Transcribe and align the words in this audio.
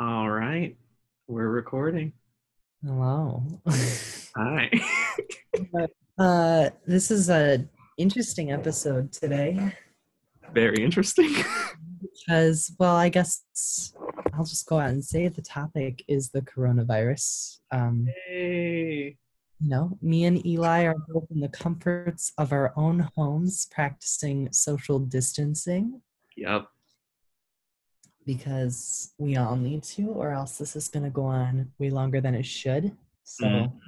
All 0.00 0.28
right, 0.28 0.76
we're 1.28 1.48
recording. 1.48 2.12
Hello. 2.84 3.44
Hi. 4.36 4.70
uh, 6.18 6.70
this 6.86 7.10
is 7.12 7.30
a 7.30 7.64
interesting 7.96 8.50
episode 8.50 9.12
today 9.12 9.72
Very 10.52 10.82
interesting. 10.82 11.32
because, 12.26 12.74
well, 12.78 12.96
I 12.96 13.08
guess 13.08 13.42
I'll 14.34 14.44
just 14.44 14.66
go 14.66 14.80
out 14.80 14.90
and 14.90 15.04
say 15.04 15.28
the 15.28 15.42
topic 15.42 16.02
is 16.08 16.30
the 16.30 16.42
coronavirus. 16.42 17.58
Um, 17.70 18.08
Hey. 18.26 19.16
You 19.62 19.68
know, 19.68 19.96
me 20.02 20.24
and 20.24 20.44
Eli 20.44 20.84
are 20.86 20.96
both 21.08 21.26
in 21.30 21.40
the 21.40 21.48
comforts 21.48 22.32
of 22.38 22.52
our 22.52 22.72
own 22.76 23.08
homes 23.14 23.66
practicing 23.70 24.50
social 24.52 24.98
distancing 24.98 26.00
Yep. 26.36 26.66
because 28.26 29.12
we 29.18 29.36
all 29.36 29.56
need 29.56 29.82
to, 29.84 30.08
or 30.08 30.30
else 30.32 30.58
this 30.58 30.74
is 30.74 30.88
going 30.88 31.04
to 31.04 31.10
go 31.10 31.24
on 31.24 31.70
way 31.78 31.90
longer 31.90 32.20
than 32.20 32.34
it 32.34 32.46
should. 32.46 32.96
So, 33.24 33.46
Mhm. 33.46 33.80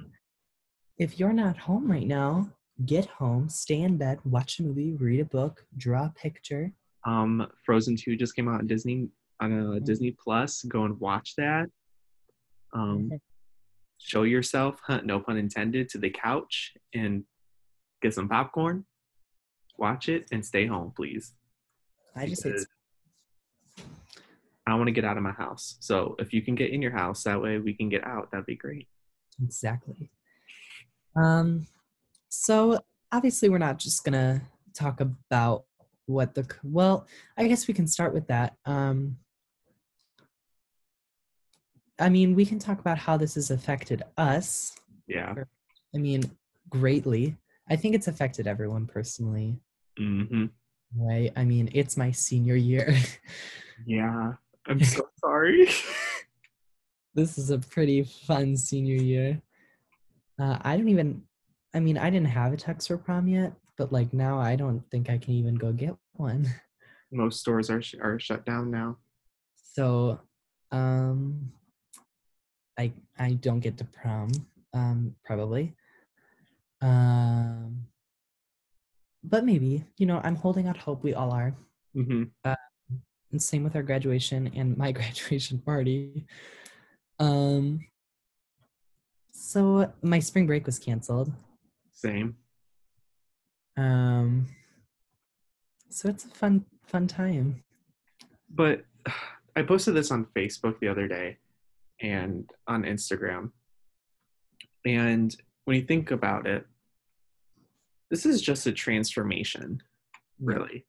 if 0.97 1.19
you're 1.19 1.33
not 1.33 1.57
home 1.57 1.91
right 1.91 2.07
now, 2.07 2.51
get 2.85 3.05
home, 3.05 3.49
stay 3.49 3.81
in 3.81 3.97
bed, 3.97 4.19
watch 4.25 4.59
a 4.59 4.63
movie, 4.63 4.93
read 4.93 5.19
a 5.19 5.25
book, 5.25 5.65
draw 5.77 6.05
a 6.05 6.09
picture. 6.15 6.73
Um, 7.05 7.49
Frozen 7.65 7.97
Two 7.97 8.15
just 8.15 8.35
came 8.35 8.47
out 8.47 8.59
on 8.61 8.67
Disney 8.67 9.09
on 9.41 9.51
a 9.51 9.79
Disney 9.81 10.11
Plus. 10.11 10.63
Go 10.63 10.85
and 10.85 10.97
watch 11.01 11.35
that. 11.35 11.69
Um, 12.73 13.11
show 13.99 14.23
yourself, 14.23 14.79
huh, 14.85 15.01
no 15.03 15.19
pun 15.19 15.37
intended, 15.37 15.89
to 15.89 15.97
the 15.97 16.09
couch 16.09 16.73
and 16.93 17.23
get 18.01 18.13
some 18.13 18.29
popcorn. 18.29 18.85
Watch 19.77 20.09
it 20.09 20.27
and 20.31 20.45
stay 20.45 20.65
home, 20.65 20.93
please. 20.95 21.33
I 22.15 22.27
just 22.27 22.43
because 22.43 22.67
I 24.67 24.73
want 24.75 24.87
to 24.87 24.93
get 24.93 25.05
out 25.05 25.17
of 25.17 25.23
my 25.23 25.31
house. 25.31 25.77
So 25.79 26.15
if 26.17 26.33
you 26.33 26.41
can 26.41 26.55
get 26.55 26.71
in 26.71 26.81
your 26.81 26.91
house, 26.91 27.23
that 27.23 27.41
way 27.41 27.59
we 27.59 27.73
can 27.73 27.89
get 27.89 28.05
out. 28.05 28.31
That'd 28.31 28.45
be 28.45 28.55
great. 28.55 28.87
exactly. 29.43 30.09
Um, 31.15 31.67
so 32.29 32.79
obviously 33.11 33.49
we're 33.49 33.57
not 33.57 33.79
just 33.79 34.03
gonna 34.03 34.41
talk 34.73 35.01
about 35.01 35.65
what 36.07 36.33
the 36.35 36.47
well. 36.63 37.07
I 37.37 37.47
guess 37.47 37.67
we 37.67 37.73
can 37.73 37.87
start 37.87 38.13
with 38.13 38.27
that. 38.27 38.55
Um, 38.65 39.17
I 41.99 42.09
mean, 42.09 42.35
we 42.35 42.45
can 42.45 42.59
talk 42.59 42.79
about 42.79 42.97
how 42.97 43.17
this 43.17 43.35
has 43.35 43.51
affected 43.51 44.03
us. 44.17 44.75
Yeah. 45.07 45.33
I 45.93 45.97
mean, 45.97 46.23
greatly. 46.69 47.37
I 47.69 47.75
think 47.75 47.95
it's 47.95 48.07
affected 48.07 48.47
everyone 48.47 48.85
personally. 48.85 49.59
Mm-hmm. 49.99 50.45
Right? 50.97 51.31
I 51.35 51.45
mean, 51.45 51.69
it's 51.73 51.97
my 51.97 52.11
senior 52.11 52.55
year. 52.55 52.95
Yeah. 53.85 54.33
I'm 54.67 54.81
so 54.83 55.09
sorry. 55.19 55.67
this 57.13 57.37
is 57.37 57.51
a 57.51 57.59
pretty 57.59 58.03
fun 58.03 58.55
senior 58.55 58.95
year. 58.95 59.41
Uh, 60.39 60.57
I 60.61 60.77
don't 60.77 60.87
even, 60.89 61.23
I 61.73 61.79
mean, 61.79 61.97
I 61.97 62.09
didn't 62.09 62.29
have 62.29 62.53
a 62.53 62.57
tux 62.57 62.87
for 62.87 62.97
prom 62.97 63.27
yet, 63.27 63.53
but 63.77 63.91
like 63.91 64.13
now 64.13 64.39
I 64.39 64.55
don't 64.55 64.81
think 64.91 65.09
I 65.09 65.17
can 65.17 65.33
even 65.33 65.55
go 65.55 65.71
get 65.71 65.95
one. 66.13 66.47
Most 67.11 67.41
stores 67.41 67.69
are 67.69 67.81
sh- 67.81 67.95
are 68.01 68.19
shut 68.19 68.45
down 68.45 68.71
now. 68.71 68.97
So, 69.55 70.19
um, 70.71 71.51
I 72.77 72.91
I 73.17 73.33
don't 73.33 73.59
get 73.59 73.77
to 73.77 73.85
prom, 73.85 74.31
um, 74.73 75.15
probably. 75.23 75.75
Um, 76.81 77.87
but 79.23 79.45
maybe 79.45 79.85
you 79.97 80.05
know 80.05 80.21
I'm 80.23 80.35
holding 80.35 80.67
out 80.67 80.77
hope. 80.77 81.03
We 81.03 81.13
all 81.13 81.31
are. 81.31 81.55
hmm 81.93 82.23
and 83.31 83.41
same 83.41 83.63
with 83.65 83.75
our 83.75 83.83
graduation 83.83 84.49
and 84.55 84.77
my 84.77 84.91
graduation 84.99 85.59
party. 85.59 86.25
Um, 87.19 87.85
so 89.31 89.91
my 90.01 90.19
spring 90.19 90.47
break 90.47 90.65
was 90.65 90.79
canceled. 90.79 91.33
Same. 91.91 92.37
Um, 93.75 94.47
so 95.89 96.07
it's 96.07 96.23
a 96.23 96.29
fun, 96.29 96.65
fun 96.87 97.07
time. 97.07 97.63
But 98.49 98.85
I 99.57 99.63
posted 99.63 99.95
this 99.95 100.11
on 100.11 100.27
Facebook 100.35 100.79
the 100.79 100.87
other 100.87 101.07
day 101.07 101.37
and 102.01 102.49
on 102.67 102.83
Instagram. 102.83 103.51
And 104.85 105.35
when 105.65 105.77
you 105.77 105.83
think 105.83 106.11
about 106.11 106.47
it, 106.47 106.65
this 108.09 108.25
is 108.25 108.41
just 108.41 108.67
a 108.67 108.71
transformation, 108.71 109.81
really. 110.39 110.85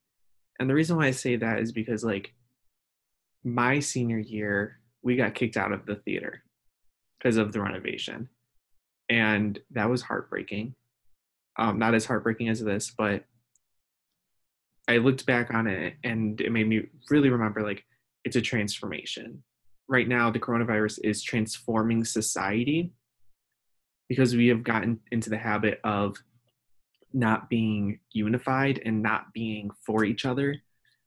And 0.59 0.69
the 0.69 0.75
reason 0.75 0.97
why 0.97 1.07
I 1.07 1.13
say 1.13 1.37
that 1.37 1.61
is 1.61 1.73
because, 1.73 2.05
like, 2.05 2.33
my 3.45 3.81
senior 3.81 4.19
year, 4.19 4.81
we 5.03 5.17
got 5.17 5.35
kicked 5.35 5.57
out 5.57 5.73
of 5.73 5.87
the 5.87 5.97
theater 5.97 6.43
because 7.19 7.37
of 7.37 7.53
the 7.53 7.61
renovation. 7.61 8.29
And 9.09 9.59
that 9.71 9.89
was 9.89 10.03
heartbreaking. 10.03 10.75
Um, 11.59 11.79
not 11.79 11.95
as 11.95 12.05
heartbreaking 12.05 12.49
as 12.49 12.61
this, 12.61 12.93
but 12.97 13.25
I 14.89 14.99
looked 14.99 15.27
back 15.27 15.53
on 15.53 15.67
it 15.67 15.95
and 16.05 16.41
it 16.41 16.53
made 16.53 16.69
me 16.69 16.89
really 17.11 17.31
remember 17.31 17.63
like 17.63 17.85
it's 18.25 18.37
a 18.37 18.41
transformation. 18.41 19.43
Right 19.89 20.09
now, 20.09 20.31
the 20.31 20.41
coronavirus 20.41 20.99
is 21.05 21.23
transforming 21.23 22.05
society 22.05 22.93
because 24.09 24.35
we 24.35 24.49
have 24.49 24.65
gotten 24.65 25.01
into 25.11 25.31
the 25.31 25.39
habit 25.39 25.81
of 25.85 26.17
not 27.13 27.49
being 27.49 28.01
unified 28.13 28.81
and 28.85 29.03
not 29.03 29.33
being 29.33 29.71
for 29.85 30.05
each 30.05 30.25
other. 30.25 30.57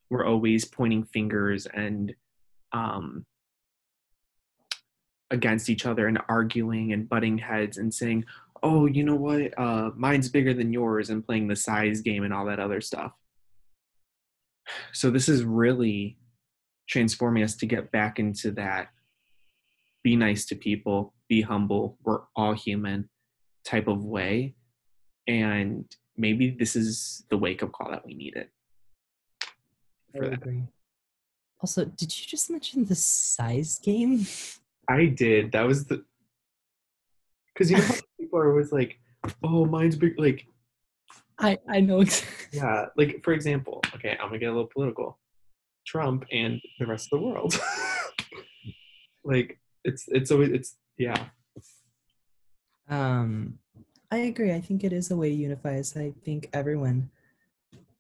We're 0.10 0.26
always 0.26 0.66
pointing 0.66 1.04
fingers 1.04 1.68
and 1.68 2.16
um, 2.72 3.26
against 5.32 5.70
each 5.70 5.86
other 5.86 6.08
and 6.08 6.20
arguing 6.28 6.94
and 6.94 7.08
butting 7.08 7.38
heads 7.38 7.78
and 7.78 7.94
saying, 7.94 8.26
oh, 8.64 8.86
you 8.88 9.04
know 9.04 9.16
what, 9.16 9.58
uh, 9.58 9.92
mine's 9.96 10.30
bigger 10.30 10.54
than 10.54 10.74
yours 10.74 11.10
and 11.10 11.26
playing 11.26 11.48
the 11.48 11.56
size 11.56 12.02
game 12.02 12.24
and 12.24 12.34
all 12.34 12.46
that 12.46 12.60
other 12.60 12.82
stuff. 12.82 13.12
So 14.94 15.10
this 15.10 15.30
is 15.30 15.44
really 15.44 16.18
transforming 16.90 17.44
us 17.44 17.56
to 17.56 17.66
get 17.66 17.92
back 17.92 18.20
into 18.20 18.52
that 18.52 18.90
be 20.04 20.16
nice 20.16 20.46
to 20.46 20.56
people, 20.56 21.14
be 21.28 21.42
humble, 21.42 21.98
we're 22.04 22.22
all 22.36 22.54
human 22.54 23.10
type 23.66 23.88
of 23.88 24.04
way. 24.04 24.56
And 25.28 25.86
maybe 26.18 26.50
this 26.50 26.76
is 26.76 27.24
the 27.30 27.38
wake 27.38 27.62
up 27.64 27.72
call 27.72 27.92
that 27.92 28.06
we 28.06 28.14
needed. 28.14 28.48
I 30.16 30.26
agree. 30.26 30.64
Also, 31.62 31.86
did 31.86 32.18
you 32.18 32.26
just 32.26 32.50
mention 32.50 32.86
the 32.86 32.96
size 32.96 33.80
game? 33.84 34.26
I 34.88 35.06
did. 35.06 35.52
That 35.52 35.68
was 35.68 35.86
the 35.86 36.04
because 37.54 37.70
you 37.70 37.78
know 37.78 37.84
how 37.84 37.96
people 38.20 38.40
are 38.40 38.50
always 38.50 38.72
like, 38.72 38.98
"Oh, 39.44 39.66
mine's 39.66 39.98
big." 39.98 40.18
Like, 40.18 40.48
I 41.38 41.58
I 41.70 41.82
know. 41.82 42.04
yeah, 42.52 42.86
like 42.96 43.22
for 43.24 43.34
example, 43.34 43.82
okay, 43.94 44.18
I'm 44.20 44.30
gonna 44.30 44.40
get 44.40 44.48
a 44.48 44.54
little 44.54 44.70
political. 44.74 45.20
Trump 45.90 46.24
and 46.32 46.62
the 46.80 46.86
rest 46.86 47.10
of 47.12 47.20
the 47.20 47.26
world. 47.26 47.60
like, 49.24 49.60
it's 49.84 50.06
it's 50.08 50.30
always 50.30 50.50
it's 50.50 50.76
yeah. 50.98 51.26
Um, 52.88 53.60
I 54.12 54.18
agree. 54.18 54.54
I 54.54 54.62
think 54.62 54.84
it 54.84 54.94
is 54.94 55.10
a 55.10 55.16
way 55.16 55.30
to 55.30 55.36
unify 55.36 55.80
us. 55.80 55.98
I 55.98 56.14
think 56.24 56.50
everyone 56.54 57.10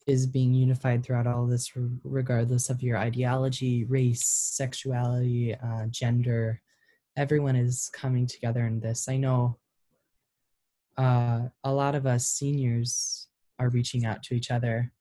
is 0.07 0.25
being 0.25 0.53
unified 0.53 1.03
throughout 1.03 1.27
all 1.27 1.45
this, 1.45 1.71
regardless 2.03 2.69
of 2.69 2.81
your 2.81 2.97
ideology, 2.97 3.85
race, 3.85 4.25
sexuality, 4.25 5.55
uh, 5.55 5.85
gender. 5.89 6.61
Everyone 7.15 7.55
is 7.55 7.89
coming 7.93 8.25
together 8.25 8.65
in 8.65 8.79
this. 8.79 9.07
I 9.07 9.17
know 9.17 9.57
uh, 10.97 11.41
a 11.63 11.71
lot 11.71 11.95
of 11.95 12.05
us 12.05 12.25
seniors 12.27 13.27
are 13.59 13.69
reaching 13.69 14.05
out 14.05 14.23
to 14.23 14.35
each 14.35 14.51
other 14.51 14.91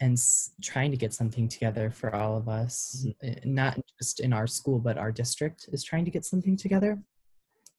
and 0.00 0.14
s- 0.14 0.52
trying 0.62 0.90
to 0.90 0.96
get 0.96 1.12
something 1.12 1.46
together 1.48 1.90
for 1.90 2.14
all 2.14 2.36
of 2.36 2.48
us, 2.48 3.06
Uh, 3.22 3.34
not 3.44 3.78
just 3.98 4.20
in 4.20 4.32
our 4.32 4.46
school, 4.46 4.78
but 4.78 4.96
our 4.98 5.12
district 5.12 5.68
is 5.72 5.84
trying 5.84 6.04
to 6.04 6.10
get 6.10 6.24
something 6.24 6.56
together 6.56 7.02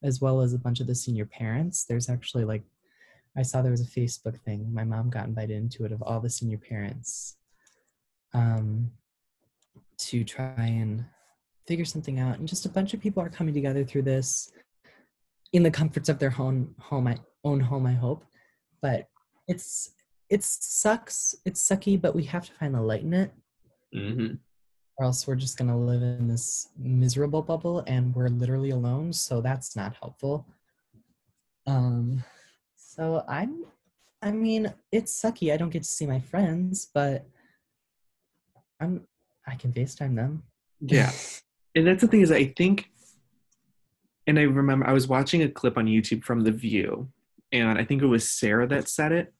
as 0.03 0.21
well 0.21 0.41
as 0.41 0.53
a 0.53 0.59
bunch 0.59 0.79
of 0.79 0.87
the 0.87 0.95
senior 0.95 1.25
parents. 1.25 1.85
There's 1.85 2.09
actually 2.09 2.45
like, 2.45 2.63
I 3.35 3.43
saw 3.43 3.61
there 3.61 3.71
was 3.71 3.81
a 3.81 3.99
Facebook 3.99 4.37
thing. 4.39 4.73
My 4.73 4.83
mom 4.83 5.09
got 5.09 5.27
invited 5.27 5.57
into 5.57 5.85
it 5.85 5.91
of 5.91 6.01
all 6.01 6.19
the 6.19 6.29
senior 6.29 6.57
parents 6.57 7.37
um, 8.33 8.91
to 9.97 10.23
try 10.23 10.65
and 10.65 11.05
figure 11.67 11.85
something 11.85 12.19
out. 12.19 12.39
And 12.39 12.47
just 12.47 12.65
a 12.65 12.69
bunch 12.69 12.93
of 12.93 12.99
people 12.99 13.21
are 13.23 13.29
coming 13.29 13.53
together 13.53 13.83
through 13.85 14.01
this 14.03 14.51
in 15.53 15.63
the 15.63 15.71
comforts 15.71 16.09
of 16.09 16.19
their 16.19 16.33
own 16.39 16.73
home, 16.79 17.07
I, 17.07 17.17
own 17.43 17.59
home, 17.59 17.85
I 17.85 17.93
hope. 17.93 18.25
But 18.81 19.07
it's 19.47 19.91
it 20.31 20.43
sucks. 20.43 21.35
It's 21.45 21.61
sucky, 21.67 22.01
but 22.01 22.15
we 22.15 22.23
have 22.23 22.45
to 22.47 22.53
find 22.53 22.73
the 22.73 22.81
light 22.81 23.03
in 23.03 23.13
it 23.13 23.31
hmm 23.93 24.35
or 24.97 25.05
else 25.05 25.25
we're 25.25 25.35
just 25.35 25.57
going 25.57 25.69
to 25.69 25.75
live 25.75 26.01
in 26.01 26.27
this 26.27 26.69
miserable 26.77 27.41
bubble 27.41 27.83
and 27.87 28.13
we're 28.13 28.27
literally 28.27 28.71
alone 28.71 29.13
so 29.13 29.41
that's 29.41 29.75
not 29.75 29.95
helpful 30.01 30.45
um 31.65 32.23
So 32.91 33.23
I'm, 33.27 33.65
I 34.21 34.31
mean, 34.31 34.73
it's 34.91 35.19
sucky. 35.19 35.53
I 35.53 35.57
don't 35.57 35.69
get 35.69 35.83
to 35.83 35.89
see 35.89 36.05
my 36.05 36.19
friends, 36.19 36.89
but 36.93 37.25
I'm, 38.81 39.07
I 39.47 39.55
can 39.55 39.71
FaceTime 39.71 40.15
them. 40.15 40.43
Yeah. 40.81 41.11
and 41.75 41.87
that's 41.87 42.01
the 42.01 42.07
thing 42.07 42.21
is 42.21 42.31
I 42.31 42.45
think 42.45 42.91
and 44.27 44.37
I 44.37 44.43
remember 44.43 44.85
I 44.85 44.93
was 44.93 45.07
watching 45.07 45.41
a 45.41 45.49
clip 45.49 45.77
on 45.77 45.85
YouTube 45.87 46.23
from 46.23 46.41
The 46.41 46.51
View, 46.51 47.09
and 47.51 47.79
I 47.79 47.85
think 47.85 48.01
it 48.03 48.07
was 48.07 48.29
Sarah 48.29 48.67
that 48.67 48.87
said 48.87 49.11
it. 49.11 49.33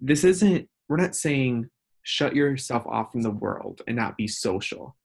This 0.00 0.24
isn't, 0.24 0.68
we're 0.88 0.96
not 0.96 1.14
saying 1.14 1.68
shut 2.02 2.34
yourself 2.34 2.86
off 2.86 3.12
from 3.12 3.22
the 3.22 3.30
world 3.30 3.82
and 3.86 3.96
not 3.96 4.16
be 4.16 4.26
social. 4.26 4.96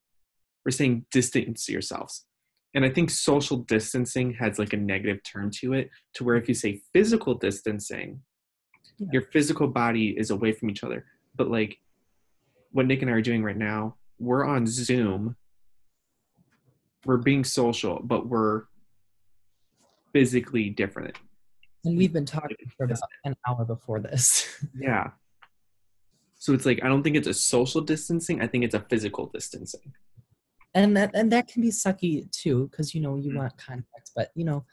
We're 0.64 0.72
saying 0.72 1.06
distance 1.12 1.70
yourselves. 1.70 2.26
And 2.74 2.84
I 2.84 2.90
think 2.90 3.10
social 3.10 3.58
distancing 3.58 4.34
has 4.34 4.60
like 4.60 4.74
a 4.74 4.78
negative 4.78 5.20
term 5.24 5.50
to 5.62 5.74
it, 5.74 5.90
to 6.16 6.24
where 6.24 6.36
if 6.36 6.48
you 6.50 6.54
say 6.54 6.82
physical 6.92 7.36
distancing, 7.36 8.22
yeah. 8.98 9.08
your 9.14 9.22
physical 9.22 9.68
body 9.68 10.10
is 10.18 10.30
away 10.30 10.52
from 10.52 10.70
each 10.70 10.84
other. 10.84 11.06
But 11.36 11.50
like 11.50 11.78
what 12.72 12.86
Nick 12.86 13.02
and 13.02 13.10
I 13.10 13.14
are 13.14 13.22
doing 13.22 13.44
right 13.44 13.58
now, 13.58 13.96
we're 14.20 14.46
on 14.46 14.68
Zoom. 14.68 15.36
We're 17.06 17.18
being 17.18 17.44
social, 17.44 18.02
but 18.04 18.28
we're 18.28 18.64
physically 20.12 20.70
different. 20.70 21.18
And 21.86 21.98
we've 21.98 22.14
been 22.14 22.26
talking 22.26 22.58
for 22.76 22.86
about 22.86 23.00
an 23.24 23.36
hour 23.48 23.66
before 23.66 24.00
this. 24.00 24.48
yeah. 24.76 25.12
So 26.36 26.54
it's 26.54 26.66
like 26.66 26.84
I 26.84 26.88
don't 26.88 27.04
think 27.04 27.16
it's 27.16 27.28
a 27.28 27.34
social 27.34 27.82
distancing. 27.82 28.42
I 28.42 28.48
think 28.48 28.64
it's 28.64 28.76
a 28.76 28.80
physical 28.82 29.28
distancing. 29.28 29.94
And 30.74 30.96
that 30.98 31.12
and 31.14 31.32
that 31.32 31.48
can 31.48 31.62
be 31.62 31.70
sucky 31.70 32.30
too, 32.32 32.68
because 32.70 32.94
you 32.94 33.02
know 33.02 33.16
you 33.16 33.30
mm-hmm. 33.30 33.40
want 33.40 33.58
contact, 33.58 34.12
but 34.16 34.32
you 34.36 34.46
know 34.46 34.66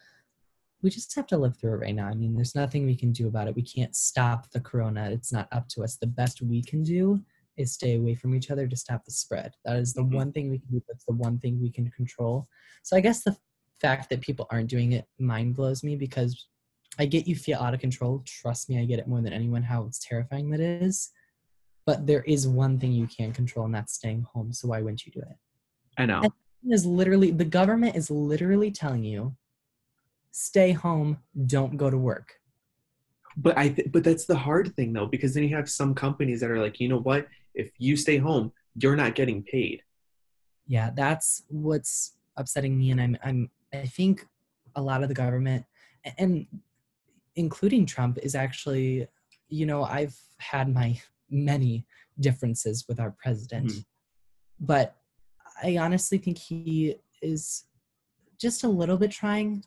we 0.82 0.90
just 0.90 1.14
have 1.14 1.26
to 1.28 1.38
live 1.38 1.56
through 1.56 1.74
it 1.74 1.80
right 1.80 1.94
now. 1.94 2.08
I 2.08 2.14
mean, 2.14 2.34
there's 2.34 2.56
nothing 2.56 2.84
we 2.84 2.96
can 2.96 3.12
do 3.12 3.28
about 3.28 3.46
it. 3.46 3.54
We 3.54 3.62
can't 3.62 3.94
stop 3.94 4.50
the 4.50 4.60
corona. 4.60 5.10
It's 5.10 5.32
not 5.32 5.48
up 5.52 5.68
to 5.68 5.84
us. 5.84 5.96
The 5.96 6.08
best 6.08 6.42
we 6.42 6.62
can 6.62 6.82
do 6.82 7.20
is 7.56 7.72
stay 7.72 7.96
away 7.96 8.16
from 8.16 8.34
each 8.34 8.50
other 8.50 8.66
to 8.66 8.76
stop 8.76 9.04
the 9.04 9.12
spread. 9.12 9.52
That 9.64 9.76
is 9.76 9.94
the 9.94 10.02
mm-hmm. 10.02 10.16
one 10.16 10.32
thing 10.32 10.50
we 10.50 10.58
can 10.58 10.70
do. 10.72 10.82
That's 10.88 11.04
the 11.04 11.14
one 11.14 11.38
thing 11.38 11.60
we 11.60 11.70
can 11.70 11.88
control. 11.90 12.48
So 12.82 12.96
I 12.96 13.00
guess 13.00 13.22
the 13.22 13.36
fact 13.80 14.10
that 14.10 14.20
people 14.20 14.46
aren't 14.50 14.70
doing 14.70 14.92
it 14.92 15.06
mind 15.18 15.54
blows 15.54 15.84
me 15.84 15.96
because 15.96 16.48
I 16.98 17.06
get 17.06 17.26
you 17.26 17.34
feel 17.34 17.58
out 17.58 17.74
of 17.74 17.80
control. 17.80 18.22
Trust 18.26 18.68
me, 18.68 18.80
I 18.80 18.84
get 18.84 18.98
it 18.98 19.08
more 19.08 19.22
than 19.22 19.32
anyone 19.32 19.62
how 19.62 19.84
it's 19.84 19.98
terrifying 19.98 20.50
that 20.50 20.60
is. 20.60 21.10
But 21.86 22.06
there 22.06 22.22
is 22.22 22.46
one 22.46 22.78
thing 22.78 22.92
you 22.92 23.06
can't 23.06 23.34
control, 23.34 23.66
and 23.66 23.74
that's 23.74 23.94
staying 23.94 24.26
home. 24.32 24.52
So 24.52 24.68
why 24.68 24.82
wouldn't 24.82 25.04
you 25.04 25.12
do 25.12 25.20
it? 25.20 25.36
I 25.98 26.06
know. 26.06 26.20
And 26.22 26.32
is 26.72 26.86
literally 26.86 27.32
the 27.32 27.44
government 27.44 27.96
is 27.96 28.10
literally 28.10 28.70
telling 28.70 29.02
you, 29.02 29.34
stay 30.30 30.72
home, 30.72 31.18
don't 31.46 31.76
go 31.76 31.90
to 31.90 31.98
work. 31.98 32.34
But 33.36 33.58
I 33.58 33.70
th- 33.70 33.90
but 33.90 34.04
that's 34.04 34.26
the 34.26 34.36
hard 34.36 34.74
thing 34.76 34.92
though, 34.92 35.06
because 35.06 35.34
then 35.34 35.42
you 35.42 35.56
have 35.56 35.68
some 35.68 35.94
companies 35.94 36.40
that 36.40 36.50
are 36.50 36.60
like, 36.60 36.78
you 36.78 36.88
know 36.88 37.00
what? 37.00 37.26
If 37.54 37.72
you 37.78 37.96
stay 37.96 38.18
home, 38.18 38.52
you're 38.76 38.96
not 38.96 39.14
getting 39.14 39.42
paid. 39.42 39.82
Yeah, 40.66 40.90
that's 40.94 41.42
what's 41.48 42.14
upsetting 42.36 42.78
me, 42.78 42.90
and 42.90 43.00
I'm 43.00 43.18
I'm 43.24 43.50
I 43.72 43.86
think 43.86 44.26
a 44.76 44.82
lot 44.82 45.02
of 45.02 45.08
the 45.08 45.14
government, 45.14 45.64
and 46.18 46.46
including 47.36 47.86
Trump, 47.86 48.18
is 48.22 48.34
actually, 48.34 49.06
you 49.48 49.66
know, 49.66 49.84
I've 49.84 50.16
had 50.38 50.72
my 50.72 51.00
many 51.30 51.86
differences 52.20 52.84
with 52.88 53.00
our 53.00 53.10
president, 53.10 53.68
mm-hmm. 53.68 53.80
but 54.60 54.96
I 55.62 55.78
honestly 55.78 56.18
think 56.18 56.38
he 56.38 56.96
is 57.22 57.64
just 58.40 58.64
a 58.64 58.68
little 58.68 58.96
bit 58.96 59.10
trying 59.10 59.64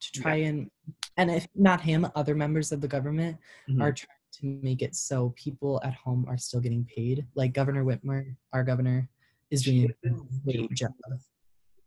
to 0.00 0.12
try 0.12 0.36
yeah. 0.36 0.48
and, 0.48 0.70
and 1.16 1.30
if 1.30 1.46
not 1.54 1.80
him, 1.80 2.06
other 2.14 2.34
members 2.34 2.72
of 2.72 2.80
the 2.80 2.88
government 2.88 3.36
mm-hmm. 3.68 3.82
are 3.82 3.92
trying 3.92 4.08
to 4.32 4.46
make 4.62 4.82
it 4.82 4.94
so 4.94 5.32
people 5.36 5.80
at 5.84 5.94
home 5.94 6.26
are 6.28 6.36
still 6.36 6.60
getting 6.60 6.84
paid. 6.84 7.26
Like 7.34 7.52
Governor 7.52 7.84
Whitmer, 7.84 8.34
our 8.52 8.64
governor, 8.64 9.08
is 9.50 9.62
doing 9.62 9.90
a 10.04 10.10
great 10.44 10.70
job 10.72 10.92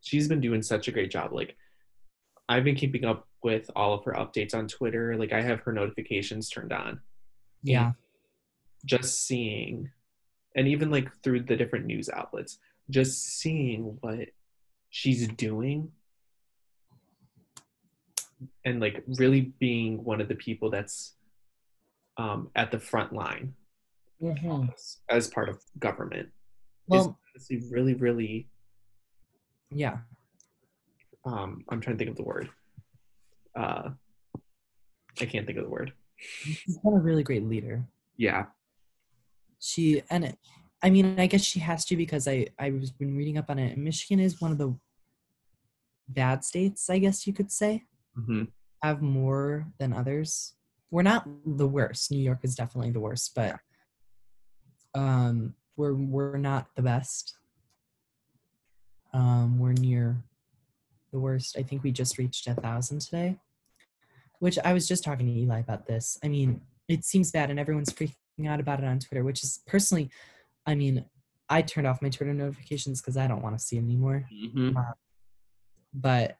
she's 0.01 0.27
been 0.27 0.41
doing 0.41 0.61
such 0.61 0.87
a 0.87 0.91
great 0.91 1.11
job. 1.11 1.33
Like 1.33 1.55
I've 2.47 2.63
been 2.63 2.75
keeping 2.75 3.05
up 3.05 3.27
with 3.43 3.69
all 3.75 3.93
of 3.93 4.03
her 4.05 4.13
updates 4.13 4.53
on 4.53 4.67
Twitter. 4.67 5.15
Like 5.17 5.33
I 5.33 5.41
have 5.41 5.61
her 5.61 5.73
notifications 5.73 6.49
turned 6.49 6.73
on. 6.73 6.99
Yeah. 7.63 7.93
Just 8.85 9.25
seeing 9.25 9.91
and 10.55 10.67
even 10.67 10.89
like 10.89 11.09
through 11.23 11.41
the 11.41 11.55
different 11.55 11.85
news 11.85 12.09
outlets, 12.09 12.57
just 12.89 13.39
seeing 13.39 13.97
what 14.01 14.29
she's 14.89 15.27
doing 15.27 15.91
and 18.65 18.79
like 18.79 19.03
really 19.17 19.53
being 19.59 20.03
one 20.03 20.21
of 20.21 20.27
the 20.27 20.35
people 20.35 20.69
that's 20.69 21.13
um, 22.17 22.49
at 22.55 22.71
the 22.71 22.79
front 22.79 23.13
line 23.13 23.53
mm-hmm. 24.21 24.65
as 25.09 25.27
part 25.27 25.49
of 25.49 25.61
government 25.77 26.29
well, 26.87 27.17
is 27.49 27.71
really 27.71 27.93
really 27.93 28.49
yeah. 29.71 29.97
Um, 31.25 31.63
I'm 31.69 31.79
trying 31.79 31.95
to 31.95 31.99
think 31.99 32.09
of 32.09 32.17
the 32.17 32.23
word. 32.23 32.49
Uh, 33.55 33.89
I 35.19 35.25
can't 35.25 35.45
think 35.45 35.57
of 35.57 35.65
the 35.65 35.69
word. 35.69 35.93
She's 36.17 36.77
been 36.77 36.93
a 36.93 36.99
really 36.99 37.23
great 37.23 37.43
leader. 37.43 37.85
Yeah. 38.17 38.45
She 39.59 40.01
and 40.09 40.25
it, 40.25 40.37
I 40.81 40.89
mean, 40.89 41.19
I 41.19 41.27
guess 41.27 41.43
she 41.43 41.59
has 41.59 41.85
to 41.85 41.97
because 41.97 42.27
I 42.27 42.47
I 42.57 42.71
was 42.71 42.91
been 42.91 43.15
reading 43.15 43.37
up 43.37 43.49
on 43.49 43.59
it. 43.59 43.77
Michigan 43.77 44.19
is 44.19 44.41
one 44.41 44.51
of 44.51 44.57
the 44.57 44.77
bad 46.07 46.43
states, 46.43 46.89
I 46.89 46.99
guess 46.99 47.27
you 47.27 47.33
could 47.33 47.51
say. 47.51 47.83
Mm-hmm. 48.17 48.43
Have 48.83 49.01
more 49.01 49.67
than 49.77 49.93
others. 49.93 50.53
We're 50.91 51.03
not 51.03 51.27
the 51.45 51.67
worst. 51.67 52.11
New 52.11 52.21
York 52.21 52.39
is 52.43 52.55
definitely 52.55 52.91
the 52.91 52.99
worst, 52.99 53.33
but 53.35 53.57
um, 54.95 55.53
we're 55.75 55.93
we're 55.93 56.37
not 56.37 56.67
the 56.75 56.81
best. 56.81 57.35
Um, 59.13 59.59
we're 59.59 59.73
near 59.73 60.23
the 61.11 61.19
worst. 61.19 61.57
I 61.57 61.63
think 61.63 61.83
we 61.83 61.91
just 61.91 62.17
reached 62.17 62.47
a 62.47 62.53
thousand 62.53 63.01
today, 63.01 63.37
which 64.39 64.57
I 64.63 64.73
was 64.73 64.87
just 64.87 65.03
talking 65.03 65.27
to 65.27 65.31
Eli 65.31 65.59
about 65.59 65.87
this. 65.87 66.17
I 66.23 66.27
mean, 66.27 66.61
it 66.87 67.05
seems 67.05 67.31
bad 67.31 67.49
and 67.49 67.59
everyone's 67.59 67.93
freaking 67.93 68.47
out 68.47 68.59
about 68.59 68.79
it 68.79 68.85
on 68.85 68.99
Twitter, 68.99 69.23
which 69.23 69.43
is 69.43 69.61
personally, 69.67 70.09
I 70.65 70.75
mean, 70.75 71.05
I 71.49 71.61
turned 71.61 71.87
off 71.87 72.01
my 72.01 72.09
Twitter 72.09 72.33
notifications 72.33 73.01
because 73.01 73.17
I 73.17 73.27
don't 73.27 73.41
want 73.41 73.57
to 73.57 73.63
see 73.63 73.77
anymore. 73.77 74.27
Mm-hmm. 74.31 74.77
Uh, 74.77 74.93
but 75.93 76.37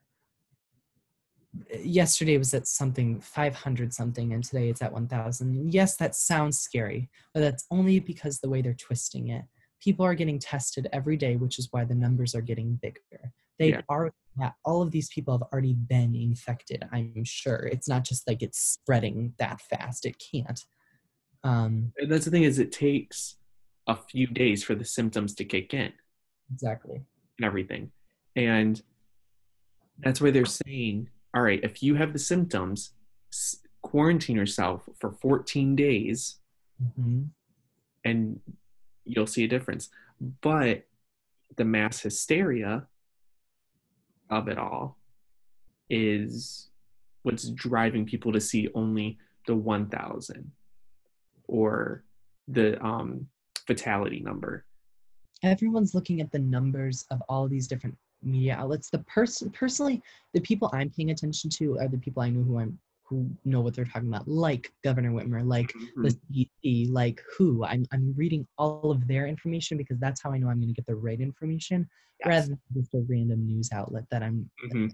yesterday 1.81 2.37
was 2.37 2.53
at 2.53 2.67
something 2.67 3.19
500 3.19 3.93
something 3.93 4.33
and 4.33 4.43
today 4.43 4.69
it's 4.69 4.83
at 4.83 4.93
1000 4.93 5.73
yes 5.73 5.95
that 5.95 6.15
sounds 6.15 6.59
scary 6.59 7.09
but 7.33 7.39
that's 7.39 7.65
only 7.71 7.99
because 7.99 8.39
the 8.39 8.49
way 8.49 8.61
they're 8.61 8.75
twisting 8.75 9.29
it 9.29 9.45
people 9.81 10.05
are 10.05 10.15
getting 10.15 10.39
tested 10.39 10.87
every 10.91 11.17
day, 11.17 11.35
which 11.35 11.59
is 11.59 11.67
why 11.71 11.85
the 11.85 11.95
numbers 11.95 12.35
are 12.35 12.41
getting 12.41 12.75
bigger. 12.81 13.31
They 13.57 13.71
yeah. 13.71 13.81
are 13.89 14.11
all 14.63 14.81
of 14.81 14.91
these 14.91 15.09
people 15.09 15.37
have 15.37 15.47
already 15.51 15.73
been 15.73 16.15
infected. 16.15 16.87
I'm 16.91 17.23
sure 17.25 17.67
it's 17.71 17.87
not 17.87 18.03
just 18.03 18.27
like 18.27 18.41
it's 18.41 18.59
spreading 18.59 19.33
that 19.37 19.61
fast. 19.61 20.05
It 20.05 20.15
can't. 20.31 20.63
Um, 21.43 21.93
that's 22.07 22.25
the 22.25 22.31
thing 22.31 22.43
is 22.43 22.59
it 22.59 22.71
takes 22.71 23.37
a 23.87 23.95
few 23.95 24.27
days 24.27 24.63
for 24.63 24.75
the 24.75 24.85
symptoms 24.85 25.33
to 25.35 25.45
kick 25.45 25.73
in. 25.73 25.91
Exactly. 26.53 27.01
And 27.37 27.45
everything, 27.45 27.91
and 28.35 28.81
that's 29.99 30.21
why 30.21 30.31
they're 30.31 30.45
saying, 30.45 31.09
all 31.33 31.41
right, 31.41 31.59
if 31.63 31.83
you 31.83 31.95
have 31.95 32.13
the 32.13 32.19
symptoms, 32.19 32.91
quarantine 33.81 34.35
yourself 34.35 34.87
for 34.99 35.11
14 35.11 35.75
days, 35.75 36.37
mm-hmm. 36.81 37.23
and 38.03 38.39
you'll 39.09 39.27
see 39.27 39.43
a 39.43 39.47
difference. 39.47 39.89
But 40.41 40.85
the 41.55 41.65
mass 41.65 42.01
hysteria 42.01 42.87
of 44.29 44.47
it 44.47 44.57
all 44.57 44.97
is 45.89 46.69
what's 47.23 47.49
driving 47.49 48.05
people 48.05 48.31
to 48.31 48.39
see 48.39 48.69
only 48.75 49.17
the 49.47 49.55
1000 49.55 50.51
or 51.47 52.03
the 52.47 52.81
um, 52.83 53.27
fatality 53.65 54.19
number. 54.19 54.65
Everyone's 55.41 55.95
looking 55.95 56.21
at 56.21 56.31
the 56.31 56.39
numbers 56.39 57.05
of 57.11 57.21
all 57.27 57.47
these 57.47 57.67
different 57.67 57.97
media 58.21 58.55
outlets. 58.55 58.89
The 58.89 58.99
person 58.99 59.49
personally, 59.51 60.01
the 60.33 60.41
people 60.41 60.69
I'm 60.73 60.89
paying 60.89 61.11
attention 61.11 61.49
to 61.51 61.79
are 61.79 61.87
the 61.87 61.97
people 61.97 62.21
I 62.21 62.29
know 62.29 62.43
who 62.43 62.59
I'm 62.59 62.77
WHO 63.09 63.29
know 63.45 63.61
what 63.61 63.75
they're 63.75 63.85
talking 63.85 64.09
about, 64.09 64.27
like 64.27 64.71
Governor 64.83 65.11
Whitmer, 65.11 65.45
like 65.45 65.73
mm-hmm. 65.73 66.03
the 66.03 66.47
CDC, 66.63 66.91
like 66.91 67.21
who. 67.37 67.63
I'm, 67.65 67.85
I'm 67.91 68.13
reading 68.15 68.47
all 68.57 68.91
of 68.91 69.07
their 69.07 69.27
information 69.27 69.77
because 69.77 69.99
that's 69.99 70.21
how 70.21 70.31
I 70.31 70.37
know 70.37 70.49
I'm 70.49 70.59
going 70.59 70.69
to 70.69 70.73
get 70.73 70.85
the 70.85 70.95
right 70.95 71.19
information 71.19 71.87
yes. 72.19 72.27
rather 72.27 72.47
than 72.47 72.59
just 72.75 72.93
a 72.93 73.05
random 73.09 73.45
news 73.45 73.69
outlet 73.73 74.05
that 74.11 74.23
I'm 74.23 74.49
mm-hmm. 74.65 74.87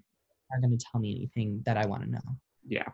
are 0.53 0.61
going 0.61 0.77
to 0.77 0.85
tell 0.91 1.01
me 1.01 1.15
anything 1.15 1.61
that 1.65 1.77
I 1.77 1.85
want 1.85 2.03
to 2.03 2.09
know. 2.09 2.21
Yeah. 2.67 2.87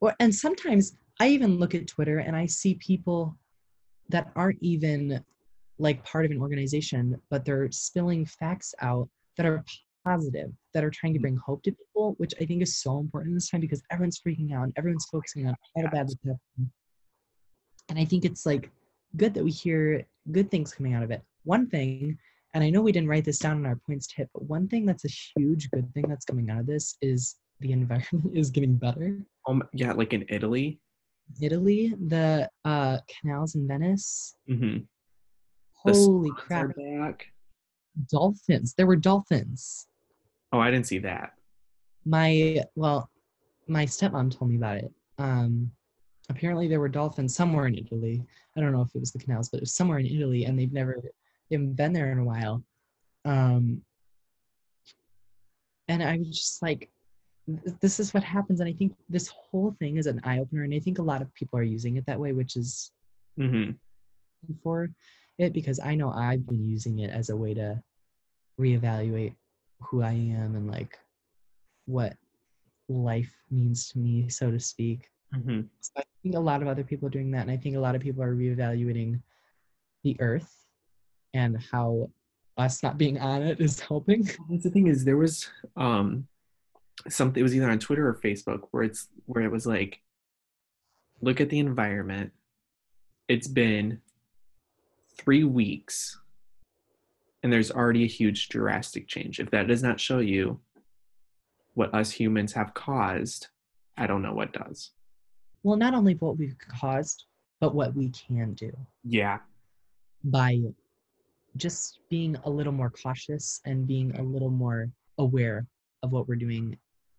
Or, 0.00 0.14
and 0.20 0.34
sometimes 0.34 0.96
I 1.20 1.28
even 1.28 1.58
look 1.58 1.74
at 1.74 1.86
Twitter 1.86 2.18
and 2.18 2.36
I 2.36 2.46
see 2.46 2.74
people 2.74 3.36
that 4.10 4.30
aren't 4.36 4.58
even 4.60 5.24
like 5.78 6.04
part 6.04 6.24
of 6.24 6.30
an 6.30 6.40
organization, 6.40 7.20
but 7.30 7.44
they're 7.44 7.70
spilling 7.70 8.24
facts 8.26 8.74
out 8.80 9.08
that 9.36 9.46
are 9.46 9.64
positive, 10.06 10.50
that 10.72 10.84
are 10.84 10.90
trying 10.90 11.14
to 11.14 11.20
bring 11.20 11.36
hope 11.36 11.62
to 11.64 11.72
people, 11.72 12.14
which 12.18 12.32
I 12.40 12.44
think 12.44 12.62
is 12.62 12.78
so 12.78 12.98
important 12.98 13.34
this 13.34 13.50
time 13.50 13.60
because 13.60 13.82
everyone's 13.90 14.20
freaking 14.20 14.54
out 14.54 14.64
and 14.64 14.72
everyone's 14.76 15.06
focusing 15.10 15.46
on 15.48 15.56
the 15.74 15.88
bad 15.88 16.08
stuff. 16.08 16.36
And 17.88 17.98
I 17.98 18.04
think 18.04 18.24
it's 18.24 18.46
like 18.46 18.70
good 19.16 19.34
that 19.34 19.44
we 19.44 19.50
hear 19.50 20.04
good 20.32 20.50
things 20.50 20.72
coming 20.72 20.94
out 20.94 21.02
of 21.02 21.10
it. 21.10 21.22
One 21.44 21.68
thing, 21.68 22.18
and 22.54 22.62
I 22.62 22.70
know 22.70 22.82
we 22.82 22.92
didn't 22.92 23.08
write 23.08 23.24
this 23.24 23.38
down 23.38 23.58
in 23.58 23.66
our 23.66 23.78
points 23.86 24.06
to 24.08 24.16
hit, 24.16 24.30
but 24.32 24.44
one 24.44 24.68
thing 24.68 24.86
that's 24.86 25.04
a 25.04 25.08
huge 25.36 25.70
good 25.70 25.92
thing 25.92 26.06
that's 26.08 26.24
coming 26.24 26.50
out 26.50 26.60
of 26.60 26.66
this 26.66 26.96
is 27.02 27.36
the 27.60 27.72
environment 27.72 28.30
is 28.36 28.50
getting 28.50 28.76
better. 28.76 29.18
Um, 29.48 29.62
yeah, 29.72 29.92
like 29.92 30.12
in 30.12 30.24
Italy. 30.28 30.80
Italy, 31.40 31.92
the 32.06 32.48
uh, 32.64 32.98
canals 33.08 33.56
in 33.56 33.66
Venice. 33.66 34.36
Mm-hmm. 34.48 34.84
Holy 35.72 36.30
crap! 36.36 36.70
back. 36.76 37.26
Dolphins. 38.10 38.74
There 38.76 38.86
were 38.86 38.96
dolphins. 38.96 39.86
Oh, 40.52 40.58
I 40.58 40.70
didn't 40.70 40.86
see 40.86 40.98
that. 41.00 41.32
My 42.04 42.62
well, 42.74 43.10
my 43.66 43.84
stepmom 43.84 44.36
told 44.36 44.50
me 44.50 44.56
about 44.56 44.78
it. 44.78 44.92
Um, 45.18 45.72
apparently 46.28 46.68
there 46.68 46.80
were 46.80 46.88
dolphins 46.88 47.34
somewhere 47.34 47.66
in 47.66 47.76
Italy. 47.76 48.22
I 48.56 48.60
don't 48.60 48.72
know 48.72 48.82
if 48.82 48.94
it 48.94 49.00
was 49.00 49.12
the 49.12 49.18
canals, 49.18 49.48
but 49.48 49.58
it 49.58 49.62
was 49.62 49.74
somewhere 49.74 49.98
in 49.98 50.06
Italy, 50.06 50.44
and 50.44 50.58
they've 50.58 50.72
never 50.72 51.00
they 51.02 51.56
haven't 51.56 51.74
been 51.74 51.92
there 51.92 52.12
in 52.12 52.18
a 52.18 52.24
while. 52.24 52.62
Um, 53.24 53.82
and 55.88 56.02
I 56.02 56.18
was 56.18 56.28
just 56.28 56.62
like, 56.62 56.90
this 57.80 58.00
is 58.00 58.14
what 58.14 58.22
happens, 58.24 58.60
and 58.60 58.68
I 58.68 58.72
think 58.72 58.94
this 59.08 59.28
whole 59.28 59.74
thing 59.78 59.96
is 59.96 60.06
an 60.06 60.20
eye 60.24 60.38
opener, 60.38 60.62
and 60.62 60.74
I 60.74 60.80
think 60.80 60.98
a 60.98 61.02
lot 61.02 61.22
of 61.22 61.32
people 61.34 61.58
are 61.58 61.64
using 61.64 61.96
it 61.96 62.06
that 62.06 62.20
way, 62.20 62.32
which 62.32 62.56
is 62.56 62.92
Mm-hmm. 63.38 63.72
for 64.62 64.88
it 65.36 65.52
because 65.52 65.78
I 65.78 65.94
know 65.94 66.10
I've 66.10 66.46
been 66.46 66.66
using 66.66 67.00
it 67.00 67.10
as 67.10 67.28
a 67.28 67.36
way 67.36 67.52
to 67.52 67.82
reevaluate 68.58 69.34
who 69.80 70.02
I 70.02 70.12
am 70.12 70.54
and 70.56 70.70
like 70.70 70.98
what 71.86 72.16
life 72.88 73.32
means 73.50 73.88
to 73.90 73.98
me, 73.98 74.28
so 74.28 74.50
to 74.50 74.60
speak. 74.60 75.10
Mm-hmm. 75.34 75.62
So 75.80 75.92
I 75.96 76.02
think 76.22 76.34
a 76.34 76.40
lot 76.40 76.62
of 76.62 76.68
other 76.68 76.84
people 76.84 77.06
are 77.08 77.10
doing 77.10 77.30
that, 77.32 77.42
and 77.42 77.50
I 77.50 77.56
think 77.56 77.76
a 77.76 77.80
lot 77.80 77.94
of 77.94 78.00
people 78.00 78.22
are 78.22 78.34
reevaluating 78.34 79.20
the 80.04 80.16
earth 80.20 80.54
and 81.34 81.58
how 81.70 82.10
us 82.56 82.82
not 82.82 82.96
being 82.96 83.18
on 83.18 83.42
it 83.42 83.60
is 83.60 83.80
helping. 83.88 84.28
That's 84.50 84.64
the 84.64 84.70
thing 84.70 84.86
is 84.86 85.04
there 85.04 85.16
was 85.16 85.48
um 85.76 86.26
something 87.08 87.40
it 87.40 87.42
was 87.42 87.54
either 87.54 87.70
on 87.70 87.78
Twitter 87.78 88.08
or 88.08 88.14
Facebook 88.14 88.68
where 88.70 88.82
it's 88.82 89.08
where 89.26 89.44
it 89.44 89.50
was 89.50 89.66
like 89.66 90.00
look 91.20 91.40
at 91.40 91.50
the 91.50 91.58
environment. 91.58 92.32
It's 93.28 93.48
been 93.48 94.00
three 95.18 95.44
weeks 95.44 96.18
and 97.46 97.52
there's 97.52 97.70
already 97.70 98.02
a 98.02 98.08
huge 98.08 98.48
drastic 98.48 99.06
change. 99.06 99.38
If 99.38 99.52
that 99.52 99.68
does 99.68 99.80
not 99.80 100.00
show 100.00 100.18
you 100.18 100.58
what 101.74 101.94
us 101.94 102.10
humans 102.10 102.52
have 102.54 102.74
caused, 102.74 103.46
I 103.96 104.08
don't 104.08 104.20
know 104.20 104.34
what 104.34 104.52
does. 104.52 104.90
Well, 105.62 105.76
not 105.76 105.94
only 105.94 106.14
what 106.14 106.38
we've 106.38 106.56
caused, 106.58 107.26
but 107.60 107.72
what 107.72 107.94
we 107.94 108.10
can 108.10 108.54
do 108.54 108.76
Yeah. 109.04 109.38
by 110.24 110.60
just 111.56 112.00
being 112.10 112.34
a 112.42 112.50
little 112.50 112.72
more 112.72 112.90
cautious 112.90 113.60
and 113.64 113.86
being 113.86 114.16
a 114.18 114.22
little 114.24 114.50
more 114.50 114.90
aware 115.18 115.68
of 116.02 116.10
what 116.10 116.26
we're 116.26 116.34
doing 116.34 116.76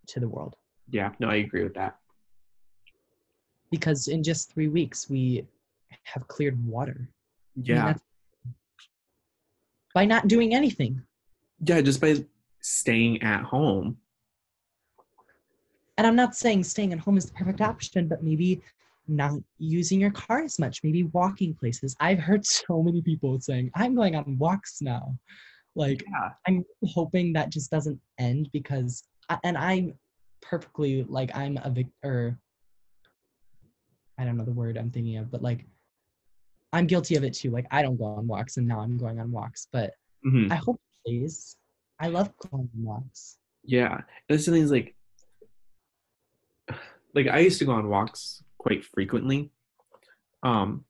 to 0.08 0.20
the 0.20 0.28
world. 0.28 0.56
Yeah. 0.90 1.14
No, 1.20 1.30
I 1.30 1.36
agree 1.36 1.62
with 1.62 1.72
that. 1.74 1.96
Because 3.70 4.08
in 4.08 4.22
just 4.22 4.52
three 4.52 4.68
weeks, 4.68 5.08
we 5.08 5.46
have 6.02 6.28
cleared 6.28 6.62
water. 6.66 7.08
I 7.08 7.58
mean, 7.60 7.64
Yeah. 7.64 7.86
that's- 7.86 8.04
by 9.98 10.04
not 10.04 10.28
doing 10.28 10.54
anything. 10.54 11.02
Yeah, 11.58 11.80
just 11.80 12.00
by 12.00 12.24
staying 12.60 13.20
at 13.20 13.42
home. 13.42 13.96
And 15.96 16.06
I'm 16.06 16.14
not 16.14 16.36
saying 16.36 16.62
staying 16.62 16.92
at 16.92 17.00
home 17.00 17.16
is 17.16 17.26
the 17.26 17.32
perfect 17.32 17.60
option, 17.60 18.06
but 18.06 18.22
maybe 18.22 18.62
not 19.08 19.32
using 19.58 19.98
your 19.98 20.12
car 20.12 20.44
as 20.44 20.60
much, 20.60 20.84
maybe 20.84 21.02
walking 21.02 21.52
places. 21.52 21.96
I've 21.98 22.20
heard 22.20 22.46
so 22.46 22.80
many 22.80 23.02
people 23.02 23.40
saying, 23.40 23.72
I'm 23.74 23.96
going 23.96 24.14
on 24.14 24.38
walks 24.38 24.80
now. 24.80 25.18
Like, 25.74 26.04
Yeah. 26.08 26.30
I'm 26.46 26.64
hoping 26.84 27.32
that 27.32 27.50
just 27.50 27.68
doesn't 27.68 28.00
end 28.18 28.50
because, 28.52 29.02
I, 29.28 29.38
and 29.42 29.58
I'm 29.58 29.94
perfectly 30.40 31.02
like, 31.08 31.36
I'm 31.36 31.58
a 31.64 31.70
victor. 31.70 32.38
I 34.16 34.24
don't 34.24 34.36
know 34.36 34.44
the 34.44 34.52
word 34.52 34.78
I'm 34.78 34.92
thinking 34.92 35.16
of, 35.16 35.32
but 35.32 35.42
like, 35.42 35.66
I'm 36.72 36.86
guilty 36.86 37.16
of 37.16 37.24
it 37.24 37.34
too. 37.34 37.50
Like, 37.50 37.66
I 37.70 37.82
don't 37.82 37.96
go 37.96 38.04
on 38.04 38.26
walks 38.26 38.56
and 38.56 38.66
now 38.66 38.80
I'm 38.80 38.98
going 38.98 39.18
on 39.20 39.30
walks, 39.32 39.68
but 39.72 39.94
Mhm. 40.24 40.50
I 40.52 40.56
hope 40.56 40.80
it 41.04 41.08
stays. 41.08 41.56
I 41.98 42.08
love 42.08 42.36
going 42.36 42.68
on 42.74 42.84
walks. 42.84 43.38
Yeah, 43.64 44.02
that's 44.28 44.46
the 44.46 44.52
thing 44.52 44.62
is 44.62 44.70
like, 44.70 44.94
like 47.14 47.26
I 47.26 47.38
used 47.40 47.58
to 47.60 47.64
go 47.64 47.72
on 47.72 47.88
walks 47.88 48.42
quite 48.58 48.84
frequently, 48.84 49.50
um, 50.42 50.84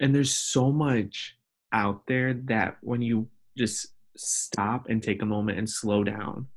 and 0.00 0.14
there's 0.14 0.34
so 0.34 0.72
much 0.72 1.36
out 1.72 2.06
there 2.06 2.34
that 2.34 2.78
when 2.82 3.02
you 3.02 3.28
just 3.56 3.88
stop 4.16 4.88
and 4.88 5.02
take 5.02 5.22
a 5.22 5.26
moment 5.26 5.58
and 5.58 5.68
slow 5.68 6.02
down, 6.04 6.48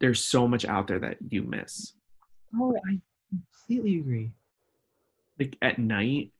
there's 0.00 0.24
so 0.24 0.46
much 0.46 0.64
out 0.64 0.86
there 0.86 0.98
that 1.00 1.16
you 1.28 1.42
miss. 1.42 1.94
Oh, 2.54 2.76
I 2.88 3.00
completely 3.30 3.98
agree. 3.98 4.32
Like 5.38 5.56
at 5.62 5.78
night, 5.78 6.32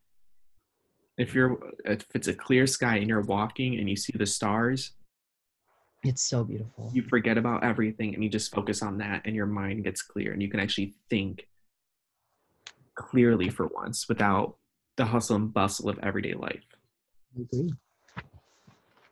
if 1.19 1.35
you're 1.35 1.59
if 1.85 2.07
it's 2.15 2.29
a 2.29 2.35
clear 2.35 2.67
sky 2.67 2.97
and 2.97 3.09
you're 3.09 3.21
walking 3.23 3.79
and 3.79 3.91
you 3.91 3.97
see 3.97 4.15
the 4.17 4.25
stars, 4.27 4.93
It's 6.05 6.23
so 6.23 6.45
beautiful. 6.45 6.91
you 6.95 7.03
forget 7.03 7.37
about 7.37 7.65
everything 7.65 8.15
and 8.15 8.23
you 8.25 8.31
just 8.31 8.55
focus 8.55 8.83
on 8.83 8.99
that 8.99 9.23
and 9.27 9.35
your 9.37 9.47
mind 9.47 9.85
gets 9.85 10.01
clear 10.01 10.33
and 10.33 10.41
you 10.41 10.49
can 10.49 10.61
actually 10.61 10.95
think 11.11 11.47
clearly 12.95 13.49
for 13.49 13.67
once 13.69 14.09
without 14.09 14.57
the 14.97 15.05
hustle 15.05 15.37
and 15.37 15.53
bustle 15.53 15.89
of 15.89 15.99
everyday 16.01 16.35
life 16.35 16.65
I 17.37 17.43
agree. 17.43 17.73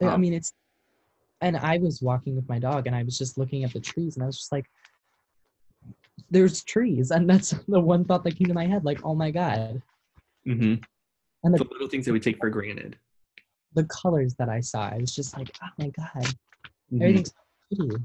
I 0.02 0.06
Um, 0.06 0.20
mean, 0.20 0.32
it's, 0.34 0.52
and 1.40 1.56
I 1.56 1.78
was 1.78 2.02
walking 2.02 2.34
with 2.34 2.48
my 2.48 2.58
dog, 2.58 2.86
and 2.86 2.96
I 2.96 3.02
was 3.02 3.16
just 3.18 3.38
looking 3.38 3.62
at 3.64 3.72
the 3.72 3.80
trees, 3.80 4.16
and 4.16 4.22
I 4.22 4.26
was 4.26 4.36
just 4.38 4.52
like, 4.52 4.66
"There's 6.30 6.64
trees," 6.64 7.10
and 7.14 7.28
that's 7.30 7.50
the 7.68 7.78
one 7.80 8.04
thought 8.04 8.24
that 8.24 8.36
came 8.36 8.48
to 8.48 8.54
my 8.54 8.66
head. 8.66 8.84
Like, 8.84 9.00
oh 9.04 9.14
my 9.14 9.30
god, 9.30 9.80
mm-hmm. 10.46 10.74
And 11.46 11.54
the 11.54 11.64
the 11.64 11.70
little 11.70 11.88
things 11.88 12.04
that 12.06 12.12
we 12.12 12.20
take 12.20 12.38
for 12.38 12.50
granted 12.50 12.98
the 13.74 13.84
colors 13.84 14.34
that 14.38 14.48
I 14.48 14.60
saw, 14.60 14.88
I 14.88 14.96
was 14.98 15.14
just 15.14 15.36
like, 15.36 15.50
oh 15.62 15.68
my 15.78 15.90
god, 15.90 16.34
Mhm. 16.90 17.02
everything's 17.02 17.28
so 17.30 17.76
pretty. 17.76 18.04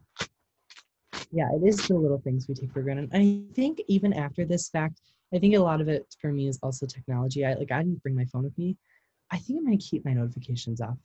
Yeah, 1.31 1.47
it 1.53 1.65
is 1.65 1.87
the 1.87 1.93
little 1.95 2.19
things 2.19 2.47
we 2.49 2.55
take 2.55 2.73
for 2.73 2.81
granted. 2.81 3.09
I 3.13 3.41
think 3.53 3.81
even 3.87 4.11
after 4.11 4.43
this 4.43 4.67
fact, 4.67 4.99
I 5.33 5.39
think 5.39 5.55
a 5.55 5.59
lot 5.59 5.79
of 5.79 5.87
it 5.87 6.13
for 6.19 6.33
me 6.33 6.49
is 6.49 6.59
also 6.61 6.85
technology. 6.85 7.45
I 7.45 7.53
like 7.53 7.71
I 7.71 7.83
didn't 7.83 8.03
bring 8.03 8.15
my 8.15 8.25
phone 8.25 8.43
with 8.43 8.57
me. 8.57 8.75
I 9.31 9.37
think 9.37 9.59
I'm 9.59 9.65
gonna 9.65 9.77
keep 9.77 10.03
my 10.03 10.11
notifications 10.13 10.81
off 10.81 10.97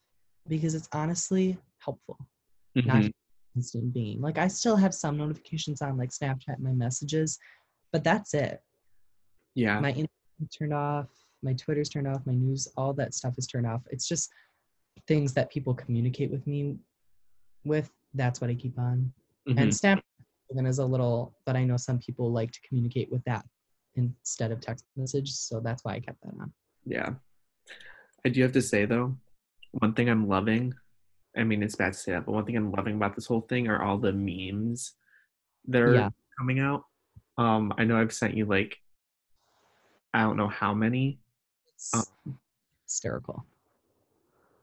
because 0.48 0.74
it's 0.74 0.88
honestly 0.92 1.56
helpful. 1.78 2.18
not 2.84 3.02
Mhm. 3.02 3.12
constant 3.54 3.92
being. 3.94 4.20
Like 4.20 4.36
I 4.38 4.48
still 4.48 4.76
have 4.76 4.94
some 4.94 5.16
notifications 5.16 5.80
on 5.80 5.96
like 5.96 6.10
Snapchat 6.10 6.56
and 6.56 6.64
my 6.64 6.72
messages, 6.72 7.38
but 7.92 8.02
that's 8.02 8.34
it. 8.34 8.60
yeah 9.54 9.80
My 9.80 9.92
Instagram 9.92 10.58
turned 10.58 10.74
off, 10.74 11.08
my 11.46 11.54
Twitter's 11.54 11.88
turned 11.88 12.08
off, 12.08 12.26
my 12.26 12.34
news, 12.34 12.68
all 12.76 12.92
that 12.94 13.14
stuff 13.14 13.34
is 13.38 13.46
turned 13.46 13.66
off. 13.66 13.82
It's 13.90 14.06
just 14.08 14.30
things 15.08 15.32
that 15.34 15.50
people 15.50 15.72
communicate 15.74 16.30
with 16.30 16.46
me 16.46 16.76
with. 17.64 17.90
That's 18.14 18.40
what 18.40 18.50
I 18.50 18.54
keep 18.54 18.78
on. 18.78 19.12
Mhm. 19.48 19.58
And 19.60 19.70
Snapchat 19.72 20.02
even 20.52 20.66
is 20.66 20.78
a 20.78 20.84
little, 20.84 21.36
but 21.46 21.56
I 21.56 21.64
know 21.64 21.76
some 21.76 21.98
people 21.98 22.30
like 22.32 22.50
to 22.52 22.60
communicate 22.68 23.10
with 23.10 23.22
that 23.24 23.44
instead 23.94 24.50
of 24.52 24.60
text 24.60 24.84
message, 24.96 25.30
so 25.32 25.60
that's 25.60 25.82
why 25.84 25.94
I 25.94 26.00
kept 26.00 26.20
that 26.22 26.34
on. 26.40 26.52
yeah 26.84 27.14
i 28.24 28.28
do 28.28 28.42
have 28.42 28.52
to 28.52 28.62
say 28.62 28.84
though 28.86 29.16
one 29.72 29.92
thing 29.94 30.08
i'm 30.08 30.28
loving 30.28 30.72
i 31.36 31.42
mean 31.42 31.62
it's 31.62 31.74
bad 31.76 31.92
to 31.92 31.98
say 31.98 32.12
that 32.12 32.24
but 32.26 32.32
one 32.32 32.44
thing 32.44 32.56
i'm 32.56 32.70
loving 32.72 32.94
about 32.96 33.14
this 33.16 33.26
whole 33.26 33.40
thing 33.40 33.66
are 33.68 33.82
all 33.82 33.98
the 33.98 34.12
memes 34.12 34.94
that 35.66 35.82
are 35.82 35.94
Yeah. 35.94 36.10
coming 36.38 36.58
out 36.60 36.82
um 37.38 37.72
i 37.78 37.84
know 37.84 37.96
i've 38.00 38.12
sent 38.12 38.36
you 38.36 38.44
like 38.44 38.76
i 40.14 40.20
don't 40.22 40.36
know 40.36 40.48
how 40.48 40.72
many 40.74 41.18
It's 41.76 41.92
Oh. 41.94 42.34
hysterical. 42.84 43.44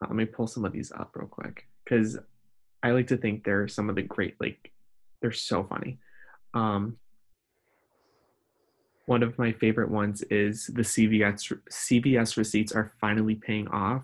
Uh, 0.02 0.08
let 0.08 0.16
me 0.16 0.26
pull 0.26 0.48
some 0.48 0.66
of 0.66 0.74
these 0.74 0.92
up 0.92 1.16
real 1.16 1.28
quick 1.28 1.68
because 1.84 2.18
I 2.82 2.92
like 2.92 3.08
to 3.08 3.18
think 3.18 3.44
they're 3.44 3.68
some 3.68 3.90
of 3.90 3.96
the 3.96 4.02
great 4.02 4.36
like 4.42 4.72
they're 5.22 5.32
so 5.32 5.64
funny. 5.64 6.00
Um, 6.54 6.98
one 9.06 9.22
of 9.24 9.38
my 9.38 9.52
favorite 9.54 9.92
ones 9.92 10.22
is 10.24 10.68
the 10.68 10.82
CVS 10.82 11.54
CVS 11.70 12.36
receipts 12.38 12.72
are 12.72 12.92
finally 13.00 13.36
paying 13.36 13.68
off. 13.68 14.04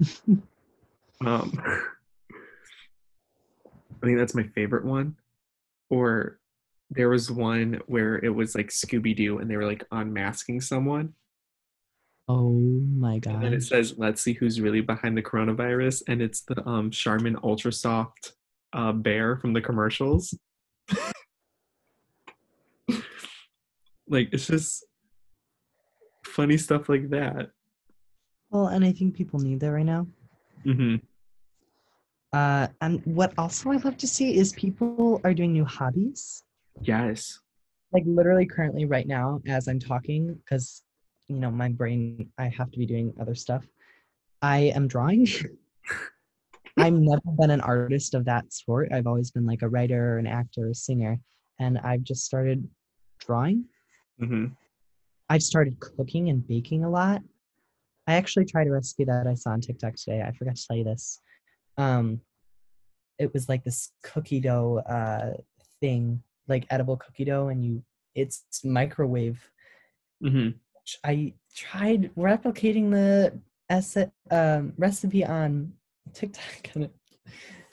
um, 1.26 1.52
I 4.02 4.06
think 4.06 4.18
that's 4.18 4.34
my 4.34 4.44
favorite 4.54 4.84
one. 4.84 5.16
Or 5.88 6.38
there 6.90 7.08
was 7.10 7.30
one 7.30 7.80
where 7.86 8.16
it 8.16 8.30
was 8.34 8.54
like 8.54 8.68
Scooby 8.68 9.14
Doo 9.14 9.38
and 9.38 9.48
they 9.50 9.56
were 9.56 9.66
like 9.66 9.84
unmasking 9.92 10.60
someone 10.60 11.14
Oh 12.30 12.52
my 12.52 13.18
god. 13.18 13.34
And 13.34 13.42
then 13.42 13.52
it 13.52 13.64
says, 13.64 13.94
"Let's 13.98 14.22
see 14.22 14.34
who's 14.34 14.60
really 14.60 14.82
behind 14.82 15.16
the 15.16 15.22
coronavirus," 15.22 16.04
and 16.06 16.22
it's 16.22 16.42
the 16.42 16.64
um 16.64 16.92
Charmin 16.92 17.36
Ultra 17.42 17.72
Soft 17.72 18.34
uh, 18.72 18.92
bear 18.92 19.36
from 19.36 19.52
the 19.52 19.60
commercials. 19.60 20.32
like 24.08 24.28
it's 24.32 24.46
just 24.46 24.86
funny 26.24 26.56
stuff 26.56 26.88
like 26.88 27.10
that. 27.10 27.50
Well, 28.50 28.68
and 28.68 28.84
I 28.84 28.92
think 28.92 29.16
people 29.16 29.40
need 29.40 29.58
that 29.60 29.72
right 29.72 29.84
now. 29.84 30.06
Mm-hmm. 30.64 30.96
Uh, 32.32 32.68
and 32.80 33.02
what 33.06 33.32
also 33.38 33.72
I 33.72 33.76
love 33.78 33.96
to 33.96 34.06
see 34.06 34.36
is 34.36 34.52
people 34.52 35.20
are 35.24 35.34
doing 35.34 35.52
new 35.52 35.64
hobbies. 35.64 36.44
Yes. 36.80 37.40
Like 37.92 38.04
literally 38.06 38.46
currently 38.46 38.84
right 38.84 39.08
now 39.08 39.40
as 39.48 39.66
I'm 39.66 39.80
talking, 39.80 40.34
because 40.34 40.84
you 41.30 41.38
know 41.38 41.50
my 41.50 41.68
brain, 41.68 42.28
I 42.38 42.48
have 42.48 42.70
to 42.72 42.78
be 42.78 42.86
doing 42.86 43.14
other 43.20 43.36
stuff. 43.36 43.64
I 44.42 44.72
am 44.74 44.88
drawing. 44.88 45.28
I've 46.78 46.94
never 46.94 47.22
been 47.38 47.50
an 47.50 47.60
artist 47.60 48.14
of 48.14 48.24
that 48.24 48.52
sort. 48.52 48.92
I've 48.92 49.06
always 49.06 49.30
been 49.30 49.46
like 49.46 49.62
a 49.62 49.68
writer, 49.68 50.14
or 50.14 50.18
an 50.18 50.26
actor, 50.26 50.66
or 50.66 50.70
a 50.70 50.74
singer, 50.74 51.20
and 51.60 51.78
I've 51.78 52.02
just 52.02 52.24
started 52.24 52.68
drawing. 53.20 53.66
hmm 54.18 54.46
I've 55.28 55.42
started 55.42 55.78
cooking 55.78 56.30
and 56.30 56.46
baking 56.46 56.82
a 56.82 56.90
lot. 56.90 57.22
I 58.08 58.14
actually 58.14 58.46
tried 58.46 58.66
a 58.66 58.72
recipe 58.72 59.04
that 59.04 59.28
I 59.28 59.34
saw 59.34 59.50
on 59.50 59.60
TikTok 59.60 59.94
today. 59.94 60.22
I 60.22 60.32
forgot 60.32 60.56
to 60.56 60.66
tell 60.66 60.76
you 60.76 60.82
this. 60.82 61.20
Um, 61.78 62.20
it 63.20 63.32
was 63.32 63.48
like 63.48 63.62
this 63.62 63.92
cookie 64.02 64.40
dough 64.40 64.78
uh, 64.78 65.40
thing, 65.80 66.24
like 66.48 66.66
edible 66.70 66.96
cookie 66.96 67.24
dough, 67.24 67.48
and 67.48 67.64
you 67.64 67.84
it's 68.16 68.64
microwave. 68.64 69.40
hmm 70.20 70.48
I 71.04 71.34
tried 71.54 72.10
replicating 72.16 72.90
the 72.90 73.38
esse- 73.68 74.10
um, 74.30 74.72
recipe 74.76 75.24
on 75.24 75.72
TikTok 76.12 76.70
and 76.74 76.84
it, 76.84 76.94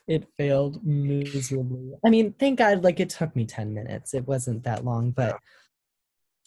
it 0.07 0.27
failed 0.37 0.85
miserably. 0.85 1.93
I 2.05 2.09
mean, 2.09 2.33
thank 2.39 2.59
God, 2.59 2.83
like 2.83 2.99
it 2.99 3.09
took 3.09 3.35
me 3.35 3.45
10 3.45 3.73
minutes. 3.73 4.13
It 4.13 4.27
wasn't 4.27 4.63
that 4.63 4.85
long, 4.85 5.11
but 5.11 5.37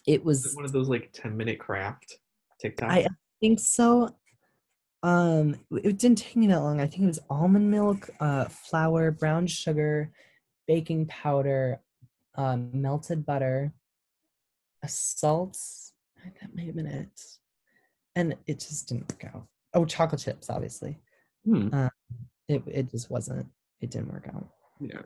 it 0.07 0.13
Is 0.13 0.17
it 0.17 0.25
was 0.25 0.55
one 0.55 0.65
of 0.65 0.73
those 0.73 0.89
like 0.89 1.11
ten 1.13 1.37
minute 1.37 1.59
craft 1.59 2.19
TikTok? 2.61 2.91
I 2.91 3.07
think 3.41 3.61
so. 3.61 4.17
Um, 5.03 5.57
it 5.71 5.99
didn't 5.99 6.19
take 6.19 6.37
me 6.37 6.47
that 6.49 6.61
long. 6.61 6.81
I 6.81 6.87
think 6.87 7.03
it 7.03 7.07
was 7.07 7.21
almond 7.31 7.71
milk, 7.71 8.11
uh, 8.21 8.47
flour, 8.47 9.11
brown 9.11 9.47
sugar, 9.47 10.11
baking 10.67 11.07
powder, 11.07 11.81
um, 12.35 12.71
melted 12.73 13.25
butter, 13.25 13.73
a 14.83 14.89
salt. 14.89 15.59
That 16.41 16.55
might 16.55 16.67
have 16.67 16.77
been 16.77 16.87
it, 16.87 17.21
and 18.17 18.37
it 18.47 18.61
just 18.61 18.89
didn't 18.89 19.11
work 19.13 19.33
out. 19.35 19.47
Oh, 19.75 19.85
chocolate 19.85 20.21
chips, 20.21 20.51
obviously. 20.51 20.99
Hmm. 21.45 21.87
It 22.49 22.63
it 22.67 22.91
just 22.91 23.11
wasn't. 23.11 23.47
It 23.81 23.91
didn't 23.91 24.13
work 24.13 24.29
out. 24.35 24.49
Yeah. 24.81 25.03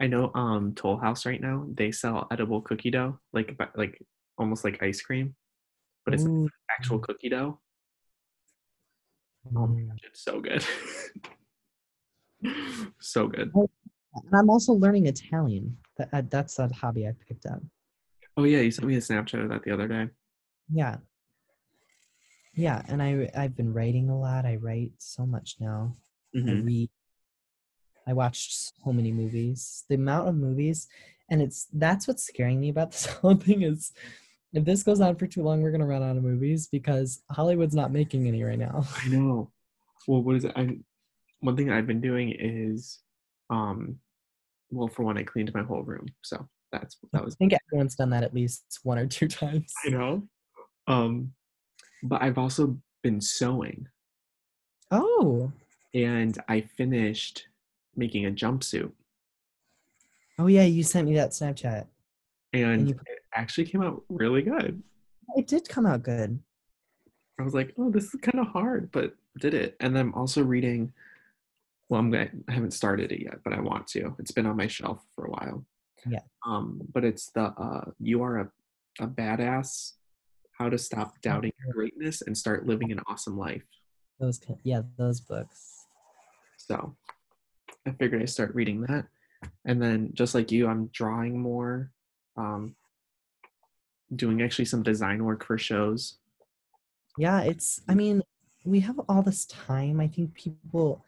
I 0.00 0.06
know 0.06 0.30
um 0.34 0.74
Toll 0.74 0.96
House 0.96 1.24
right 1.26 1.40
now, 1.40 1.66
they 1.72 1.92
sell 1.92 2.26
edible 2.30 2.60
cookie 2.60 2.90
dough, 2.90 3.18
like 3.32 3.58
like 3.76 4.00
almost 4.38 4.64
like 4.64 4.82
ice 4.82 5.00
cream, 5.00 5.34
but 6.04 6.14
it's 6.14 6.26
actual 6.70 6.98
cookie 6.98 7.28
dough. 7.28 7.60
Oh 9.56 9.66
my 9.66 9.80
mm. 9.80 9.88
gosh, 9.88 9.98
it's 10.04 10.24
so 10.24 10.40
good. 10.40 10.64
so 13.00 13.28
good. 13.28 13.52
And 13.54 14.32
I'm 14.32 14.50
also 14.50 14.72
learning 14.72 15.06
Italian. 15.06 15.76
That, 15.96 16.08
uh, 16.12 16.22
that's 16.28 16.58
a 16.58 16.68
hobby 16.68 17.06
I 17.06 17.12
picked 17.28 17.46
up. 17.46 17.60
Oh 18.36 18.44
yeah, 18.44 18.60
you 18.60 18.70
sent 18.70 18.88
me 18.88 18.96
a 18.96 18.98
Snapchat 18.98 19.42
of 19.42 19.48
that 19.50 19.62
the 19.62 19.70
other 19.70 19.86
day. 19.86 20.08
Yeah. 20.72 20.98
Yeah, 22.54 22.82
and 22.88 23.02
I 23.02 23.28
I've 23.36 23.56
been 23.56 23.72
writing 23.72 24.08
a 24.08 24.18
lot. 24.18 24.46
I 24.46 24.56
write 24.56 24.92
so 24.98 25.26
much 25.26 25.56
now. 25.60 25.96
I 26.36 26.40
hmm 26.40 26.64
read. 26.64 26.90
I 28.06 28.12
watched 28.12 28.52
so 28.52 28.92
many 28.92 29.12
movies. 29.12 29.84
The 29.88 29.96
amount 29.96 30.28
of 30.28 30.34
movies, 30.36 30.88
and 31.30 31.42
it's 31.42 31.66
that's 31.72 32.06
what's 32.06 32.24
scaring 32.24 32.60
me 32.60 32.68
about 32.68 32.92
this 32.92 33.06
whole 33.06 33.34
thing 33.34 33.62
is 33.62 33.92
if 34.52 34.64
this 34.64 34.84
goes 34.84 35.00
on 35.00 35.16
for 35.16 35.26
too 35.26 35.42
long, 35.42 35.62
we're 35.62 35.72
gonna 35.72 35.86
run 35.86 36.02
out 36.02 36.16
of 36.16 36.22
movies 36.22 36.68
because 36.68 37.22
Hollywood's 37.30 37.74
not 37.74 37.92
making 37.92 38.28
any 38.28 38.44
right 38.44 38.58
now. 38.58 38.84
I 39.02 39.08
know. 39.08 39.50
Well, 40.06 40.22
what 40.22 40.36
is 40.36 40.44
it? 40.44 40.52
I 40.54 40.78
one 41.40 41.56
thing 41.56 41.70
I've 41.70 41.86
been 41.86 42.00
doing 42.00 42.34
is, 42.38 43.00
um, 43.50 43.98
well, 44.70 44.88
for 44.88 45.02
one, 45.02 45.18
I 45.18 45.24
cleaned 45.24 45.52
my 45.54 45.62
whole 45.62 45.82
room, 45.82 46.06
so 46.22 46.48
that's 46.70 46.96
that 47.12 47.24
was 47.24 47.34
I 47.34 47.36
think 47.38 47.54
everyone's 47.68 47.96
done 47.96 48.10
that 48.10 48.22
at 48.22 48.34
least 48.34 48.78
one 48.84 48.98
or 48.98 49.06
two 49.06 49.28
times. 49.40 49.72
I 49.84 49.90
know. 49.90 50.28
Um, 50.86 51.32
but 52.02 52.22
I've 52.22 52.38
also 52.38 52.78
been 53.02 53.20
sewing, 53.20 53.88
Oh, 54.90 55.50
and 55.94 56.38
I 56.48 56.60
finished 56.60 57.46
making 57.96 58.26
a 58.26 58.30
jumpsuit, 58.30 58.92
oh 60.38 60.46
yeah, 60.46 60.64
you 60.64 60.82
sent 60.82 61.08
me 61.08 61.14
that 61.14 61.30
Snapchat. 61.30 61.86
and 62.52 62.88
you- 62.88 63.00
it 63.06 63.18
actually 63.34 63.64
came 63.64 63.82
out 63.82 64.04
really 64.08 64.42
good. 64.42 64.82
It 65.36 65.46
did 65.46 65.68
come 65.68 65.86
out 65.86 66.02
good. 66.02 66.38
I 67.40 67.42
was 67.42 67.54
like, 67.54 67.74
oh, 67.78 67.90
this 67.90 68.14
is 68.14 68.20
kind 68.20 68.38
of 68.38 68.46
hard, 68.48 68.92
but 68.92 69.16
did 69.40 69.54
it. 69.54 69.76
And 69.80 69.98
I'm 69.98 70.14
also 70.14 70.42
reading. 70.44 70.92
Well, 71.88 71.98
I'm 72.00 72.10
gonna, 72.10 72.30
I 72.48 72.52
haven't 72.52 72.70
started 72.72 73.10
it 73.10 73.20
yet, 73.22 73.42
but 73.42 73.52
I 73.52 73.60
want 73.60 73.86
to. 73.88 74.14
It's 74.20 74.30
been 74.30 74.46
on 74.46 74.56
my 74.56 74.68
shelf 74.68 75.04
for 75.16 75.24
a 75.26 75.30
while. 75.30 75.64
Yeah. 76.08 76.20
Um, 76.46 76.80
but 76.92 77.04
it's 77.04 77.30
the 77.30 77.42
uh, 77.46 77.90
you 77.98 78.22
are 78.22 78.38
a, 78.38 78.50
a 79.00 79.08
badass. 79.08 79.92
How 80.58 80.68
to 80.68 80.78
stop 80.78 81.20
doubting 81.20 81.52
your 81.64 81.74
greatness 81.74 82.22
and 82.22 82.36
start 82.36 82.66
living 82.66 82.92
an 82.92 83.00
awesome 83.08 83.36
life. 83.36 83.64
Those, 84.20 84.40
yeah, 84.62 84.82
those 84.96 85.20
books. 85.20 85.86
So 86.56 86.94
I 87.86 87.90
figured 87.90 88.22
I'd 88.22 88.30
start 88.30 88.54
reading 88.54 88.82
that. 88.82 89.06
And 89.64 89.82
then 89.82 90.10
just 90.14 90.34
like 90.34 90.52
you, 90.52 90.68
I'm 90.68 90.86
drawing 90.92 91.38
more, 91.38 91.90
um, 92.36 92.76
doing 94.14 94.42
actually 94.42 94.66
some 94.66 94.82
design 94.82 95.24
work 95.24 95.44
for 95.44 95.58
shows. 95.58 96.18
Yeah, 97.18 97.42
it's, 97.42 97.80
I 97.88 97.94
mean, 97.94 98.22
we 98.64 98.80
have 98.80 98.98
all 99.08 99.22
this 99.22 99.46
time. 99.46 100.00
I 100.00 100.06
think 100.06 100.34
people, 100.34 101.04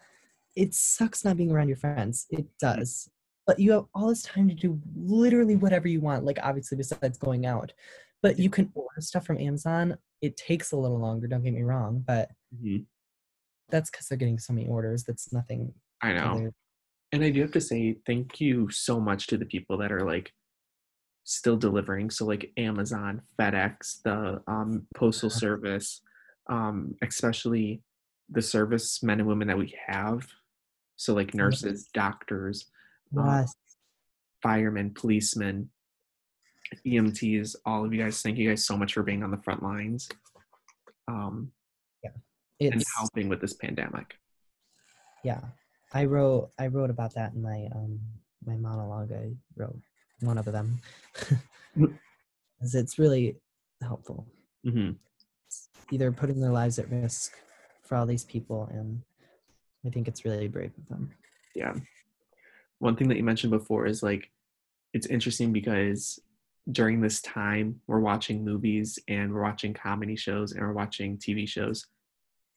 it 0.57 0.75
sucks 0.75 1.25
not 1.25 1.37
being 1.37 1.53
around 1.53 1.69
your 1.69 1.77
friends. 1.77 2.27
It 2.31 2.47
does. 2.59 3.09
But 3.47 3.61
you 3.61 3.73
have 3.73 3.85
all 3.95 4.09
this 4.09 4.25
time 4.25 4.49
to 4.49 4.55
do 4.55 4.81
literally 4.97 5.55
whatever 5.55 5.87
you 5.87 6.01
want, 6.01 6.25
like 6.25 6.39
obviously 6.43 6.77
besides 6.77 7.17
going 7.17 7.47
out. 7.47 7.73
But 8.23 8.39
you 8.39 8.51
can 8.51 8.71
order 8.75 9.01
stuff 9.01 9.27
from 9.27 9.39
Amazon. 9.39 9.97
It 10.23 10.37
takes 10.37 10.73
a 10.73 10.77
little 10.77 10.99
longer, 10.99 11.27
don't 11.27 11.43
get 11.43 11.53
me 11.55 11.63
wrong, 11.63 12.03
but 12.07 12.31
that's 13.69 13.91
because 13.91 14.07
they're 14.09 14.19
getting 14.19 14.39
so 14.39 14.53
many 14.53 14.67
orders. 14.67 15.05
That's 15.05 15.33
nothing. 15.33 15.73
I 16.03 16.13
know. 16.13 16.21
other- 16.37 16.55
And 17.13 17.23
I 17.25 17.31
do 17.31 17.41
have 17.43 17.53
to 17.53 17.61
say 17.61 17.99
thank 18.07 18.41
you 18.41 18.69
so 18.71 19.01
much 19.01 19.27
to 19.29 19.37
the 19.37 19.47
people 19.47 19.79
that 19.79 19.93
are 19.93 20.05
like 20.05 20.33
still 21.25 21.57
delivering. 21.57 22.11
So 22.11 22.25
like 22.25 22.53
Amazon, 22.57 23.23
FedEx, 23.39 24.03
the 24.03 24.43
um, 24.47 24.87
postal 24.95 25.31
service, 25.31 26.01
um, 26.49 26.95
especially 27.03 27.83
the 28.31 28.43
service 28.43 29.03
men 29.03 29.21
and 29.21 29.29
women 29.29 29.49
that 29.49 29.59
we 29.59 29.75
have. 29.87 30.27
So 30.97 31.15
like 31.15 31.35
nurses, 31.35 31.89
doctors, 31.93 32.67
um, 33.17 33.27
Yes. 33.27 33.55
firemen, 34.43 34.95
policemen, 34.95 35.71
EMTs, 36.87 37.57
all 37.65 37.85
of 37.85 37.93
you 37.93 38.03
guys. 38.03 38.21
Thank 38.23 38.39
you 38.39 38.49
guys 38.49 38.65
so 38.67 38.77
much 38.77 38.95
for 38.95 39.03
being 39.03 39.23
on 39.23 39.31
the 39.31 39.39
front 39.39 39.63
lines 39.63 40.09
um, 41.09 41.53
and 42.59 42.73
It's, 42.75 42.97
helping 42.97 43.29
with 43.29 43.41
this 43.43 43.53
pandemic. 43.53 44.15
yeah. 45.23 45.41
I 45.93 46.05
wrote, 46.07 46.51
I 46.59 46.67
wrote 46.69 46.89
about 46.91 47.15
that 47.15 47.35
in 47.35 47.43
my, 47.43 47.69
um, 47.75 48.01
my 48.45 48.57
monologue. 48.57 49.13
I 49.13 49.33
wrote 49.57 49.79
one 50.21 50.39
of 50.39 50.47
them. 50.47 50.81
'Cause 52.59 52.75
it's 52.75 52.99
really 52.99 53.37
helpful. 53.83 54.27
hmm 54.65 54.93
either 55.93 56.11
putting 56.11 56.41
their 56.41 56.51
lives 56.51 56.79
at 56.81 56.91
risk 56.91 57.37
for 57.85 57.95
all 57.97 58.07
these 58.07 58.25
people 58.25 58.67
and 58.73 59.01
i 59.87 59.91
think 59.91 60.09
it's 60.09 60.25
really 60.25 60.49
brave 60.49 60.73
of 60.79 60.89
them 60.89 61.13
yeah 61.55 61.73
one 62.81 62.97
thing 62.97 63.07
that 63.09 63.17
you 63.17 63.23
mentioned 63.23 63.53
before 63.53 63.87
is 63.87 64.03
like 64.03 64.29
it's 64.95 65.07
interesting 65.07 65.53
because 65.53 66.19
during 66.73 67.01
this 67.01 67.21
time 67.21 67.81
we're 67.87 68.01
watching 68.01 68.45
movies 68.45 68.99
and 69.09 69.33
we're 69.33 69.43
watching 69.43 69.73
comedy 69.73 70.17
shows 70.17 70.53
and 70.53 70.61
we're 70.61 70.73
watching 70.73 71.17
tv 71.17 71.49
shows 71.49 71.87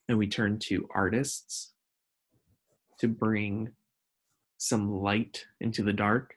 and 0.08 0.18
we 0.18 0.28
turn 0.28 0.58
to 0.58 0.88
artists 0.96 1.74
to 2.98 3.08
bring 3.08 3.70
some 4.58 4.92
light 4.92 5.46
into 5.62 5.84
the 5.84 5.94
dark 5.94 6.34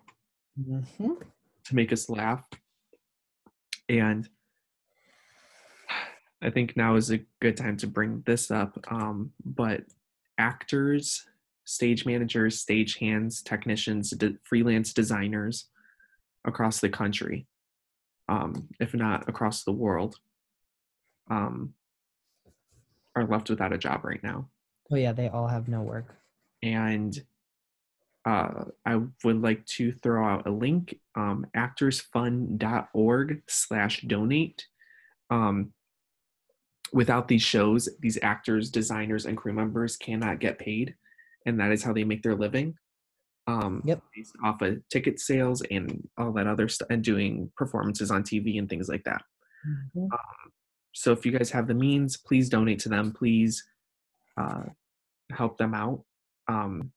to 1.65 1.75
make 1.75 1.93
us 1.93 2.09
laugh. 2.11 2.45
And 3.89 4.29
i 6.43 6.51
think 6.51 6.77
now 6.77 6.97
is 6.97 7.11
a 7.11 7.21
good 7.41 7.57
time 7.57 7.77
to 7.79 7.87
bring 7.87 8.23
this 8.27 8.51
up 8.51 8.79
um, 8.91 9.33
but 9.45 9.83
actors 10.39 11.25
stage 11.65 12.05
managers 12.05 12.59
stage 12.59 12.99
hands 12.99 13.41
technicians 13.43 14.11
de- 14.11 14.37
freelance 14.43 14.93
designers 14.93 15.67
across 16.45 16.81
the 16.81 16.89
country 16.89 17.47
um, 18.33 18.68
if 18.81 18.95
not 18.95 19.29
across 19.29 19.62
the 19.62 19.73
world 19.73 20.16
um, 21.31 21.75
are 23.14 23.27
left 23.27 23.51
without 23.51 23.75
a 23.75 23.79
job 23.79 24.05
right 24.05 24.23
now. 24.23 24.49
Oh 24.90 24.97
yeah, 24.97 25.12
they 25.12 25.29
all 25.29 25.49
have 25.49 25.68
no 25.68 25.83
work. 25.83 26.16
And 26.62 27.14
uh, 28.25 28.64
I 28.87 29.01
would 29.25 29.42
like 29.42 29.66
to 29.66 29.92
throw 29.92 30.27
out 30.27 30.47
a 30.47 30.51
link, 30.51 30.99
um, 31.14 31.47
actorsfund.org 31.55 33.42
slash 33.49 34.01
donate. 34.03 34.66
Um, 35.29 35.73
without 36.92 37.29
these 37.29 37.42
shows, 37.42 37.88
these 38.01 38.18
actors, 38.23 38.71
designers, 38.71 39.27
and 39.27 39.37
crew 39.37 39.53
members 39.53 39.97
cannot 39.97 40.40
get 40.40 40.59
paid. 40.59 40.95
And 41.45 41.59
that 41.61 41.73
is 41.73 41.83
how 41.83 41.92
they 41.92 42.05
make 42.05 42.23
their 42.23 42.35
living. 42.35 42.77
Um, 43.46 43.83
Yep. 43.85 44.02
Based 44.14 44.37
off 44.44 44.62
of 44.62 44.88
ticket 44.88 45.18
sales 45.18 45.62
and 45.70 46.09
all 46.16 46.33
that 46.33 46.46
other 46.46 46.68
stuff, 46.68 46.88
and 46.90 47.02
doing 47.02 47.50
performances 47.57 48.11
on 48.11 48.22
TV 48.22 48.59
and 48.59 48.68
things 48.68 48.88
like 48.88 49.05
that. 49.05 49.22
Mhm. 49.66 50.09
So 50.94 51.11
if 51.12 51.24
you 51.24 51.33
guys 51.33 51.50
have 51.50 51.66
the 51.66 51.74
means, 51.74 52.16
please 52.18 52.48
donate 52.50 52.78
to 52.81 52.88
them. 52.88 53.12
Please 53.12 53.64
uh, 54.37 54.64
help 55.31 55.59
them 55.59 55.74
out. 55.74 56.05
Um, 56.48 56.92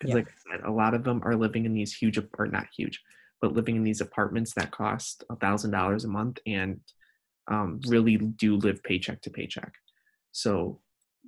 'cause 0.00 0.08
Yeah. 0.10 0.14
like 0.16 0.28
I 0.28 0.34
said, 0.56 0.60
a 0.64 0.70
lot 0.70 0.94
of 0.94 1.04
them 1.04 1.20
are 1.24 1.36
living 1.36 1.64
in 1.66 1.74
these 1.74 1.94
huge, 1.94 2.18
or 2.38 2.46
not 2.46 2.68
huge, 2.76 3.02
but 3.40 3.52
living 3.52 3.76
in 3.76 3.84
these 3.84 4.00
apartments 4.00 4.54
that 4.54 4.70
cost 4.70 5.24
a 5.30 5.36
thousand 5.36 5.70
dollars 5.70 6.04
a 6.04 6.08
month 6.08 6.38
and 6.46 6.80
um, 7.48 7.80
really 7.86 8.16
do 8.18 8.56
live 8.56 8.82
paycheck 8.82 9.20
to 9.22 9.30
paycheck. 9.30 9.72
So 10.32 10.82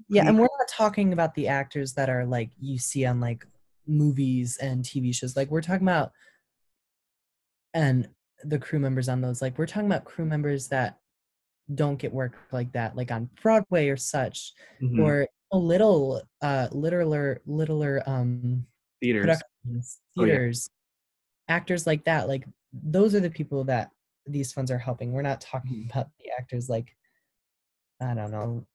Yeah, 0.08 0.26
and 0.28 0.36
we're 0.38 0.48
not 0.58 0.68
talking 0.68 1.12
about 1.12 1.34
the 1.34 1.48
actors 1.48 1.94
that 1.94 2.08
are 2.10 2.26
like 2.26 2.50
you 2.58 2.78
see 2.78 3.04
on 3.06 3.20
like 3.20 3.46
movies 3.90 4.56
and 4.62 4.84
TV 4.84 5.12
shows. 5.14 5.36
Like 5.36 5.50
we're 5.50 5.60
talking 5.60 5.86
about 5.86 6.12
and 7.74 8.08
the 8.44 8.58
crew 8.58 8.78
members 8.78 9.08
on 9.08 9.20
those. 9.20 9.42
Like 9.42 9.58
we're 9.58 9.66
talking 9.66 9.86
about 9.90 10.04
crew 10.04 10.24
members 10.24 10.68
that 10.68 10.98
don't 11.74 11.98
get 11.98 12.12
work 12.12 12.36
like 12.52 12.72
that, 12.72 12.96
like 12.96 13.10
on 13.10 13.28
Broadway 13.42 13.88
or 13.88 13.96
such, 13.96 14.52
mhm, 14.82 14.98
or 15.00 15.26
a 15.52 15.58
little 15.58 16.22
uh 16.42 16.68
littler 16.72 17.40
littler 17.46 18.02
um 18.06 18.64
theaters, 19.00 19.22
productions, 19.64 20.00
Oh, 20.16 20.24
yeah. 20.24 20.32
theaters, 20.34 20.68
actors 21.48 21.86
like 21.86 22.04
that. 22.04 22.28
Like 22.28 22.44
those 22.72 23.14
are 23.14 23.20
the 23.20 23.30
people 23.30 23.64
that 23.64 23.90
these 24.26 24.52
funds 24.52 24.70
are 24.70 24.78
helping. 24.78 25.12
We're 25.12 25.22
not 25.22 25.40
talking 25.40 25.72
Mhm. 25.84 25.90
about 25.90 26.08
the 26.18 26.30
actors 26.38 26.68
like 26.68 26.96
I 28.00 28.14
don't 28.14 28.30
know. 28.30 28.66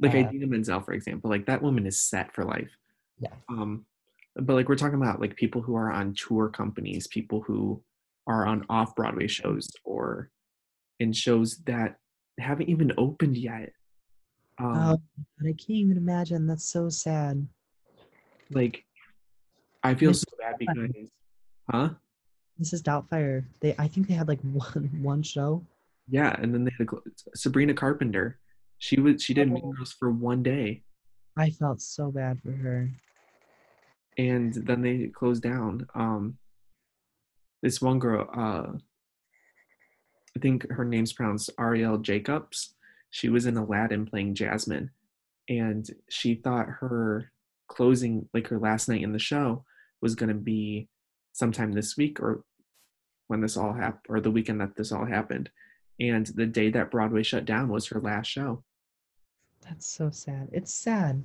like 0.00 0.14
uh, 0.14 0.18
Idina 0.18 0.46
Menzel, 0.46 0.80
for 0.80 0.92
example, 0.94 1.28
like 1.28 1.46
that 1.46 1.62
woman 1.62 1.86
is 1.86 1.98
set 1.98 2.32
for 2.32 2.44
life. 2.44 2.70
Yeah. 3.18 3.34
Um, 3.48 3.84
but 4.40 4.54
like 4.54 4.68
we're 4.68 4.76
talking 4.76 5.00
about 5.00 5.20
like 5.20 5.36
people 5.36 5.62
who 5.62 5.74
are 5.76 5.90
on 5.90 6.14
tour 6.14 6.48
companies, 6.48 7.06
people 7.06 7.40
who 7.42 7.82
are 8.26 8.46
on 8.46 8.64
off 8.68 8.94
Broadway 8.96 9.26
shows 9.26 9.68
or 9.84 10.30
in 10.98 11.12
shows 11.12 11.58
that 11.66 11.96
haven't 12.38 12.68
even 12.68 12.92
opened 12.98 13.36
yet. 13.36 13.72
Um, 14.58 14.76
Oh, 14.76 14.96
God, 15.40 15.48
I 15.48 15.52
can't 15.52 15.70
even 15.70 15.96
imagine. 15.96 16.46
That's 16.46 16.64
so 16.68 16.88
sad. 16.88 17.46
like 18.50 18.84
I 19.82 19.94
feel 19.94 20.10
Miss 20.10 20.20
so 20.22 20.36
bad 20.38 20.56
because, 20.58 21.10
huh? 21.70 21.90
Mrs. 22.60 22.82
Doubtfire. 22.82 23.44
They, 23.60 23.74
I 23.78 23.88
think 23.88 24.06
they 24.08 24.14
had 24.14 24.28
like 24.28 24.40
one 24.52 24.90
one 25.02 25.22
show. 25.22 25.64
Yeah, 26.08 26.34
and 26.40 26.52
then 26.52 26.64
they 26.64 26.72
had 26.76 26.86
a, 26.92 27.36
Sabrina 27.36 27.72
Carpenter. 27.74 28.38
She 28.78 29.00
was 29.00 29.22
she 29.22 29.34
did 29.34 29.50
Mean 29.50 29.62
Oh. 29.64 29.72
Girls 29.72 29.92
for 29.92 30.10
one 30.10 30.42
day, 30.42 30.82
I 31.36 31.50
felt 31.50 31.80
so 31.80 32.10
bad 32.10 32.40
for 32.42 32.52
her. 32.52 32.90
And 34.18 34.52
then 34.54 34.82
they 34.82 35.06
closed 35.06 35.42
down. 35.42 35.86
Um, 35.94 36.38
this 37.62 37.80
one 37.80 37.98
girl, 37.98 38.28
uh, 38.34 38.76
I 40.36 40.40
think 40.40 40.70
her 40.70 40.84
name's 40.84 41.12
pronounced 41.12 41.54
Arielle 41.56 42.02
Jacobs. 42.02 42.74
She 43.10 43.28
was 43.28 43.46
in 43.46 43.56
Aladdin 43.56 44.06
playing 44.06 44.34
Jasmine, 44.34 44.90
and 45.48 45.88
she 46.08 46.34
thought 46.36 46.66
her 46.68 47.32
closing, 47.68 48.28
like 48.32 48.48
her 48.48 48.58
last 48.58 48.88
night 48.88 49.02
in 49.02 49.12
the 49.12 49.18
show, 49.18 49.64
was 50.00 50.14
going 50.14 50.28
to 50.28 50.34
be 50.34 50.88
sometime 51.32 51.72
this 51.72 51.96
week 51.96 52.20
or 52.20 52.44
when 53.28 53.40
this 53.40 53.56
all 53.56 53.72
happened, 53.72 54.06
or 54.08 54.20
the 54.20 54.30
weekend 54.30 54.60
that 54.60 54.76
this 54.76 54.92
all 54.92 55.04
happened. 55.04 55.50
And 55.98 56.26
the 56.26 56.46
day 56.46 56.70
that 56.70 56.90
Broadway 56.90 57.22
shut 57.22 57.44
down 57.44 57.68
was 57.68 57.86
her 57.88 58.00
last 58.00 58.26
show. 58.28 58.64
That's 59.62 59.86
so 59.86 60.10
sad. 60.10 60.48
It's 60.52 60.72
sad. 60.74 61.22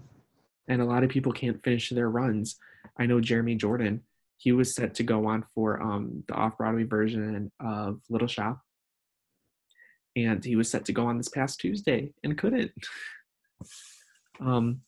and 0.67 0.82
a 0.82 0.86
lot 0.86 1.04
of 1.04 1.10
people 1.10 1.32
can't 1.32 1.63
finish 1.63 1.89
their 1.89 2.10
runs. 2.10 2.58
I 2.97 3.05
know 3.05 3.19
Jeremy 3.19 3.55
Jordan, 3.55 4.01
he 4.38 4.51
was 4.51 4.75
set 4.75 4.95
to 4.95 5.03
go 5.03 5.27
on 5.27 5.45
for 5.53 5.81
um, 5.81 6.23
the 6.27 6.34
off 6.34 6.58
Broadway 6.58 6.84
version 6.84 7.51
of 7.60 8.01
Little 8.10 8.27
Shop, 8.27 8.62
and 10.15 10.43
he 10.43 10.55
was 10.55 10.69
set 10.69 10.86
to 10.86 10.93
go 10.93 11.08
on 11.08 11.17
this 11.17 11.29
past 11.29 11.60
Tuesday 11.60 12.13
and 12.23 12.38
couldn't. 12.38 12.71
um, 14.39 14.81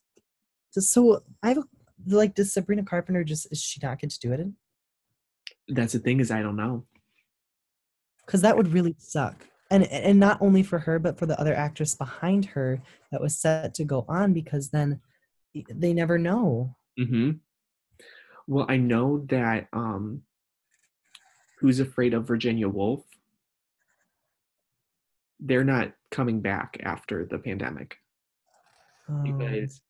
So, 0.71 1.23
I 1.43 1.49
have 1.49 1.63
like, 2.05 2.35
does 2.35 2.53
Sabrina 2.53 2.83
Carpenter 2.83 3.23
just 3.23 3.51
is 3.51 3.61
she 3.61 3.79
not 3.81 3.99
get 3.99 4.11
to 4.11 4.19
do 4.19 4.33
it? 4.33 4.47
that's 5.69 5.93
the 5.93 5.99
thing 5.99 6.19
is 6.19 6.31
I 6.31 6.41
don't 6.41 6.55
know. 6.55 6.85
Because 8.25 8.41
that 8.41 8.57
would 8.57 8.73
really 8.73 8.95
suck. 8.97 9.45
And 9.69 9.83
and 9.85 10.19
not 10.19 10.41
only 10.41 10.63
for 10.63 10.79
her, 10.79 10.97
but 10.99 11.17
for 11.17 11.25
the 11.25 11.39
other 11.39 11.53
actress 11.53 11.93
behind 11.93 12.45
her 12.45 12.81
that 13.11 13.21
was 13.21 13.37
set 13.37 13.73
to 13.75 13.83
go 13.83 14.05
on, 14.07 14.33
because 14.33 14.69
then 14.69 15.01
they 15.69 15.93
never 15.93 16.17
know. 16.17 16.75
hmm 16.97 17.31
Well, 18.47 18.65
I 18.69 18.77
know 18.77 19.25
that 19.29 19.67
um, 19.73 20.23
Who's 21.59 21.79
Afraid 21.79 22.13
of 22.13 22.27
Virginia 22.27 22.69
Woolf? 22.69 23.03
They're 25.39 25.63
not 25.63 25.93
coming 26.11 26.41
back 26.41 26.79
after 26.83 27.25
the 27.25 27.37
pandemic. 27.37 27.97
Um, 29.09 29.23
because 29.23 29.81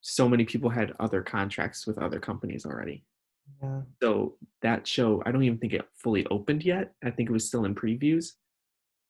so 0.00 0.28
many 0.28 0.44
people 0.44 0.70
had 0.70 0.92
other 1.00 1.22
contracts 1.22 1.86
with 1.86 1.98
other 1.98 2.20
companies 2.20 2.64
already. 2.64 3.04
yeah. 3.62 3.82
So 4.02 4.36
that 4.62 4.86
show, 4.86 5.22
I 5.26 5.32
don't 5.32 5.42
even 5.42 5.58
think 5.58 5.72
it 5.72 5.88
fully 5.94 6.26
opened 6.26 6.64
yet. 6.64 6.92
I 7.04 7.10
think 7.10 7.28
it 7.28 7.32
was 7.32 7.46
still 7.46 7.64
in 7.64 7.74
previews. 7.74 8.32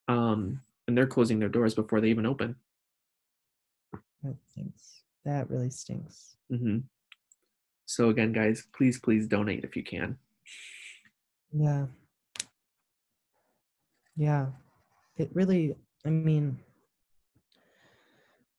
Um, 0.09 0.61
and 0.87 0.97
they're 0.97 1.07
closing 1.07 1.38
their 1.38 1.49
doors 1.51 1.75
before 1.75 2.01
they 2.01 2.09
even 2.09 2.27
open. 2.27 2.57
That 4.23 4.37
stinks. 4.51 5.03
That 5.25 5.51
really 5.51 5.71
stinks. 5.71 6.37
hmm 6.51 6.79
So 7.88 8.11
again, 8.11 8.33
guys, 8.33 8.66
please, 8.77 9.01
please 9.01 9.27
donate 9.27 9.64
if 9.64 9.74
you 9.74 9.83
can. 9.83 10.18
Yeah. 11.51 11.87
Yeah. 14.14 14.48
It 15.16 15.31
really 15.33 15.74
I 16.05 16.11
mean 16.11 16.59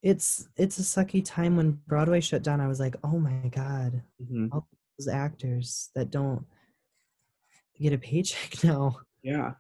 it's 0.02 0.50
it's 0.58 0.80
a 0.80 0.82
sucky 0.82 1.24
time 1.24 1.56
when 1.58 1.80
Broadway 1.88 2.22
shut 2.22 2.42
down. 2.42 2.60
I 2.60 2.68
was 2.68 2.80
like, 2.80 2.96
"Oh 3.04 3.20
my 3.20 3.50
god, 3.50 4.02
hmm 4.18 4.48
those 4.98 5.08
actors 5.08 5.92
that 5.96 6.10
don't 6.10 6.46
get 7.80 7.94
a 7.94 7.98
paycheck 8.00 8.64
now." 8.64 8.98
Yeah. 9.22 9.54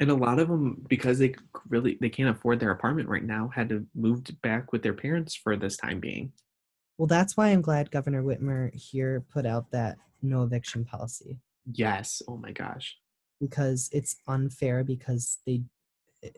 And 0.00 0.10
a 0.10 0.14
lot 0.14 0.38
of 0.38 0.48
them, 0.48 0.86
because 0.88 1.18
they 1.18 1.34
really 1.68 1.98
they 2.00 2.08
can't 2.08 2.34
afford 2.34 2.60
their 2.60 2.70
apartment 2.70 3.08
right 3.10 3.24
now, 3.24 3.50
had 3.54 3.68
to 3.68 3.84
move 3.94 4.22
back 4.42 4.72
with 4.72 4.82
their 4.82 4.94
parents 4.94 5.34
for 5.34 5.56
this 5.56 5.76
time 5.76 6.00
being. 6.00 6.32
Well, 6.98 7.06
that's 7.06 7.36
why 7.36 7.48
I'm 7.48 7.62
glad 7.62 7.90
Governor 7.90 8.22
Whitmer 8.22 8.74
here 8.74 9.24
put 9.32 9.46
out 9.46 9.70
that 9.70 9.96
no 10.20 10.42
eviction 10.42 10.84
policy 10.84 11.38
Yes. 11.72 12.22
Oh 12.26 12.36
my 12.36 12.50
gosh. 12.52 12.96
because 13.40 13.88
it's 13.92 14.16
unfair 14.26 14.82
because 14.82 15.38
they 15.46 15.62
eh, 16.24 16.30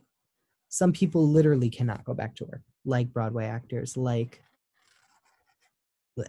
some 0.69 0.93
people 0.93 1.27
literally 1.27 1.71
cannot 1.71 2.05
go 2.05 2.13
back 2.15 2.35
to 2.37 2.45
work 2.45 2.61
like 2.85 3.13
broadway 3.13 3.47
actors 3.47 3.97
like 3.97 4.43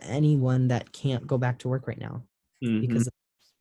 anyone 0.02 0.70
that 0.70 0.94
can't 0.94 1.28
go 1.28 1.38
back 1.38 1.60
to 1.60 1.67
work 1.67 1.86
right 1.88 2.00
now 2.00 2.24
Mhm. 2.63 2.82
because 2.82 3.08
of 3.08 3.13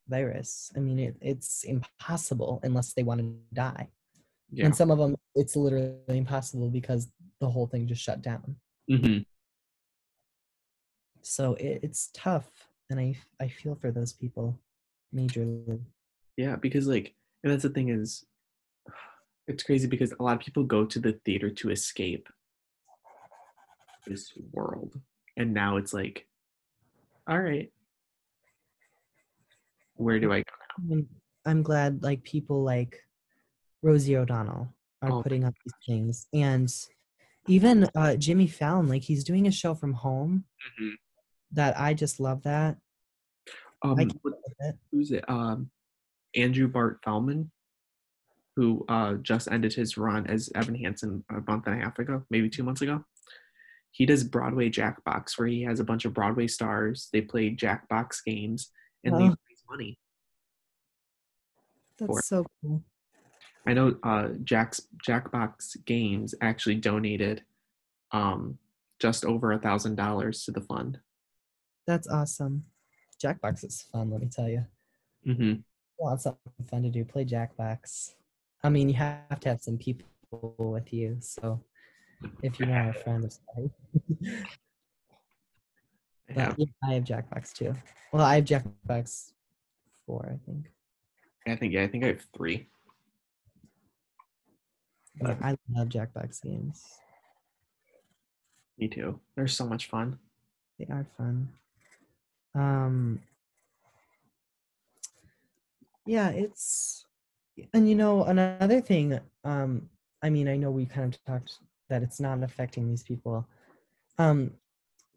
the 0.07 0.17
virus 0.17 0.71
i 0.77 0.79
mean 0.79 0.99
it, 1.01 1.17
it's 1.21 1.65
impossible 1.65 2.61
unless 2.63 2.93
they 2.93 3.03
want 3.03 3.21
to 3.21 3.27
die 3.53 3.89
yeah. 4.53 4.67
and 4.67 4.77
some 4.77 4.91
of 4.93 4.99
them 4.99 5.17
it's 5.35 5.57
literally 5.57 6.19
impossible 6.25 6.69
because 6.71 7.09
the 7.41 7.49
whole 7.49 7.67
thing 7.67 7.89
just 7.89 8.03
shut 8.03 8.23
down 8.23 8.55
hmm 8.89 9.19
so 11.23 11.55
it, 11.55 11.81
it's 11.83 12.11
tough 12.15 12.49
and 12.91 12.99
i 13.01 13.15
i 13.41 13.49
feel 13.49 13.75
for 13.75 13.91
those 13.91 14.13
people 14.13 14.59
majorly 15.15 15.81
Yeah, 16.37 16.57
because 16.57 16.87
like, 16.87 17.15
and 17.43 17.53
that's 17.53 17.63
the 17.63 17.71
thing 17.71 17.89
is, 17.91 18.25
it's 19.47 19.63
crazy 19.63 19.89
because 19.89 20.13
a 20.13 20.23
lot 20.23 20.35
of 20.37 20.41
people 20.41 20.65
go 20.65 20.85
to 20.87 20.99
the 20.99 21.13
theater 21.25 21.51
to 21.51 21.71
escape 21.71 22.29
this 24.07 24.33
world, 24.53 25.01
and 25.37 25.53
now 25.53 25.77
it's 25.77 25.93
like, 25.93 26.27
all 27.29 27.39
right, 27.39 27.71
where 29.97 30.19
do 30.21 30.33
I 30.33 30.39
go? 30.39 30.45
I'm, 30.93 31.07
I'm 31.45 31.63
glad 31.63 32.03
like 32.03 32.23
people 32.23 32.63
like 32.63 33.03
Rosie 33.83 34.17
O'Donnell 34.17 34.69
are 35.03 35.13
Oh, 35.13 35.23
putting 35.23 35.45
up 35.45 35.55
these 35.65 35.75
things, 35.87 36.27
and 36.33 36.73
even 37.47 37.89
uh, 37.95 38.17
Jimmy 38.17 38.47
Fallon, 38.47 38.89
like 38.89 39.03
he's 39.03 39.25
doing 39.25 39.47
a 39.47 39.51
show 39.53 39.75
from 39.75 39.93
home. 39.95 40.45
Mhm. 40.81 40.93
That 41.53 41.79
I 41.79 41.95
just 41.95 42.21
love 42.21 42.43
that. 42.45 42.77
Um, 43.83 43.97
what- 44.23 44.35
it. 44.61 44.77
who's 44.93 45.11
it? 45.11 45.25
Um, 45.29 45.71
Andrew 46.37 46.69
Barth 46.69 46.99
Feldman, 47.05 47.51
who 48.57 48.85
uh 48.89 49.15
just 49.15 49.51
ended 49.51 49.73
his 49.73 49.97
run 49.97 50.27
as 50.27 50.51
Evan 50.55 50.75
Hansen 50.75 51.25
a 51.31 51.41
month 51.51 51.67
and 51.67 51.81
a 51.81 51.85
half 51.85 51.99
ago, 51.99 52.25
maybe 52.31 52.49
two 52.51 52.63
months 52.63 52.83
ago. 52.83 53.05
he 53.93 54.07
does 54.07 54.23
Broadway 54.23 54.71
Jackbox, 54.71 55.37
where 55.37 55.49
he 55.49 55.63
has 55.65 55.81
a 55.81 55.85
bunch 55.85 56.05
of 56.05 56.15
Broadway 56.15 56.47
stars. 56.47 57.09
They 57.13 57.21
play 57.23 57.51
Jackbox 57.55 58.23
games 58.25 58.71
and 59.03 59.15
they 59.17 59.25
Oh. 59.25 59.37
raise 59.49 59.65
money. 59.69 59.99
That's 61.99 62.29
so 62.29 62.47
cool. 62.63 62.83
I 63.67 63.75
know 63.75 63.97
uh, 64.05 64.29
Jack's 64.45 64.83
Jackbox 65.07 65.85
Games 65.85 66.35
actually 66.41 66.77
donated 66.77 67.43
um, 68.13 68.59
just 69.01 69.25
over 69.25 69.53
a 69.53 69.59
thousand 69.59 69.97
dollars 69.97 70.45
to 70.45 70.53
the 70.53 70.61
fund. 70.63 71.01
That's 71.91 72.07
awesome. 72.07 72.67
Jackbox 73.21 73.65
is 73.65 73.83
fun, 73.91 74.13
let 74.13 74.21
me 74.21 74.29
tell 74.29 74.49
you. 74.49 74.65
Mm-hmm. 75.27 75.55
Want 75.99 76.21
something 76.21 76.53
fun 76.71 76.85
to 76.85 76.89
do? 76.89 77.05
Play 77.05 77.25
Jackbox. 77.25 78.15
I 78.63 78.69
mean, 78.69 78.89
you 78.89 78.95
have 78.95 79.41
to 79.41 79.49
have 79.49 79.61
some 79.61 79.77
people 79.77 80.07
with 80.57 80.93
you. 80.93 81.17
So 81.19 81.65
if 82.45 82.61
you 82.61 82.67
have 82.67 82.95
a 82.95 82.99
friend, 83.01 83.25
I'm 83.25 83.31
sorry. 83.31 83.71
Yeah, 86.37 86.55
yeah, 86.57 86.67
I 86.85 86.95
have 86.95 87.03
Jackbox 87.03 87.55
too. 87.55 87.75
Well, 88.13 88.25
I 88.25 88.37
have 88.37 88.45
Jackbox 88.45 89.33
four, 90.07 90.31
I 90.33 90.39
think. 90.47 90.71
I 91.45 91.57
think 91.57 91.73
yeah, 91.73 91.83
I 91.83 91.89
think 91.89 92.05
I 92.05 92.09
have 92.09 92.25
three. 92.37 92.69
Yeah, 95.21 95.35
I 95.43 95.57
love 95.75 95.89
Jackbox 95.89 96.41
games. 96.41 96.85
Me 98.79 98.87
too. 98.87 99.19
They're 99.35 99.49
so 99.49 99.67
much 99.67 99.89
fun. 99.89 100.21
They 100.79 100.87
are 100.87 101.09
fun. 101.19 101.49
Um 102.55 103.21
Yeah, 106.07 106.31
it's 106.31 107.05
and 107.75 107.89
you 107.89 107.95
know 107.95 108.25
another 108.25 108.81
thing 108.81 109.19
um 109.45 109.89
I 110.23 110.31
mean 110.31 110.49
I 110.49 110.57
know 110.57 110.71
we 110.71 110.87
kind 110.87 111.15
of 111.15 111.25
talked 111.25 111.59
that 111.89 112.03
it's 112.03 112.21
not 112.21 112.43
affecting 112.43 112.89
these 112.89 113.03
people. 113.03 113.47
Um 114.19 114.53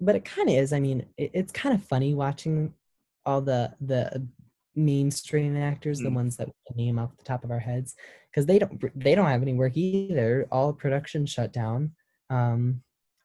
but 0.02 0.16
it 0.16 0.26
kind 0.26 0.50
of 0.50 0.56
is. 0.56 0.74
I 0.74 0.80
mean, 0.80 1.06
it, 1.18 1.32
it's 1.34 1.52
kind 1.54 1.74
of 1.74 1.84
funny 1.84 2.14
watching 2.14 2.74
all 3.26 3.42
the 3.42 3.74
the 3.82 4.28
mainstream 4.76 5.56
actors, 5.56 6.02
the 6.02 6.10
Mm. 6.10 6.16
ones 6.16 6.38
that 6.38 6.48
we 6.48 6.86
name 6.86 7.00
off 7.00 7.16
the 7.18 7.24
top 7.24 7.44
of 7.46 7.52
our 7.52 7.60
heads, 7.60 7.96
because 8.30 8.46
they 8.46 8.60
don't 8.60 8.82
they 9.00 9.16
don't 9.16 9.28
have 9.28 9.42
any 9.42 9.54
work 9.54 9.78
either. 9.78 10.48
All 10.52 10.74
production 10.74 11.26
shut 11.26 11.54
down. 11.54 11.92
Um, 12.30 12.84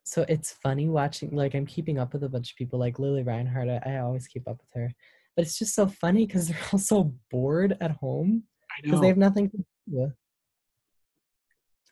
so 0.09 0.25
it's 0.29 0.53
funny 0.53 0.88
watching. 0.88 1.35
Like 1.35 1.55
I'm 1.55 1.66
keeping 1.66 1.99
up 1.99 2.12
with 2.12 2.25
a 2.25 2.29
bunch 2.29 2.51
of 2.51 2.57
people, 2.57 2.79
like 2.79 2.99
Lili 2.99 3.23
Reinhart. 3.23 3.68
I, 3.68 3.83
I 3.85 3.99
always 3.99 4.27
keep 4.27 4.49
up 4.49 4.59
with 4.59 4.83
her, 4.83 4.92
but 5.37 5.44
it's 5.44 5.59
just 5.59 5.75
so 5.75 5.87
funny 5.87 6.27
because 6.27 6.49
they're 6.49 6.59
all 6.73 6.79
so 6.79 7.14
bored 7.31 7.77
at 7.81 7.92
home 7.92 8.44
because 8.83 9.01
they 9.01 9.09
have 9.09 9.16
nothing 9.16 9.51
to 9.51 9.64
do. 9.88 10.12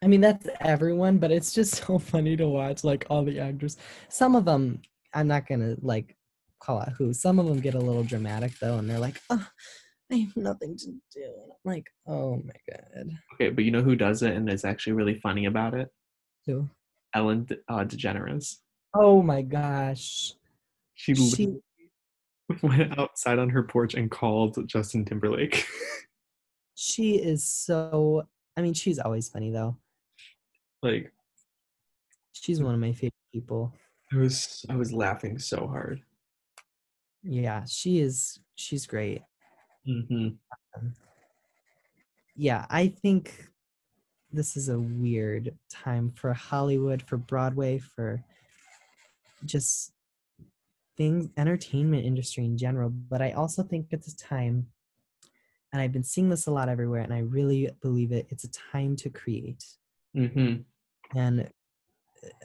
I 0.02 0.08
mean, 0.08 0.20
that's 0.20 0.46
everyone, 0.60 1.18
but 1.18 1.30
it's 1.30 1.52
just 1.52 1.74
so 1.86 1.98
funny 1.98 2.36
to 2.36 2.48
watch, 2.48 2.84
like 2.84 3.06
all 3.10 3.24
the 3.24 3.40
actors. 3.40 3.76
Some 4.08 4.34
of 4.34 4.44
them, 4.44 4.80
I'm 5.14 5.28
not 5.28 5.46
gonna 5.46 5.76
like 5.80 6.16
call 6.60 6.80
out 6.80 6.92
who. 6.96 7.12
Some 7.12 7.38
of 7.38 7.46
them 7.46 7.60
get 7.60 7.74
a 7.74 7.78
little 7.78 8.04
dramatic 8.04 8.58
though, 8.58 8.78
and 8.78 8.88
they're 8.88 8.98
like, 8.98 9.20
"Oh, 9.30 9.46
I 10.10 10.16
have 10.16 10.36
nothing 10.36 10.76
to 10.78 10.86
do." 10.86 11.24
And 11.24 11.52
I'm 11.52 11.58
like, 11.64 11.86
"Oh 12.06 12.36
my 12.36 12.54
god." 12.70 13.10
Okay, 13.34 13.50
but 13.50 13.64
you 13.64 13.70
know 13.70 13.82
who 13.82 13.96
does 13.96 14.22
it 14.22 14.34
and 14.34 14.48
is 14.50 14.64
actually 14.64 14.94
really 14.94 15.16
funny 15.16 15.46
about 15.46 15.74
it? 15.74 15.88
Who? 16.46 16.68
Ellen 17.16 17.48
uh, 17.68 17.84
DeGeneres. 17.84 18.56
Oh 18.94 19.22
my 19.22 19.40
gosh. 19.40 20.34
She, 20.94 21.14
She, 21.14 21.56
went 22.62 22.98
outside 22.98 23.38
on 23.38 23.48
her 23.48 23.62
porch 23.62 23.94
and 23.94 24.10
called 24.10 24.58
Justin 24.68 25.04
Timberlake. 25.04 25.66
she 26.74 27.16
is 27.16 27.42
so. 27.42 28.28
I 28.56 28.62
mean, 28.62 28.74
she's 28.74 28.98
always 28.98 29.28
funny 29.28 29.50
though. 29.50 29.78
like 30.82 31.12
She's 32.32 32.62
one 32.62 32.74
of 32.74 32.80
my 32.80 32.92
favorite 32.92 33.14
people. 33.32 33.72
I 34.12 34.16
was 34.16 34.64
I 34.68 34.76
was 34.76 34.92
laughing 34.92 35.38
so 35.38 35.66
hard. 35.66 36.00
Yeah, 37.22 37.64
she 37.66 38.00
is. 38.00 38.38
She's 38.56 38.86
great. 38.86 39.22
hmm 39.86 40.28
yeah, 42.36 42.66
I 42.68 42.88
think 42.88 43.48
this 44.36 44.56
is 44.56 44.68
a 44.68 44.78
weird 44.78 45.54
time 45.70 46.12
for 46.14 46.32
Hollywood, 46.34 47.02
for 47.02 47.16
Broadway, 47.16 47.78
for 47.78 48.22
just 49.44 49.92
things, 50.96 51.28
entertainment 51.36 52.04
industry 52.04 52.44
in 52.44 52.56
general. 52.58 52.90
But 52.90 53.22
I 53.22 53.32
also 53.32 53.62
think 53.62 53.88
it's 53.90 54.12
a 54.12 54.16
time, 54.16 54.66
and 55.72 55.80
I've 55.82 55.92
been 55.92 56.04
seeing 56.04 56.28
this 56.28 56.46
a 56.46 56.50
lot 56.50 56.68
everywhere, 56.68 57.00
and 57.00 57.12
I 57.14 57.20
really 57.20 57.70
believe 57.82 58.12
it. 58.12 58.26
It's 58.30 58.44
a 58.44 58.50
time 58.50 58.94
to 58.96 59.10
create. 59.10 59.64
hmm 60.14 60.56
And 61.14 61.48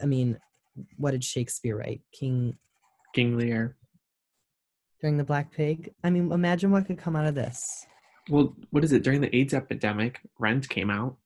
I 0.02 0.06
mean, 0.06 0.38
what 0.96 1.10
did 1.12 1.22
Shakespeare 1.24 1.76
write? 1.76 2.00
King 2.12 2.56
King 3.14 3.36
Lear. 3.36 3.76
during 5.00 5.18
the 5.18 5.24
Black 5.24 5.52
Pig? 5.52 5.92
I 6.02 6.08
mean, 6.10 6.32
imagine 6.32 6.70
what 6.70 6.86
could 6.86 6.98
come 6.98 7.16
out 7.16 7.26
of 7.26 7.34
this. 7.34 7.86
Well, 8.30 8.54
what 8.70 8.84
is 8.84 8.92
it? 8.92 9.02
During 9.02 9.20
the 9.20 9.34
AIDS 9.36 9.52
epidemic, 9.52 10.20
Rent 10.38 10.68
came 10.68 10.88
out. 10.90 11.16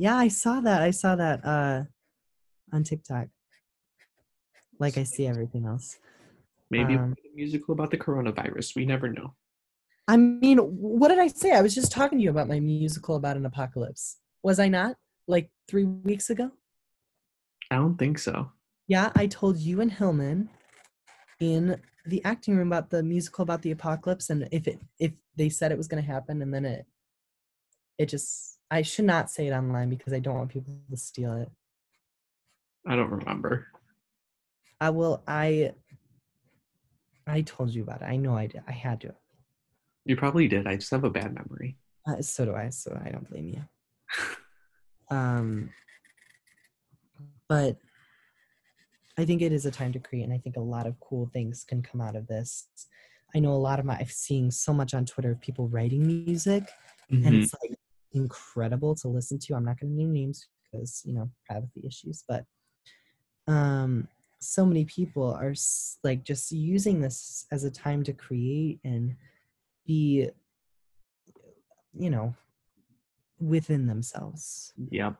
Yeah, 0.00 0.16
I 0.16 0.28
saw 0.28 0.62
that. 0.62 0.80
I 0.80 0.92
saw 0.92 1.14
that 1.14 1.44
uh 1.44 1.84
on 2.72 2.84
TikTok. 2.84 3.28
Like 4.78 4.96
I 4.96 5.02
see 5.02 5.26
everything 5.26 5.66
else. 5.66 5.98
Maybe 6.70 6.94
Um, 6.94 7.14
a 7.22 7.36
musical 7.36 7.74
about 7.74 7.90
the 7.90 7.98
coronavirus. 7.98 8.76
We 8.76 8.86
never 8.86 9.08
know. 9.12 9.34
I 10.08 10.16
mean, 10.16 10.56
what 10.58 11.08
did 11.08 11.18
I 11.18 11.26
say? 11.26 11.52
I 11.52 11.60
was 11.60 11.74
just 11.74 11.92
talking 11.92 12.16
to 12.16 12.24
you 12.24 12.30
about 12.30 12.48
my 12.48 12.60
musical 12.60 13.16
about 13.16 13.36
an 13.36 13.44
apocalypse. 13.44 14.16
Was 14.42 14.58
I 14.58 14.68
not? 14.68 14.96
Like 15.28 15.50
three 15.68 15.84
weeks 15.84 16.30
ago? 16.30 16.50
I 17.70 17.76
don't 17.76 17.98
think 17.98 18.18
so. 18.18 18.50
Yeah, 18.86 19.12
I 19.14 19.26
told 19.26 19.58
you 19.58 19.82
and 19.82 19.92
Hillman 19.92 20.48
in 21.40 21.78
the 22.06 22.24
acting 22.24 22.56
room 22.56 22.68
about 22.72 22.88
the 22.88 23.02
musical 23.02 23.42
about 23.42 23.60
the 23.60 23.72
apocalypse 23.72 24.30
and 24.30 24.48
if 24.50 24.66
it 24.66 24.80
if 24.98 25.12
they 25.36 25.50
said 25.50 25.72
it 25.72 25.78
was 25.78 25.88
gonna 25.88 26.10
happen 26.16 26.40
and 26.40 26.52
then 26.54 26.64
it 26.64 26.86
it 27.98 28.06
just 28.08 28.59
I 28.70 28.82
should 28.82 29.04
not 29.04 29.30
say 29.30 29.48
it 29.48 29.52
online 29.52 29.90
because 29.90 30.12
I 30.12 30.20
don't 30.20 30.36
want 30.36 30.50
people 30.50 30.74
to 30.90 30.96
steal 30.96 31.34
it. 31.36 31.50
I 32.86 32.96
don't 32.96 33.10
remember. 33.10 33.66
I 34.80 34.90
will 34.90 35.22
I 35.26 35.72
I 37.26 37.42
told 37.42 37.70
you 37.70 37.82
about 37.82 38.02
it. 38.02 38.06
I 38.06 38.16
know 38.16 38.36
I 38.36 38.46
did. 38.46 38.62
I 38.66 38.72
had 38.72 39.00
to. 39.02 39.14
You 40.04 40.16
probably 40.16 40.48
did. 40.48 40.66
I 40.66 40.76
just 40.76 40.90
have 40.90 41.04
a 41.04 41.10
bad 41.10 41.34
memory. 41.34 41.76
Uh, 42.06 42.22
so 42.22 42.44
do 42.46 42.54
I, 42.54 42.70
so 42.70 42.98
I 43.04 43.10
don't 43.10 43.28
blame 43.28 43.48
you. 43.48 43.64
Um, 45.12 45.70
but 47.48 47.78
I 49.18 49.24
think 49.24 49.42
it 49.42 49.50
is 49.50 49.66
a 49.66 49.72
time 49.72 49.92
to 49.92 49.98
create, 49.98 50.22
and 50.22 50.32
I 50.32 50.38
think 50.38 50.56
a 50.56 50.60
lot 50.60 50.86
of 50.86 51.00
cool 51.00 51.28
things 51.32 51.64
can 51.68 51.82
come 51.82 52.00
out 52.00 52.14
of 52.14 52.28
this. 52.28 52.68
I 53.34 53.40
know 53.40 53.50
a 53.52 53.58
lot 53.58 53.80
of 53.80 53.84
my, 53.84 53.96
I've 53.98 54.12
seen 54.12 54.52
so 54.52 54.72
much 54.72 54.94
on 54.94 55.04
Twitter 55.06 55.32
of 55.32 55.40
people 55.40 55.66
writing 55.66 56.06
music, 56.06 56.62
and 57.10 57.24
Mhm. 57.24 57.42
it's 57.42 57.52
like 57.60 57.76
incredible 58.12 58.94
to 58.96 59.08
listen 59.08 59.38
to. 59.40 59.54
I'm 59.54 59.64
not 59.64 59.80
going 59.80 59.92
to 59.92 59.96
name 59.96 60.12
names 60.12 60.48
because, 60.64 61.02
you 61.04 61.14
know, 61.14 61.30
privacy 61.46 61.82
issues, 61.86 62.24
but 62.28 62.44
um, 63.46 64.08
so 64.38 64.64
many 64.64 64.84
people 64.84 65.32
are 65.34 65.54
like 66.04 66.24
just 66.24 66.52
using 66.52 67.00
this 67.00 67.46
as 67.50 67.64
a 67.64 67.70
time 67.70 68.02
to 68.04 68.12
create 68.12 68.80
and 68.84 69.16
be, 69.86 70.28
you 71.92 72.10
know, 72.10 72.34
within 73.40 73.86
themselves. 73.86 74.72
Yeah. 74.90 75.12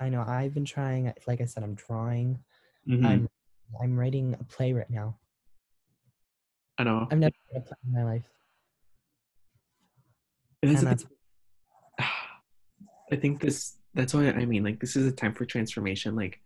I 0.00 0.08
know 0.08 0.24
I've 0.26 0.54
been 0.54 0.64
trying. 0.64 1.12
Like 1.26 1.40
I 1.40 1.44
said, 1.44 1.62
I'm 1.64 1.74
drawing. 1.74 2.38
Mhm. 2.88 3.04
I'm 3.04 3.28
I'm 3.82 3.98
writing 3.98 4.34
a 4.40 4.44
play 4.44 4.72
right 4.72 4.88
now. 4.88 5.18
I 6.78 6.84
know. 6.84 7.08
I've 7.10 7.18
never 7.18 7.34
written 7.48 7.62
a 7.62 7.66
play 7.66 7.76
in 7.84 7.92
my 7.92 8.04
life, 8.04 8.28
and 10.62 10.70
a 10.70 10.84
that's 10.84 11.04
I 13.10 13.16
think 13.16 13.40
this 13.40 13.76
that's 13.94 14.14
why 14.14 14.28
I 14.28 14.44
mean 14.44 14.64
like 14.64 14.80
this 14.80 14.96
is 14.96 15.06
a 15.06 15.12
time 15.12 15.34
for 15.34 15.44
transformation 15.44 16.14
like 16.14 16.40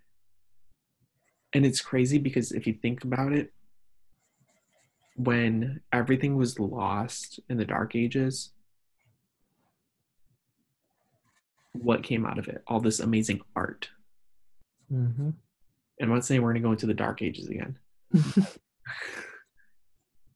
and 1.53 1.67
it's 1.67 1.81
crazy 1.81 2.19
because 2.19 2.53
if 2.53 2.67
you 2.67 2.73
think 2.73 3.05
about 3.05 3.33
it 3.33 3.53
when 5.17 5.81
everything 5.93 6.37
was 6.37 6.59
lost 6.59 7.41
in 7.49 7.57
the 7.59 7.65
dark 7.65 7.95
ages 7.95 8.51
what 11.75 12.03
came 12.03 12.27
out 12.27 12.39
of 12.39 12.49
it? 12.49 12.63
All 12.67 12.81
this 12.81 13.01
amazing 13.01 13.41
art. 13.57 13.89
Hmm 14.89 15.31
and 16.03 16.11
I'm 16.11 16.17
not 16.17 16.25
saying 16.25 16.43
we're 16.43 16.53
going 16.53 16.63
to 16.63 16.67
go 16.67 16.73
into 16.73 16.87
the 16.87 16.95
dark 16.95 17.23
ages 17.23 17.49
again. 17.49 17.79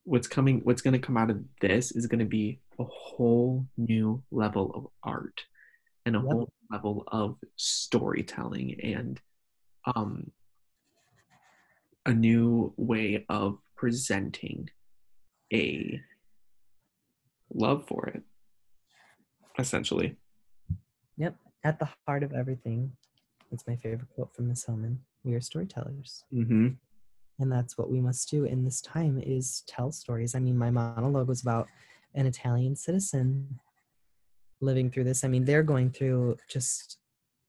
What's 0.04 0.28
coming 0.28 0.60
what's 0.60 0.82
going 0.82 0.92
to 0.92 1.04
come 1.04 1.16
out 1.16 1.30
of 1.30 1.42
this 1.60 1.90
is 1.90 2.06
going 2.06 2.20
to 2.20 2.24
be 2.24 2.60
a 2.78 2.84
whole 2.84 3.66
new 3.76 4.22
level 4.30 4.70
of 4.72 4.86
art 5.02 5.42
and 6.06 6.16
a 6.16 6.20
Yep. 6.20 6.30
whole 6.32 6.52
level 6.70 7.04
of 7.08 7.36
storytelling 7.56 8.80
and 8.80 9.20
um 9.94 10.30
a 12.06 12.12
new 12.14 12.72
way 12.76 13.24
of 13.28 13.58
presenting 13.76 14.70
a 15.52 16.00
love 17.52 17.86
for 17.86 18.06
it 18.06 18.22
essentially 19.58 20.16
Yep. 21.18 21.36
At 21.64 21.78
the 21.78 21.88
heart 22.06 22.22
of 22.22 22.32
everything. 22.34 22.92
That's 23.50 23.66
my 23.66 23.74
favorite 23.76 24.08
quote 24.14 24.34
from 24.34 24.48
Miss 24.48 24.66
Hellman. 24.66 24.98
We 25.24 25.34
are 25.34 25.40
storytellers. 25.40 26.24
Mm-hmm. 26.32 26.68
and 27.38 27.52
that's 27.52 27.76
what 27.78 27.90
we 27.90 28.00
must 28.00 28.30
do 28.30 28.44
in 28.44 28.64
this 28.64 28.80
time 28.80 29.18
is 29.18 29.62
tell 29.66 29.90
stories 29.92 30.34
i 30.34 30.38
mean 30.38 30.56
my 30.56 30.70
monologue 30.70 31.28
was 31.28 31.42
about 31.42 31.66
an 32.14 32.24
italian 32.26 32.74
citizen 32.76 33.58
living 34.60 34.90
through 34.90 35.04
this 35.04 35.24
i 35.24 35.28
mean 35.28 35.44
they're 35.44 35.62
going 35.62 35.90
through 35.90 36.36
just 36.48 36.98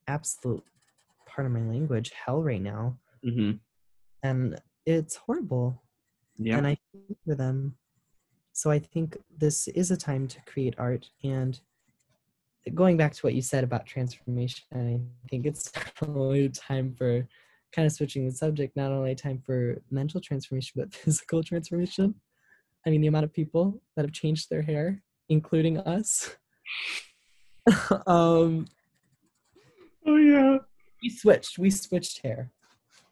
absolute 0.07 0.63
part 1.25 1.45
of 1.45 1.51
my 1.51 1.61
language 1.61 2.11
hell 2.25 2.41
right 2.41 2.61
now. 2.61 2.97
Mm-hmm. 3.25 3.57
and 4.23 4.61
it's 4.85 5.15
horrible. 5.15 5.83
Yeah. 6.37 6.57
and 6.57 6.67
i 6.67 6.77
for 7.25 7.35
them. 7.35 7.75
So 8.53 8.71
i 8.71 8.79
think 8.79 9.17
this 9.37 9.67
is 9.69 9.91
a 9.91 9.97
time 9.97 10.27
to 10.27 10.41
create 10.45 10.75
art. 10.77 11.09
And 11.23 11.59
going 12.73 12.97
back 12.97 13.13
to 13.13 13.21
what 13.21 13.33
you 13.33 13.41
said 13.41 13.63
about 13.63 13.85
transformation 13.85 14.65
i 14.75 14.99
think 15.29 15.45
it's 15.45 15.71
only 16.05 16.49
time 16.49 16.93
for 16.97 17.27
kind 17.71 17.85
of 17.85 17.91
switching 17.91 18.25
the 18.25 18.31
subject. 18.33 18.75
Not 18.75 18.91
only 18.91 19.13
time 19.15 19.41
for 19.45 19.81
mental 19.91 20.21
transformation 20.21 20.73
but 20.75 20.93
physical 21.03 21.43
transformation. 21.43 22.15
I 22.85 22.89
mean 22.89 23.01
the 23.01 23.07
amount 23.07 23.25
of 23.25 23.33
people 23.33 23.81
that 23.95 24.05
have 24.05 24.13
changed 24.13 24.49
their 24.49 24.61
hair 24.61 25.03
including 25.29 25.77
us 25.79 26.37
um 28.07 28.65
oh 30.05 30.15
yeah. 30.17 30.57
we 31.01 31.09
switched 31.09 31.57
we 31.59 31.69
switched 31.69 32.21
hair 32.23 32.51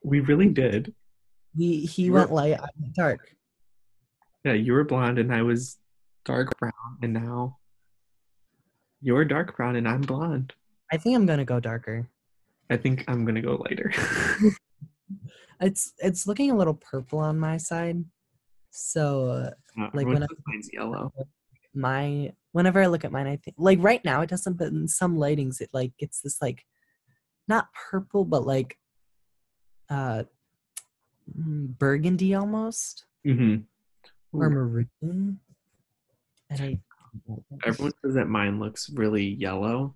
We 0.04 0.20
really 0.22 0.50
did. 0.50 0.94
he 1.58 1.86
he 1.86 2.10
went 2.10 2.32
light 2.32 2.60
i 2.60 2.68
went 2.80 2.94
dark 2.96 3.36
Yeah, 4.46 4.54
you 4.54 4.74
were 4.74 4.84
blonde 4.84 5.20
and 5.20 5.34
I 5.34 5.42
was 5.42 5.78
dark 6.24 6.58
brown, 6.60 6.74
and 7.02 7.14
now 7.14 7.58
you're 9.02 9.26
dark 9.26 9.56
brown 9.58 9.76
and 9.76 9.88
I'm 9.88 10.02
blonde. 10.02 10.54
i 10.92 10.98
think 10.98 11.16
i'm 11.16 11.26
gonna 11.26 11.46
go 11.46 11.60
darker 11.60 12.08
I 12.68 12.78
think 12.78 13.04
I'm 13.08 13.26
gonna 13.26 13.44
go 13.44 13.62
lighter. 13.64 13.92
It's 15.62 15.94
it's 16.00 16.26
looking 16.26 16.50
a 16.50 16.56
little 16.58 16.74
purple 16.74 17.20
on 17.20 17.38
my 17.38 17.58
side. 17.58 18.04
So 18.72 19.28
uh, 19.30 19.52
Uh, 19.80 19.90
Like 19.94 20.08
when 20.08 20.24
I- 20.24 20.28
mine's 20.48 20.70
yellow. 20.74 21.14
My 21.76 22.34
whenever 22.52 22.82
I 22.82 22.88
look 22.88 23.04
at 23.04 23.12
mine, 23.12 23.28
I 23.28 23.36
think 23.38 23.56
like 23.58 23.80
right 23.82 24.04
now 24.06 24.22
it 24.22 24.30
doesn't, 24.30 24.58
but 24.58 24.68
in 24.70 24.88
some 24.88 25.18
lightings 25.18 25.62
it 25.62 25.70
like 25.74 25.92
gets 25.98 26.22
this 26.22 26.42
like 26.42 26.64
not 27.48 27.68
purple, 27.74 28.26
but 28.26 28.46
like 28.46 28.78
uh 29.90 30.24
mm, 31.38 31.78
burgundy 31.78 32.34
almost 32.34 33.06
Mm-hmm. 33.26 33.64
or 34.40 34.50
maroon. 34.50 35.40
And 36.50 36.62
I 36.62 36.80
Everyone 37.66 37.94
says 38.04 38.14
that 38.16 38.28
mine 38.28 38.60
looks 38.60 38.90
really 38.90 39.24
yellow. 39.26 39.96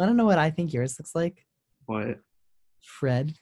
I 0.00 0.04
don't 0.04 0.16
know 0.16 0.26
what 0.26 0.38
I 0.38 0.50
think 0.50 0.72
yours 0.72 0.98
looks 0.98 1.14
like. 1.14 1.46
What? 1.86 2.18
Fred. 2.82 3.34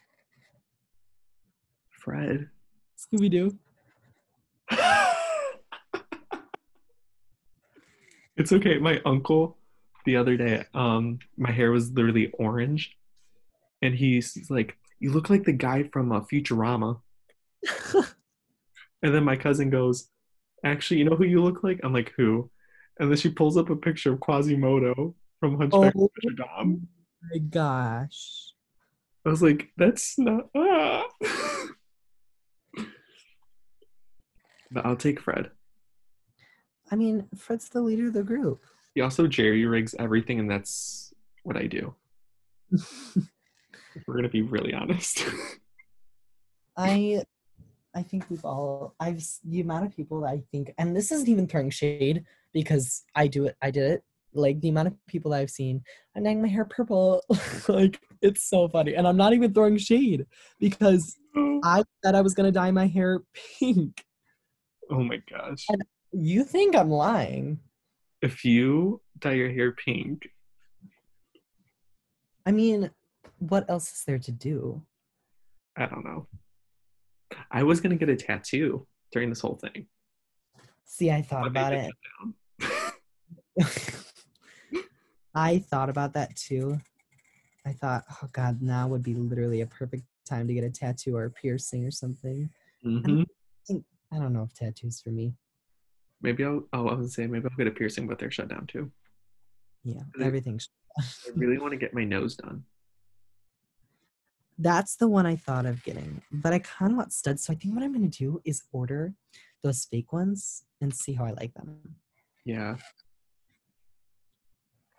Fred. 1.91 2.49
Scooby 2.99 3.31
Doo. 3.31 3.59
it's 8.37 8.53
okay. 8.53 8.79
My 8.79 9.01
uncle 9.05 9.57
the 10.05 10.17
other 10.17 10.37
day, 10.37 10.65
um, 10.75 11.19
my 11.37 11.51
hair 11.51 11.71
was 11.71 11.91
literally 11.93 12.31
orange, 12.39 12.97
and 13.83 13.95
he's 13.95 14.37
like, 14.51 14.77
"You 15.01 15.13
look 15.13 15.31
like 15.31 15.45
the 15.45 15.53
guy 15.53 15.85
from 15.93 16.13
uh, 16.13 16.21
Futurama." 16.21 17.01
And 19.03 19.15
then 19.15 19.23
my 19.25 19.37
cousin 19.37 19.69
goes, 19.69 20.09
"Actually, 20.65 20.99
you 21.01 21.05
know 21.05 21.15
who 21.17 21.25
you 21.25 21.43
look 21.43 21.63
like?" 21.63 21.79
I'm 21.85 21.93
like, 21.93 22.13
"Who?" 22.17 22.51
And 22.99 23.11
then 23.11 23.19
she 23.19 23.29
pulls 23.29 23.59
up 23.59 23.69
a 23.69 23.77
picture 23.77 24.15
of 24.15 24.21
Quasimodo 24.21 25.15
from 25.41 25.59
Hunchback 25.59 25.93
Oh. 25.95 26.05
of 26.07 26.11
Notre 26.23 26.37
Dame. 26.65 26.89
my 27.31 27.39
gosh. 27.39 28.53
I 29.27 29.29
was 29.29 29.43
like, 29.43 29.69
"That's 29.77 30.19
not." 30.19 30.49
Ah. 30.55 31.05
but 34.71 34.87
I'll 34.87 34.97
take 34.97 35.21
Fred. 35.21 35.51
I 36.91 36.97
mean, 36.97 37.27
Fred's 37.37 37.69
the 37.69 37.81
leader 37.81 38.09
of 38.09 38.15
the 38.15 38.23
group. 38.23 38.63
He 38.95 39.01
also 39.01 39.27
jerry 39.27 39.65
rigs 39.67 39.95
everything, 39.99 40.39
and 40.39 40.51
that's 40.51 41.13
what 41.43 41.57
I 41.57 41.67
do. 41.67 41.95
If 43.95 44.03
we're 44.09 44.17
gonna 44.17 44.29
be 44.29 44.43
really 44.43 44.75
honest. 44.75 45.25
I 46.77 47.23
I 47.95 48.03
think 48.03 48.29
we've 48.29 48.45
all 48.45 48.95
I've 48.99 49.25
the 49.45 49.61
amount 49.61 49.87
of 49.87 49.95
people 49.95 50.23
that 50.23 50.31
I 50.31 50.43
think 50.51 50.75
and 50.79 50.97
this 50.97 51.13
isn't 51.13 51.29
even 51.29 51.47
throwing 51.47 51.71
shade 51.71 52.25
because 52.53 53.05
I 53.15 53.29
do 53.29 53.45
it 53.47 53.57
I 53.63 53.71
did 53.71 53.89
it 53.93 54.05
like 54.33 54.61
the 54.61 54.71
amount 54.71 54.89
of 54.89 55.07
people 55.07 55.31
that 55.31 55.41
I've 55.41 55.51
seen 55.51 55.83
I'm 56.17 56.25
dyeing 56.25 56.43
my 56.43 56.49
hair 56.49 56.65
purple 56.65 57.23
like 57.69 58.01
it's 58.21 58.49
so 58.49 58.69
funny 58.69 58.95
and 58.97 59.07
I'm 59.07 59.17
not 59.17 59.33
even 59.33 59.55
throwing 59.55 59.79
shade 59.79 60.27
because 60.59 61.17
I 61.63 61.85
said 62.05 62.17
I 62.17 62.21
was 62.21 62.35
gonna 62.35 62.51
dye 62.51 62.73
my 62.73 62.89
hair 62.89 63.21
pink 63.61 64.05
oh 64.91 65.05
my 65.05 65.21
gosh! 65.31 65.67
And- 65.69 65.85
you 66.15 66.45
think 66.45 66.77
I'm 66.77 66.91
lying 66.91 67.61
If 68.23 68.45
you 68.45 69.01
dye 69.19 69.33
your 69.33 69.51
hair 69.51 69.73
pink, 69.73 70.29
I 72.47 72.53
mean 72.53 72.91
what 73.39 73.69
else 73.69 73.93
is 73.93 74.05
there 74.07 74.19
to 74.19 74.33
do 74.33 74.83
I 75.77 75.87
don't 75.87 76.05
know. 76.05 76.29
I 77.51 77.65
was 77.65 77.81
gonna 77.81 77.97
get 77.97 78.09
a 78.09 78.15
tattoo 78.17 78.87
during 79.11 79.29
this 79.29 79.41
whole 79.41 79.57
thing. 79.57 79.87
see 80.85 81.11
I 81.11 81.23
thought 81.23 81.43
but 81.43 81.49
about 81.49 81.73
it. 81.73 81.93
I 85.35 85.59
thought 85.59 85.89
about 85.89 86.13
that 86.13 86.37
too. 86.37 86.81
I 87.67 87.73
thought, 87.73 88.05
oh 88.23 88.29
god, 88.33 88.63
now 88.63 88.87
would 88.87 89.03
be 89.03 89.15
literally 89.15 89.63
a 89.63 89.67
perfect 89.67 90.05
time 90.25 90.47
to 90.47 90.55
get 90.55 90.63
a 90.63 90.71
tattoo 90.71 91.17
or 91.17 91.25
a 91.25 91.31
piercing 91.31 91.85
or 91.85 91.91
something. 91.91 92.51
Mhm. 92.85 93.27
I 94.13 94.19
don't 94.19 94.33
know 94.33 94.45
if 94.45 94.55
tattoos 94.55 95.01
for 95.01 95.11
me. 95.11 95.35
Maybe 96.25 96.43
I'll. 96.43 96.67
Oh, 96.73 96.89
I 96.89 96.95
was 96.95 96.97
gonna 96.97 97.09
say 97.09 97.27
maybe 97.27 97.45
I'll 97.51 97.57
get 97.57 97.67
a 97.67 97.71
piercing, 97.71 98.07
but 98.07 98.19
they're 98.19 98.31
shut 98.31 98.49
down 98.49 98.67
too. 98.67 98.91
Yeah, 99.85 100.01
everything's. 100.23 100.71
I 100.99 101.03
really 101.35 101.59
want 101.59 101.73
to 101.73 101.77
get 101.77 101.93
my 101.93 102.05
nose 102.05 102.35
done. 102.35 102.65
That's 104.57 104.97
the 104.97 105.07
one 105.07 105.27
I 105.27 105.37
thought 105.37 105.67
of 105.67 105.85
getting, 105.85 106.23
but 106.33 106.55
I 106.55 106.61
kind 106.61 106.93
of 106.93 106.97
want 106.97 107.13
studs. 107.13 107.45
So 107.45 107.53
I 107.53 107.57
think 107.57 107.75
what 107.75 107.85
I'm 107.85 107.93
gonna 107.93 108.09
do 108.09 108.41
is 108.47 108.63
order 108.73 109.13
those 109.63 109.85
fake 109.85 110.15
ones 110.15 110.65
and 110.81 110.95
see 110.95 111.13
how 111.13 111.27
I 111.27 111.33
like 111.33 111.53
them. 111.53 111.97
Yeah. 112.47 112.77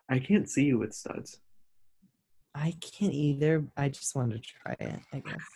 I 0.08 0.20
can't 0.20 0.48
see 0.48 0.66
you 0.66 0.78
with 0.78 0.94
studs. 0.94 1.40
I 2.54 2.76
can't 2.82 3.14
either. 3.14 3.66
I 3.76 3.90
just 3.90 4.16
wanted 4.16 4.44
to 4.44 4.48
try 4.48 4.76
it. 4.80 5.00
I 5.12 5.20
guess. 5.22 5.48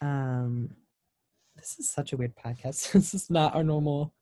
Um, 0.00 0.76
this 1.56 1.78
is 1.78 1.90
such 1.90 2.12
a 2.12 2.16
weird 2.16 2.34
podcast. 2.36 2.92
this 2.92 3.14
is 3.14 3.30
not 3.30 3.54
our 3.54 3.62
normal 3.64 4.12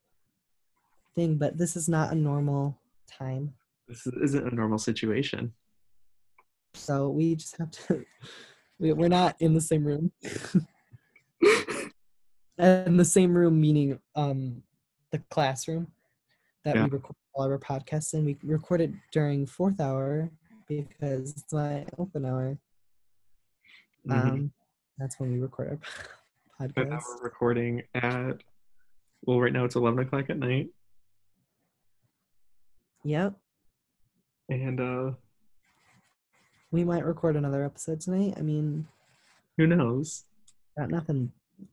thing, 1.14 1.36
but 1.36 1.56
this 1.58 1.76
is 1.76 1.88
not 1.88 2.12
a 2.12 2.14
normal 2.14 2.78
time. 3.10 3.54
This 3.86 4.06
isn't 4.06 4.52
a 4.52 4.54
normal 4.54 4.78
situation. 4.78 5.52
So 6.74 7.08
we 7.10 7.34
just 7.36 7.56
have 7.58 7.70
to. 7.70 8.04
we- 8.78 8.92
We're 8.92 9.08
not 9.08 9.36
in 9.40 9.54
the 9.54 9.60
same 9.60 9.84
room. 9.84 10.12
and 12.58 12.98
the 12.98 13.04
same 13.04 13.34
room, 13.34 13.60
meaning 13.60 13.98
um, 14.16 14.62
the 15.12 15.18
classroom 15.30 15.88
that 16.64 16.74
Yeah. 16.76 16.84
we 16.84 16.90
record 16.90 17.16
all 17.34 17.44
our 17.44 17.58
podcasts 17.58 18.14
in. 18.14 18.24
We 18.24 18.36
record 18.42 18.80
it 18.80 18.90
during 19.12 19.46
fourth 19.46 19.80
hour 19.80 20.30
because 20.66 21.30
it's 21.36 21.52
my 21.52 21.86
open 21.98 22.24
hour. 22.24 22.58
Mhm. 24.06 24.12
Um, 24.30 24.52
that's 24.98 25.18
when 25.20 25.32
we 25.32 25.38
record 25.38 25.68
our 25.70 25.78
And 26.60 26.72
now 26.76 26.98
we're 27.08 27.22
recording 27.22 27.82
at. 27.94 28.42
Well, 29.22 29.40
right 29.40 29.52
now 29.52 29.64
it's 29.64 29.76
eleven 29.76 30.00
o'clock 30.00 30.30
at 30.30 30.38
night, 30.38 30.68
Yep, 33.04 33.34
and 34.48 34.80
uh, 34.80 35.10
we 36.70 36.84
might 36.84 37.04
record 37.04 37.36
another 37.36 37.64
episode 37.64 38.00
tonight. 38.00 38.34
I 38.36 38.40
mean, 38.42 38.86
who 39.56 39.66
knows? 39.66 40.24
got 40.76 40.90
nothing, 40.90 41.32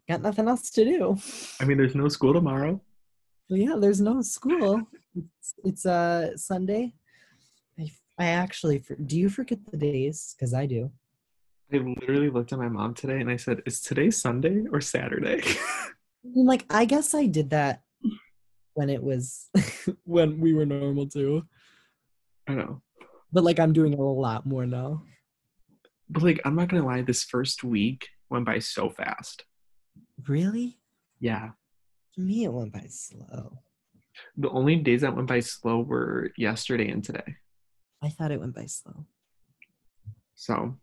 got 0.10 0.22
nothing 0.22 0.48
else 0.48 0.70
to 0.72 0.84
do. 0.84 1.18
I 1.60 1.66
mean, 1.66 1.78
there's 1.78 1.96
no 1.96 2.08
school 2.08 2.34
tomorrow. 2.34 2.82
Well, 3.50 3.60
yeah, 3.60 3.76
there's 3.78 4.02
no 4.02 4.22
school. 4.22 4.82
It's, 5.16 5.54
it's 5.64 5.86
uh 5.86 6.36
Sunday. 6.38 6.94
I, 7.80 7.90
I 8.20 8.26
actually 8.28 8.84
do 9.06 9.18
you 9.18 9.30
forget 9.30 9.60
the 9.72 9.78
days? 9.78 10.36
Because 10.38 10.54
I 10.54 10.66
do. 10.66 10.92
I 11.74 11.78
literally 11.78 12.30
looked 12.30 12.54
at 12.54 12.60
my 12.60 12.70
mom 12.70 12.94
today 12.94 13.20
and 13.20 13.30
I 13.30 13.38
said, 13.38 13.62
"Is 13.66 13.82
today 13.82 14.12
Sunday 14.12 14.66
or 14.72 14.82
Saturday?" 14.82 15.42
I 15.44 16.28
mean, 16.36 16.46
like 16.46 16.66
I 16.70 16.86
guess 16.86 17.14
I 17.14 17.26
did 17.26 17.50
that 17.52 17.82
when 18.74 18.90
it 18.90 19.02
was 19.02 19.50
when 20.06 20.40
we 20.40 20.54
were 20.54 20.66
normal 20.66 21.08
too. 21.08 21.44
I 22.48 22.54
know, 22.54 22.82
But 23.32 23.44
like 23.44 23.60
I'm 23.60 23.74
doing 23.74 23.94
a 23.96 24.02
lot 24.02 24.46
more 24.46 24.66
now. 24.68 25.02
but 26.10 26.22
like, 26.22 26.40
I'm 26.46 26.56
not 26.56 26.70
gonna 26.70 26.86
lie. 26.86 27.02
This 27.02 27.24
first 27.24 27.64
week 27.64 28.08
went 28.30 28.46
by 28.46 28.60
so 28.60 28.90
fast. 28.90 29.44
Really? 30.28 30.78
Yeah, 31.20 31.52
To 32.14 32.22
me, 32.22 32.44
it 32.44 32.54
went 32.54 32.74
by 32.74 32.86
slow. 32.90 33.58
the 34.38 34.50
only 34.50 34.76
days 34.78 35.02
that 35.02 35.16
went 35.16 35.28
by 35.28 35.40
slow 35.40 35.80
were 35.80 36.32
yesterday 36.38 36.90
and 36.90 37.04
today. 37.04 37.36
I 38.04 38.10
thought 38.10 38.32
it 38.32 38.40
went 38.40 38.54
by 38.56 38.68
slow. 38.68 39.06
So 40.36 40.78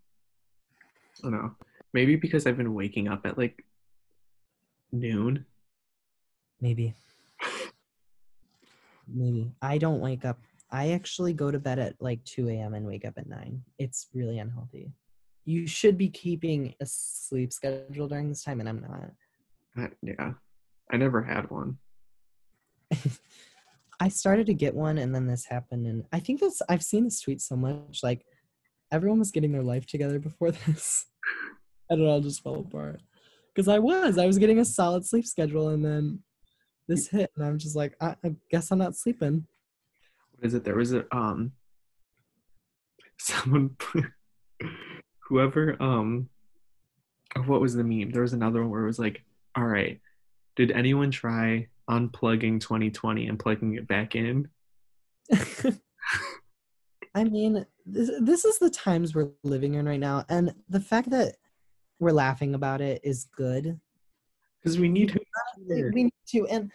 don't 1.22 1.32
know. 1.32 1.54
Maybe 1.92 2.16
because 2.16 2.46
I've 2.46 2.56
been 2.56 2.74
waking 2.74 3.08
up 3.08 3.26
at 3.26 3.38
like 3.38 3.64
noon. 4.92 5.46
Maybe. 6.60 6.94
Maybe. 9.08 9.52
I 9.60 9.78
don't 9.78 10.00
wake 10.00 10.24
up. 10.24 10.38
I 10.70 10.92
actually 10.92 11.34
go 11.34 11.50
to 11.50 11.58
bed 11.58 11.78
at 11.78 12.00
like 12.00 12.24
2 12.24 12.48
a.m. 12.48 12.74
and 12.74 12.86
wake 12.86 13.04
up 13.04 13.14
at 13.18 13.28
9. 13.28 13.62
It's 13.78 14.08
really 14.14 14.38
unhealthy. 14.38 14.92
You 15.44 15.66
should 15.66 15.98
be 15.98 16.08
keeping 16.08 16.74
a 16.80 16.86
sleep 16.86 17.52
schedule 17.52 18.08
during 18.08 18.28
this 18.28 18.44
time, 18.44 18.60
and 18.60 18.68
I'm 18.68 18.80
not. 18.80 19.84
Uh, 19.84 19.88
yeah. 20.02 20.32
I 20.90 20.96
never 20.96 21.22
had 21.22 21.50
one. 21.50 21.78
I 24.00 24.08
started 24.08 24.46
to 24.46 24.54
get 24.54 24.74
one, 24.74 24.98
and 24.98 25.14
then 25.14 25.26
this 25.26 25.44
happened. 25.44 25.86
And 25.86 26.04
I 26.12 26.20
think 26.20 26.40
that's, 26.40 26.62
I've 26.68 26.82
seen 26.82 27.04
this 27.04 27.20
tweet 27.20 27.40
so 27.40 27.56
much. 27.56 28.02
Like, 28.02 28.24
everyone 28.92 29.18
was 29.18 29.30
getting 29.32 29.50
their 29.50 29.62
life 29.62 29.86
together 29.86 30.18
before 30.18 30.50
this. 30.66 31.06
and 31.90 32.00
it 32.00 32.06
all 32.06 32.20
just 32.20 32.42
fell 32.42 32.60
apart. 32.60 33.00
Because 33.54 33.68
I 33.68 33.78
was. 33.78 34.18
I 34.18 34.26
was 34.26 34.38
getting 34.38 34.60
a 34.60 34.64
solid 34.64 35.04
sleep 35.04 35.26
schedule, 35.26 35.68
and 35.68 35.84
then 35.84 36.22
this 36.88 37.08
hit, 37.08 37.30
and 37.36 37.44
I'm 37.44 37.58
just 37.58 37.76
like, 37.76 37.94
I, 38.00 38.16
I 38.24 38.34
guess 38.50 38.70
I'm 38.70 38.78
not 38.78 38.96
sleeping. 38.96 39.46
What 40.32 40.46
is 40.46 40.54
it? 40.54 40.64
There 40.64 40.76
was 40.76 40.92
a 40.92 41.04
um 41.14 41.52
someone 43.18 43.76
whoever 45.28 45.80
um 45.82 46.28
oh, 47.36 47.42
what 47.42 47.60
was 47.60 47.74
the 47.74 47.84
meme? 47.84 48.10
There 48.10 48.22
was 48.22 48.32
another 48.32 48.62
one 48.62 48.70
where 48.70 48.82
it 48.82 48.86
was 48.86 48.98
like, 48.98 49.22
all 49.54 49.66
right, 49.66 50.00
did 50.56 50.70
anyone 50.70 51.10
try 51.10 51.68
unplugging 51.90 52.60
2020 52.60 53.26
and 53.26 53.38
plugging 53.38 53.74
it 53.74 53.86
back 53.86 54.14
in? 54.14 54.48
I 57.14 57.24
mean, 57.24 57.66
this, 57.84 58.10
this 58.20 58.44
is 58.44 58.58
the 58.58 58.70
times 58.70 59.14
we're 59.14 59.30
living 59.42 59.74
in 59.74 59.86
right 59.86 60.00
now, 60.00 60.24
and 60.28 60.54
the 60.68 60.80
fact 60.80 61.10
that 61.10 61.36
we're 61.98 62.12
laughing 62.12 62.54
about 62.54 62.80
it 62.80 63.00
is 63.04 63.28
good. 63.36 63.78
Because 64.60 64.78
we 64.78 64.88
need 64.88 65.10
to. 65.10 65.20
we 65.92 66.04
need 66.04 66.12
to 66.28 66.46
and 66.46 66.70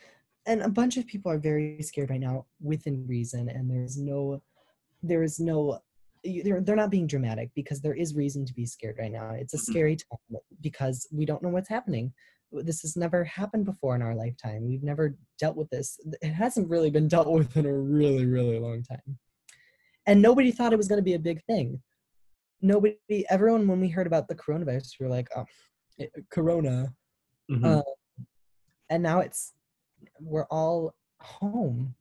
and 0.46 0.62
a 0.62 0.70
bunch 0.70 0.98
of 0.98 1.08
people 1.08 1.32
are 1.32 1.38
very 1.40 1.82
scared 1.82 2.10
right 2.10 2.20
now 2.20 2.46
within 2.62 3.06
reason 3.08 3.50
and 3.50 3.70
there's 3.70 3.98
no 3.98 4.42
there 5.04 5.24
is 5.24 5.40
no 5.40 5.80
they're, 6.44 6.62
they're 6.62 6.76
not 6.76 6.90
being 6.90 7.08
dramatic 7.08 7.50
because 7.56 7.80
there 7.80 7.94
is 7.94 8.14
reason 8.14 8.46
to 8.46 8.54
be 8.54 8.66
scared 8.66 8.98
right 9.00 9.12
now. 9.12 9.30
It's 9.32 9.54
a 9.54 9.58
Mhm. 9.58 9.62
scary 9.62 9.96
time 9.96 10.40
because 10.62 11.08
we 11.12 11.26
don't 11.26 11.42
know 11.42 11.50
what's 11.50 11.70
happening. 11.70 12.12
This 12.52 12.82
has 12.82 12.98
never 12.98 13.24
happened 13.24 13.66
before 13.66 13.96
in 13.96 14.02
our 14.02 14.16
lifetime. 14.16 14.66
We've 14.66 14.84
never 14.84 15.16
dealt 15.40 15.56
with 15.56 15.70
this. 15.70 15.98
It 16.22 16.32
hasn't 16.34 16.70
really 16.70 16.90
been 16.90 17.08
dealt 17.08 17.32
with 17.32 17.56
in 17.56 17.66
a 17.66 17.74
really 17.74 18.26
really 18.26 18.60
long 18.60 18.84
time 18.84 19.18
and 20.08 20.22
nobody 20.22 20.52
thought 20.52 20.74
it 20.74 20.78
was 20.78 20.88
going 20.88 20.98
to 21.00 21.04
be 21.04 21.14
a 21.14 21.20
big 21.20 21.44
thing 21.46 21.82
nobody 22.62 22.96
everyone 23.30 23.68
when 23.68 23.80
we 23.80 23.88
heard 23.90 24.08
about 24.08 24.28
the 24.28 24.36
coronavirus 24.36 24.94
we 25.00 25.06
were 25.06 25.12
like 25.12 25.28
oh 25.36 25.46
it, 25.98 26.12
corona 26.32 26.94
Mhm. 27.52 27.64
uh, 27.80 27.84
and 28.90 29.04
now 29.04 29.20
it's 29.20 29.54
we're 30.20 30.46
all 30.46 30.96
home 31.22 31.94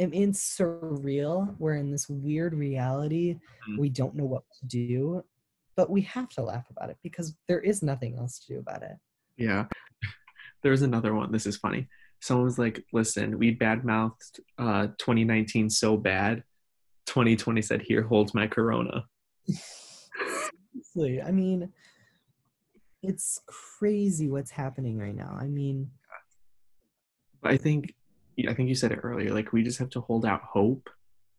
I 0.00 0.06
mean, 0.06 0.30
it's 0.30 0.56
surreal 0.58 1.54
we're 1.58 1.74
in 1.74 1.90
this 1.90 2.08
weird 2.08 2.54
reality 2.54 3.38
Mhm. 3.68 3.78
we 3.78 3.88
don't 3.90 4.14
know 4.14 4.24
what 4.24 4.44
to 4.60 4.66
do 4.66 5.24
but 5.76 5.90
we 5.90 6.02
have 6.02 6.28
to 6.30 6.42
laugh 6.42 6.68
about 6.70 6.90
it 6.90 6.96
because 7.02 7.34
there 7.48 7.60
is 7.60 7.82
nothing 7.82 8.16
else 8.16 8.38
to 8.40 8.54
do 8.54 8.58
about 8.60 8.82
it 8.82 8.96
Yeah. 9.36 9.66
There's 10.62 10.82
another 10.82 11.12
one. 11.14 11.30
This 11.30 11.44
is 11.46 11.58
funny. 11.58 11.88
Someone 12.20 12.46
was 12.46 12.58
like, 12.58 12.82
listen, 12.92 13.36
we 13.38 13.54
badmouthed 13.54 14.40
uh 14.58 14.86
2019 14.98 15.68
so 15.68 15.96
bad. 15.98 16.42
2020 17.06 17.62
said, 17.62 17.82
here, 17.82 18.02
hold 18.02 18.34
my 18.34 18.46
corona. 18.46 19.04
Seriously, 19.46 21.22
i 21.22 21.30
mean 21.30 21.72
it's 23.02 23.38
crazy 23.46 24.30
what's 24.30 24.50
happening 24.50 24.96
right 24.96 25.14
now 25.14 25.36
i 25.38 25.46
mean 25.46 25.90
I 27.44 27.56
think 27.56 27.94
I 28.48 28.54
think 28.54 28.68
you 28.68 28.74
said 28.74 28.90
it 28.90 29.00
earlier, 29.02 29.32
like 29.32 29.52
we 29.52 29.62
just 29.62 29.78
have 29.78 29.90
to 29.90 30.00
hold 30.00 30.26
out 30.26 30.42
hope 30.42 30.90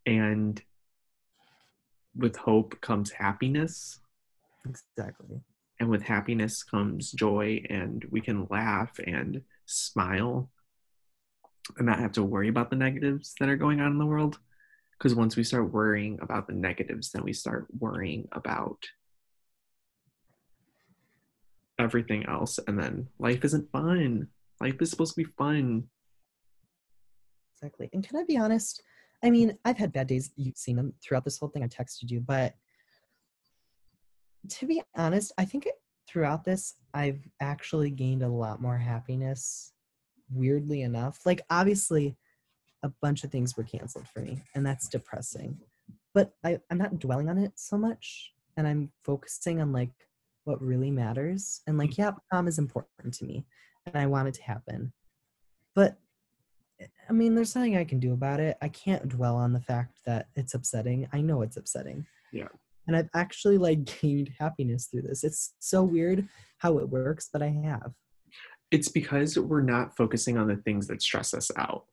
and 0.06 0.62
with 2.16 2.38
hope 2.38 2.80
comes 2.82 3.12
happiness. 3.12 4.00
exactly 4.66 5.42
And 5.80 5.90
with 5.90 6.04
happiness 6.04 6.64
comes 6.64 7.12
joy 7.12 7.62
and 7.70 8.06
we 8.12 8.22
can 8.22 8.48
laugh 8.50 8.98
and 9.06 9.42
smile 9.66 10.50
and 11.78 11.86
not 11.86 12.00
have 12.00 12.14
to 12.14 12.24
worry 12.24 12.48
about 12.48 12.70
the 12.70 12.76
negatives 12.78 13.34
that 13.40 13.50
are 13.50 13.58
going 13.58 13.82
on 13.82 13.92
in 13.92 13.98
the 13.98 14.06
world. 14.06 14.40
Because 14.98 15.16
once 15.16 15.36
we 15.36 15.44
start 15.44 15.72
worrying 15.72 16.20
about 16.22 16.48
the 16.48 16.54
negatives, 16.54 17.12
then 17.12 17.24
we 17.24 17.34
start 17.34 17.68
worrying 17.78 18.28
about 18.32 18.78
everything 21.78 22.26
else. 22.26 22.60
And 22.68 22.80
then 22.80 23.08
life 23.20 23.44
isn't 23.44 23.72
fun. 23.72 24.30
Life 24.62 24.76
is 24.82 24.90
supposed 24.90 25.16
to 25.16 25.24
be 25.24 25.30
fun. 25.38 25.84
Exactly. 27.56 27.90
And 27.94 28.08
can 28.08 28.18
I 28.18 28.24
be 28.24 28.38
honest? 28.38 28.82
I 29.24 29.30
mean, 29.30 29.58
I've 29.66 29.78
had 29.78 29.92
bad 29.92 30.08
days. 30.08 30.32
You've 30.36 30.58
seen 30.58 30.76
them 30.76 30.94
throughout 31.04 31.26
this 31.26 31.38
whole 31.38 31.50
thing. 31.50 31.64
I 31.64 31.68
texted 31.68 32.10
you, 32.10 32.22
but 32.22 32.54
to 34.50 34.66
be 34.68 34.82
honest, 34.96 35.32
I 35.38 35.46
think 35.46 35.66
it, 35.66 35.76
throughout 36.08 36.44
this, 36.44 36.76
I've 36.94 37.20
actually 37.42 37.90
gained 37.90 38.24
a 38.24 38.30
lot 38.30 38.62
more 38.62 38.78
happiness. 38.78 39.74
Weirdly 40.32 40.82
enough, 40.82 41.26
like 41.26 41.42
obviously, 41.50 42.18
a 42.86 42.94
bunch 43.02 43.24
of 43.24 43.32
things 43.32 43.58
were 43.58 43.64
canceled 43.64 44.08
for 44.08 44.20
me, 44.20 44.42
and 44.54 44.66
that's 44.66 44.88
depressing. 44.88 45.58
But 46.14 46.34
I, 46.44 46.60
I'm 46.70 46.78
not 46.78 47.00
dwelling 47.00 47.30
on 47.30 47.38
it 47.38 47.54
so 47.56 47.78
much, 47.78 48.32
and 48.56 48.68
I'm 48.68 48.92
focusing 49.04 49.60
on 49.60 49.74
like 49.74 49.92
what 50.46 50.62
really 50.62 50.92
matters. 50.92 51.62
And 51.68 51.78
like, 51.78 51.98
yeah, 51.98 52.12
prom 52.30 52.48
is 52.48 52.60
important 52.60 53.14
to 53.16 53.26
me, 53.26 53.46
and 53.86 53.98
I 53.98 54.06
want 54.06 54.28
it 54.28 54.36
to 54.36 54.44
happen. 54.44 54.94
But 55.74 55.98
I 57.10 57.14
mean, 57.14 57.34
there's 57.34 57.56
nothing 57.56 57.76
I 57.76 57.86
can 57.86 58.00
do 58.00 58.14
about 58.14 58.40
it. 58.40 58.56
I 58.62 58.70
can't 58.70 59.10
dwell 59.10 59.36
on 59.36 59.52
the 59.52 59.60
fact 59.60 60.00
that 60.06 60.28
it's 60.36 60.54
upsetting. 60.54 61.08
I 61.12 61.22
know 61.22 61.42
it's 61.42 61.58
upsetting. 61.58 62.06
Yeah. 62.32 62.50
And 62.88 62.96
I've 62.96 63.10
actually 63.16 63.58
like 63.58 63.86
gained 64.02 64.32
happiness 64.38 64.86
through 64.86 65.04
this. 65.04 65.24
It's 65.24 65.56
so 65.60 65.84
weird 65.84 66.28
how 66.60 66.78
it 66.78 66.88
works, 66.88 67.30
but 67.34 67.42
I 67.42 67.48
have. 67.64 67.94
It's 68.70 68.90
because 68.90 69.40
we're 69.40 69.62
not 69.62 69.98
focusing 69.98 70.38
on 70.38 70.48
the 70.48 70.58
things 70.58 70.88
that 70.88 71.02
stress 71.02 71.34
us 71.34 71.50
out. 71.58 71.86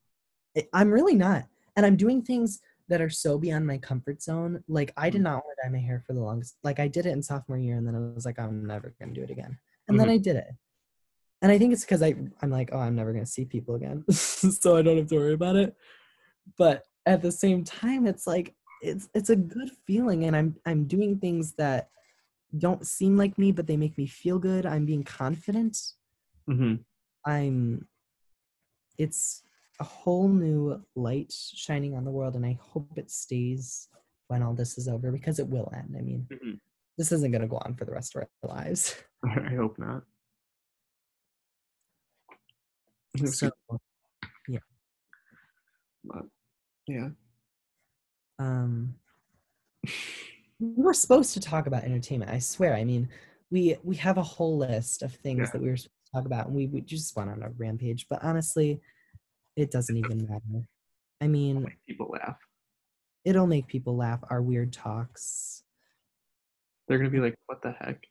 I'm 0.72 0.90
really 0.90 1.14
not. 1.14 1.44
And 1.76 1.86
I'm 1.86 1.96
doing 1.96 2.22
things 2.22 2.60
that 2.88 3.00
are 3.00 3.10
so 3.10 3.38
beyond 3.38 3.66
my 3.66 3.78
comfort 3.78 4.22
zone. 4.22 4.62
Like 4.68 4.92
I 4.96 5.08
did 5.08 5.20
Mhm. 5.20 5.24
not 5.24 5.44
want 5.44 5.56
to 5.56 5.66
dye 5.68 5.72
my 5.72 5.78
hair 5.78 6.02
for 6.06 6.12
the 6.12 6.20
longest. 6.20 6.56
Like 6.62 6.78
I 6.78 6.88
did 6.88 7.06
it 7.06 7.10
in 7.10 7.22
sophomore 7.22 7.56
year 7.58 7.76
and 7.76 7.86
then 7.86 7.94
I 7.94 8.00
was 8.14 8.26
like, 8.26 8.38
I'm 8.38 8.66
never 8.66 8.94
gonna 9.00 9.14
do 9.14 9.22
it 9.22 9.30
again. 9.30 9.58
And 9.88 9.98
then 9.98 10.10
I 10.10 10.18
did 10.18 10.36
it. 10.36 10.48
And 11.40 11.50
I 11.50 11.58
think 11.58 11.72
it's 11.72 11.84
because 11.84 12.02
I 12.02 12.14
I'm 12.42 12.50
like, 12.50 12.70
oh, 12.72 12.78
I'm 12.78 12.94
never 12.94 13.12
gonna 13.12 13.26
see 13.26 13.44
people 13.44 13.74
again. 13.76 14.04
so 14.10 14.76
I 14.76 14.82
don't 14.82 14.98
have 14.98 15.08
to 15.08 15.16
worry 15.16 15.32
about 15.34 15.56
it. 15.56 15.74
But 16.58 16.84
at 17.06 17.22
the 17.22 17.32
same 17.32 17.64
time, 17.64 18.06
it's 18.06 18.26
like 18.26 18.54
it's 18.82 19.08
it's 19.14 19.30
a 19.30 19.36
good 19.36 19.70
feeling 19.86 20.24
and 20.24 20.36
I'm 20.36 20.56
I'm 20.66 20.84
doing 20.86 21.18
things 21.18 21.52
that 21.54 21.88
don't 22.58 22.86
seem 22.86 23.16
like 23.16 23.38
me, 23.38 23.52
but 23.52 23.66
they 23.66 23.76
make 23.78 23.96
me 23.96 24.06
feel 24.06 24.38
good. 24.38 24.66
I'm 24.66 24.84
being 24.84 25.04
confident. 25.04 25.78
Mm-hmm. 26.48 26.74
I'm 27.24 27.88
it's 28.98 29.42
a 29.82 29.84
whole 29.84 30.28
new 30.28 30.80
light 30.94 31.32
shining 31.32 31.96
on 31.96 32.04
the 32.04 32.10
world 32.10 32.36
and 32.36 32.46
I 32.46 32.56
hope 32.60 32.96
it 32.96 33.10
stays 33.10 33.88
when 34.28 34.40
all 34.40 34.54
this 34.54 34.78
is 34.78 34.86
over 34.86 35.10
because 35.10 35.40
it 35.40 35.48
will 35.48 35.68
end. 35.74 35.96
I 35.98 36.02
mean, 36.02 36.28
Mhm. 36.30 36.60
this 36.96 37.10
isn't 37.10 37.32
going 37.32 37.42
to 37.42 37.48
go 37.48 37.58
on 37.64 37.74
for 37.74 37.84
the 37.84 37.90
rest 37.90 38.14
of 38.14 38.22
our 38.44 38.48
lives. 38.56 38.94
I 39.24 39.54
hope 39.56 39.76
not. 39.78 40.04
So, 43.26 43.50
good, 44.48 44.60
but 46.04 46.24
yeah. 46.86 47.10
um 48.38 48.94
we're 50.60 50.94
supposed 50.94 51.34
to 51.34 51.40
talk 51.40 51.66
about 51.66 51.82
entertainment. 51.84 52.30
I 52.30 52.38
swear. 52.38 52.74
I 52.74 52.84
mean, 52.84 53.08
we 53.50 53.76
we 53.82 53.96
have 53.96 54.16
a 54.16 54.22
whole 54.22 54.56
list 54.58 55.02
of 55.02 55.12
things 55.16 55.40
Yeah. 55.40 55.50
that 55.52 55.60
we 55.62 55.68
were 55.68 55.76
supposed 55.76 56.06
to 56.06 56.12
talk 56.12 56.24
about 56.24 56.46
and 56.46 56.54
we, 56.56 56.66
we 56.68 56.80
just 56.82 57.14
went 57.16 57.30
on 57.30 57.42
a 57.42 57.50
rampage, 57.50 58.06
but 58.08 58.22
honestly, 58.24 58.80
it 59.56 59.70
doesn't 59.70 59.96
even 59.96 60.26
matter. 60.28 60.66
I 61.20 61.28
mean, 61.28 61.66
people 61.86 62.08
laugh. 62.12 62.38
it'll 63.24 63.46
make 63.46 63.66
people 63.68 63.96
laugh 63.96 64.20
our 64.30 64.42
weird 64.42 64.72
talks. 64.72 65.62
They're 66.88 66.98
gonna 66.98 67.10
be 67.10 67.20
like, 67.20 67.36
"What 67.46 67.62
the 67.62 67.72
heck?" 67.72 68.04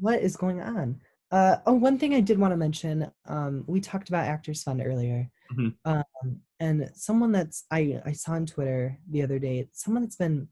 what 0.00 0.20
is 0.20 0.36
going 0.36 0.60
on 0.60 1.00
uh 1.30 1.54
oh 1.66 1.72
one 1.72 1.96
thing 1.96 2.14
i 2.14 2.20
did 2.20 2.36
want 2.36 2.50
to 2.50 2.56
mention 2.56 3.08
um 3.26 3.62
we 3.68 3.80
talked 3.80 4.08
about 4.08 4.26
actors 4.26 4.60
fund 4.64 4.82
earlier 4.84 5.30
Mhm. 5.52 5.72
um 5.84 6.40
and 6.58 6.90
someone 6.94 7.30
that's 7.30 7.64
i 7.70 8.02
i 8.04 8.10
saw 8.10 8.32
on 8.32 8.44
twitter 8.44 8.98
the 9.08 9.22
other 9.22 9.38
day 9.38 9.68
someone 9.72 10.02
that's 10.02 10.16
been 10.16 10.48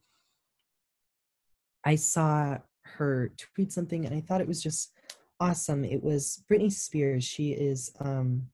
i 1.84 1.96
saw 1.96 2.56
her 2.84 3.32
tweet 3.36 3.72
something 3.72 4.06
and 4.06 4.14
i 4.14 4.20
thought 4.20 4.40
it 4.40 4.46
was 4.46 4.62
just 4.62 4.92
awesome 5.40 5.84
it 5.84 6.04
was 6.04 6.44
britney 6.48 6.70
spears 6.72 7.24
she 7.24 7.50
is 7.50 7.90
um 7.98 8.46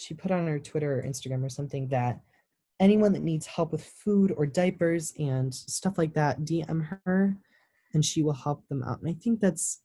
she 0.00 0.14
put 0.14 0.30
on 0.30 0.46
her 0.46 0.58
twitter 0.58 0.98
or 0.98 1.02
instagram 1.02 1.44
or 1.44 1.48
something 1.48 1.88
that 1.88 2.20
anyone 2.80 3.12
that 3.12 3.22
needs 3.22 3.46
help 3.46 3.72
with 3.72 3.84
food 3.84 4.32
or 4.36 4.46
diapers 4.46 5.12
and 5.18 5.54
stuff 5.54 5.98
like 5.98 6.14
that 6.14 6.40
dm 6.40 6.98
her 7.04 7.36
and 7.94 8.04
she 8.04 8.22
will 8.22 8.32
help 8.32 8.66
them 8.68 8.82
out 8.82 9.00
and 9.00 9.08
i 9.10 9.12
think 9.22 9.40
that's 9.40 9.82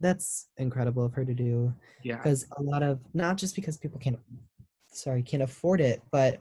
that's 0.00 0.48
incredible 0.56 1.04
of 1.04 1.14
her 1.14 1.24
to 1.24 1.34
do 1.34 1.72
Yeah. 2.02 2.16
because 2.16 2.46
a 2.58 2.62
lot 2.62 2.82
of 2.82 2.98
not 3.14 3.36
just 3.36 3.54
because 3.54 3.76
people 3.76 4.00
can't 4.00 4.18
sorry 4.92 5.22
can't 5.22 5.42
afford 5.42 5.80
it 5.80 6.02
but 6.10 6.40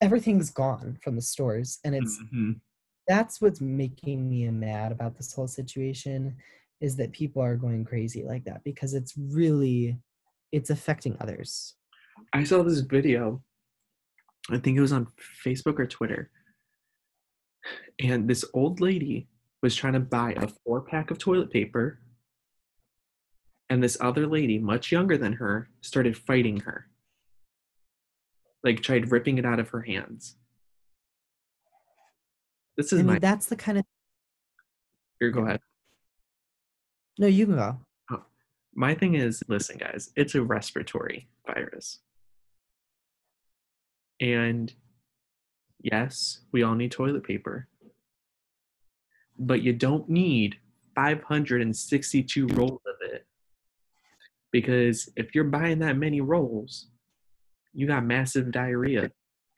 everything's 0.00 0.50
gone 0.50 0.98
from 1.02 1.16
the 1.16 1.22
stores 1.22 1.78
and 1.84 1.94
it's 1.94 2.18
Mhm. 2.32 2.60
that's 3.08 3.40
what's 3.40 3.60
making 3.60 4.28
me 4.28 4.48
mad 4.50 4.92
about 4.92 5.16
this 5.16 5.32
whole 5.32 5.48
situation 5.48 6.36
is 6.80 6.96
that 6.96 7.12
people 7.12 7.42
are 7.42 7.56
going 7.56 7.84
crazy 7.84 8.22
like 8.24 8.44
that 8.44 8.62
because 8.64 8.94
it's 8.94 9.16
really 9.16 9.98
it's 10.52 10.70
affecting 10.70 11.16
others 11.20 11.74
I 12.32 12.44
saw 12.44 12.62
this 12.62 12.80
video. 12.80 13.42
I 14.50 14.58
think 14.58 14.76
it 14.76 14.80
was 14.80 14.92
on 14.92 15.08
Facebook 15.44 15.78
or 15.78 15.86
Twitter. 15.86 16.30
And 18.02 18.28
this 18.28 18.44
old 18.54 18.80
lady 18.80 19.28
was 19.62 19.76
trying 19.76 19.92
to 19.92 20.00
buy 20.00 20.32
a 20.36 20.48
four 20.48 20.80
pack 20.80 21.10
of 21.10 21.18
toilet 21.18 21.50
paper. 21.50 22.00
And 23.70 23.82
this 23.82 23.96
other 24.00 24.26
lady, 24.26 24.58
much 24.58 24.92
younger 24.92 25.16
than 25.16 25.34
her, 25.34 25.68
started 25.80 26.16
fighting 26.16 26.60
her. 26.60 26.88
Like, 28.64 28.82
tried 28.82 29.10
ripping 29.10 29.38
it 29.38 29.46
out 29.46 29.60
of 29.60 29.70
her 29.70 29.82
hands. 29.82 30.36
This 32.76 32.92
i 32.92 32.96
is 32.96 33.02
mean 33.02 33.14
my. 33.14 33.18
that's 33.18 33.46
the 33.46 33.56
kind 33.56 33.78
of 33.78 33.84
Here, 35.20 35.30
go 35.30 35.42
ahead. 35.42 35.60
no 37.18 37.26
you 37.26 37.46
can 37.46 37.56
go 37.56 37.78
My 38.74 38.94
thing 38.94 39.14
is 39.14 39.42
listen, 39.48 39.76
guys, 39.78 40.10
it's 40.16 40.34
a 40.34 40.42
respiratory 40.42 41.28
virus. 41.46 42.00
And 44.20 44.72
yes, 45.82 46.40
we 46.52 46.62
all 46.62 46.74
need 46.74 46.92
toilet 46.92 47.24
paper. 47.24 47.68
But 49.38 49.62
you 49.62 49.72
don't 49.72 50.08
need 50.08 50.56
562 50.94 52.46
rolls 52.48 52.80
of 52.86 52.94
it. 53.00 53.26
Because 54.52 55.08
if 55.16 55.34
you're 55.34 55.44
buying 55.44 55.78
that 55.80 55.96
many 55.96 56.20
rolls, 56.20 56.88
you 57.72 57.86
got 57.86 58.04
massive 58.04 58.52
diarrhea. 58.52 59.10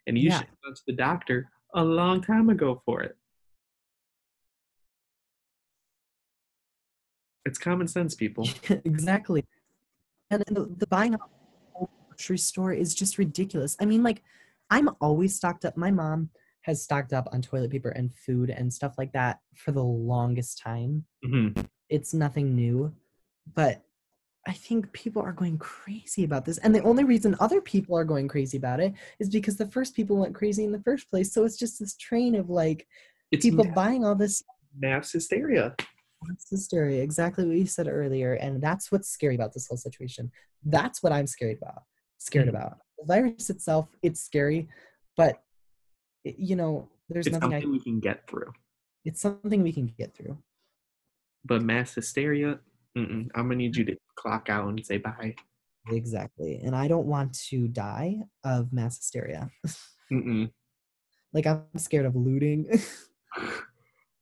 And 0.06 0.16
you 0.18 0.28
Yeah. 0.30 0.38
should 0.38 0.48
have 0.48 0.60
gone 0.62 0.74
to 0.74 0.82
the 0.86 0.92
doctor 0.92 1.50
a 1.74 1.84
long 1.84 2.20
time 2.22 2.48
ago 2.50 2.80
for 2.84 3.02
it. 3.02 3.16
It's 7.44 7.58
common 7.58 7.88
sense, 7.88 8.14
people. 8.14 8.48
exactly. 8.84 9.44
And 10.30 10.42
the, 10.48 10.74
the 10.78 10.86
buying 10.86 11.14
a 11.14 11.18
grocery 12.10 12.38
store 12.38 12.72
is 12.72 12.94
just 12.94 13.18
ridiculous. 13.18 13.76
I 13.80 13.84
mean 13.86 14.02
like 14.02 14.22
i'm 14.70 14.88
always 15.00 15.36
stocked 15.36 15.64
up. 15.64 15.76
My 15.76 15.90
mom 15.90 16.30
has 16.62 16.82
stocked 16.82 17.12
up 17.12 17.28
on 17.32 17.42
toilet 17.42 17.70
paper 17.70 17.90
and 17.90 18.14
food 18.14 18.48
and 18.48 18.72
stuff 18.72 18.94
like 18.96 19.12
that 19.12 19.40
for 19.54 19.72
the 19.72 19.82
longest 19.84 20.58
time. 20.58 21.04
Mhm. 21.24 21.66
it's 21.90 22.14
nothing 22.14 22.54
new. 22.54 22.94
But 23.54 23.82
i 24.46 24.52
think 24.52 24.92
people 24.92 25.22
are 25.22 25.32
going 25.32 25.58
crazy 25.58 26.24
about 26.24 26.44
this. 26.46 26.58
And 26.58 26.74
the 26.74 26.82
only 26.82 27.04
reason 27.04 27.36
other 27.40 27.60
people 27.60 27.96
are 27.96 28.04
going 28.04 28.28
crazy 28.28 28.56
about 28.56 28.80
it 28.80 28.92
is 29.18 29.28
because 29.28 29.56
the 29.56 29.66
first 29.68 29.94
people 29.94 30.16
went 30.16 30.34
crazy 30.34 30.64
in 30.64 30.72
the 30.72 30.82
first 30.82 31.10
place. 31.10 31.32
So 31.32 31.44
it's 31.44 31.56
just 31.58 31.78
this 31.78 31.94
train 31.96 32.34
of 32.34 32.48
like 32.50 32.86
It's 33.30 33.44
people 33.44 33.64
mass- 33.64 33.74
buying 33.74 34.04
all 34.04 34.14
this 34.14 34.42
mass 34.78 35.12
hysteria. 35.12 35.74
That's 36.28 36.48
hysteria, 36.50 37.02
exactly 37.02 37.46
what 37.46 37.56
you 37.56 37.66
said 37.66 37.88
earlier, 37.88 38.34
and 38.34 38.62
that's 38.62 38.90
what's 38.92 39.08
scary 39.08 39.34
about 39.34 39.52
this 39.52 39.66
whole 39.68 39.76
situation. 39.76 40.30
That's 40.64 41.02
what 41.02 41.12
I'm 41.12 41.26
scared 41.26 41.58
about. 41.60 41.82
Scared 42.18 42.46
Mhm. 42.46 42.50
about 42.50 42.78
the 42.98 43.04
virus 43.06 43.50
itself. 43.50 43.88
It's 44.02 44.20
scary, 44.20 44.68
but 45.16 45.42
it- 46.24 46.38
you 46.38 46.56
know, 46.56 46.88
there's 47.08 47.26
It's 47.26 47.34
nothing. 47.34 47.50
something 47.50 47.68
I, 47.68 47.72
we 47.72 47.80
can 47.80 48.00
get 48.00 48.26
through. 48.28 48.52
it's 49.04 49.20
something 49.20 49.62
we 49.62 49.72
can 49.72 49.86
get 49.86 50.14
through. 50.14 50.38
But 51.44 51.62
mass 51.62 51.94
hysteria, 51.94 52.60
mm-mm. 52.96 53.28
I'm 53.34 53.44
gonna 53.48 53.56
need 53.56 53.76
you 53.76 53.84
to 53.84 53.96
clock 54.16 54.48
out 54.48 54.68
and 54.68 54.84
say 54.84 54.96
bye. 54.98 55.34
Exactly, 55.90 56.56
and 56.64 56.74
I 56.74 56.88
don't 56.88 57.06
want 57.06 57.34
to 57.50 57.68
die 57.68 58.22
of 58.44 58.72
mass 58.72 58.96
hysteria. 58.96 59.50
Mm-mm. 60.12 60.50
like 61.34 61.46
I'm 61.46 61.66
scared 61.76 62.06
of 62.06 62.16
looting. 62.16 62.66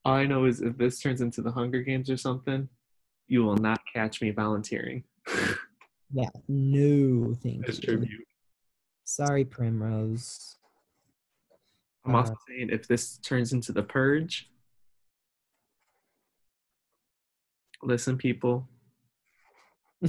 All 0.05 0.14
I 0.14 0.26
know 0.26 0.46
is 0.46 0.61
if 0.61 0.76
this 0.76 0.98
turns 1.00 1.20
into 1.20 1.42
the 1.42 1.53
Hunger 1.53 1.80
Games 1.82 2.11
or 2.11 2.16
something, 2.16 2.68
you 3.28 3.44
will 3.44 3.57
not 3.57 3.80
catch 3.94 4.20
me 4.20 4.30
volunteering 4.30 5.05
yeah, 6.12 6.28
no, 6.48 7.34
thank 7.42 7.68
as 7.68 7.78
you. 7.78 7.84
tribute. 7.84 8.26
Sorry, 9.05 9.44
Primrose. 9.44 10.57
I'm 12.05 12.14
also 12.16 12.32
Uh, 12.32 12.36
saying 12.48 12.70
if 12.70 12.88
this 12.88 13.18
turns 13.18 13.53
into 13.53 13.70
the 13.72 13.82
Purge, 13.84 14.50
listen, 17.82 18.18
people, 18.18 18.68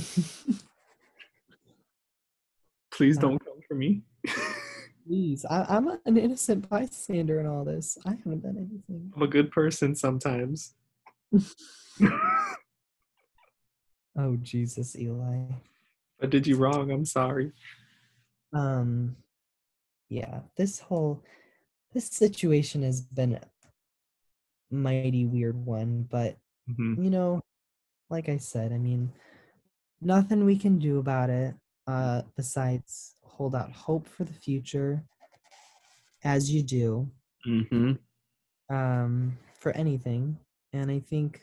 please 2.91 3.17
Uh, 3.17 3.21
don't 3.21 3.45
come 3.45 3.59
for 3.67 3.75
me. 3.75 4.01
Please, 5.05 5.45
I, 5.49 5.65
I'm 5.67 5.87
an 6.05 6.17
innocent 6.17 6.69
bystander 6.69 7.39
in 7.39 7.45
all 7.47 7.65
this. 7.65 7.97
I 8.05 8.11
haven't 8.11 8.41
done 8.43 8.57
anything. 8.57 9.11
I'm 9.15 9.21
a 9.21 9.27
good 9.27 9.51
person 9.51 9.95
sometimes. 9.95 10.73
Oh 14.15 14.35
Jesus, 14.35 14.95
Eli. 14.95 15.45
I 16.21 16.25
did 16.27 16.45
you 16.45 16.55
wrong. 16.57 16.91
I'm 16.91 17.05
sorry. 17.05 17.51
um 18.53 19.15
yeah 20.09 20.41
this 20.55 20.77
whole 20.79 21.23
this 21.93 22.05
situation 22.05 22.83
has 22.83 23.01
been 23.01 23.33
a 23.33 23.41
mighty 24.69 25.25
weird 25.25 25.55
one 25.65 26.03
but 26.11 26.37
Mhm. 26.69 27.03
you 27.03 27.09
know 27.09 27.41
like 28.11 28.29
i 28.29 28.37
said 28.37 28.71
i 28.71 28.77
mean 28.77 29.11
nothing 30.01 30.45
we 30.45 30.55
can 30.55 30.77
do 30.77 30.99
about 30.99 31.31
it 31.31 31.55
uh 31.87 32.21
besides 32.37 33.15
hold 33.33 33.55
out 33.55 33.71
hope 33.71 34.07
for 34.07 34.23
the 34.23 34.33
future 34.33 35.03
as 36.23 36.51
you 36.51 36.61
do 36.63 37.09
Mhm. 37.45 37.97
um 38.69 39.37
for 39.59 39.71
anything. 39.73 40.37
And 40.71 40.89
i 40.91 40.99
think 40.99 41.41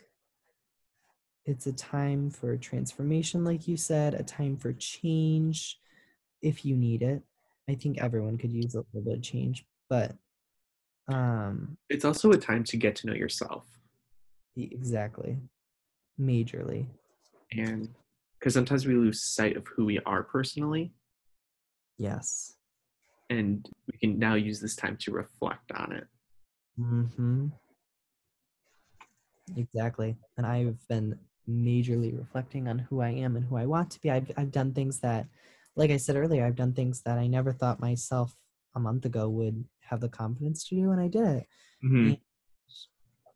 it's 1.45 1.65
a 1.67 1.73
time 1.73 2.29
for 2.29 2.55
transformation 2.57 3.43
like 3.43 3.67
you 3.67 3.75
said 3.77 4.13
a 4.13 4.23
time 4.23 4.55
for 4.57 4.73
change 4.73 5.79
if 6.41 6.65
you 6.65 6.75
need 6.75 7.01
it. 7.01 7.21
I 7.69 7.75
think 7.75 7.99
everyone 7.99 8.37
could 8.37 8.51
use 8.51 8.73
a 8.75 8.79
little 8.93 9.01
bit 9.01 9.17
of 9.17 9.23
change 9.23 9.65
but 9.89 10.15
um 11.07 11.77
It's 11.89 12.05
also 12.05 12.31
a 12.31 12.37
time 12.37 12.63
to 12.65 12.77
get 12.77 12.95
to 12.97 13.07
know 13.07 13.13
yourself. 13.13 13.65
exactly. 14.55 15.37
Majorly. 16.19 16.85
And 17.57 17.89
because 18.39 18.53
sometimes 18.53 18.85
we 18.85 18.95
lose 18.95 19.23
sight 19.23 19.57
of 19.57 19.65
who 19.67 19.85
we 19.85 19.99
are 20.05 20.23
personally 20.23 20.93
yes. 21.97 22.55
And 23.29 23.67
we 23.91 23.97
can 23.97 24.19
now 24.19 24.35
use 24.35 24.59
this 24.59 24.75
time 24.75 24.97
to 25.01 25.11
reflect 25.11 25.71
on 25.71 25.93
it. 25.93 26.07
Hmm 26.77 27.47
exactly. 29.57 30.15
And 30.37 30.45
i've 30.45 30.77
been 30.87 31.17
majorly 31.49 32.17
reflecting 32.17 32.67
on 32.67 32.79
who 32.79 33.01
i 33.01 33.09
am 33.09 33.35
and 33.35 33.45
who 33.45 33.57
i 33.57 33.65
want 33.65 33.91
to 33.91 34.01
be. 34.01 34.09
I've, 34.11 34.31
I've 34.37 34.51
done 34.51 34.73
things 34.73 34.99
that 34.99 35.27
like 35.75 35.91
i 35.91 35.97
said 35.97 36.15
earlier 36.15 36.45
i've 36.45 36.55
done 36.55 36.73
things 36.73 37.01
that 37.01 37.17
i 37.17 37.27
never 37.27 37.51
thought 37.51 37.79
myself 37.79 38.35
a 38.75 38.79
month 38.79 39.05
ago 39.05 39.27
would 39.29 39.65
have 39.81 39.99
the 39.99 40.09
confidence 40.09 40.63
to 40.65 40.75
do 40.75 40.91
and 40.91 41.01
i 41.01 41.07
did 41.07 41.27
it. 41.27 41.47
Mhm. 41.83 42.19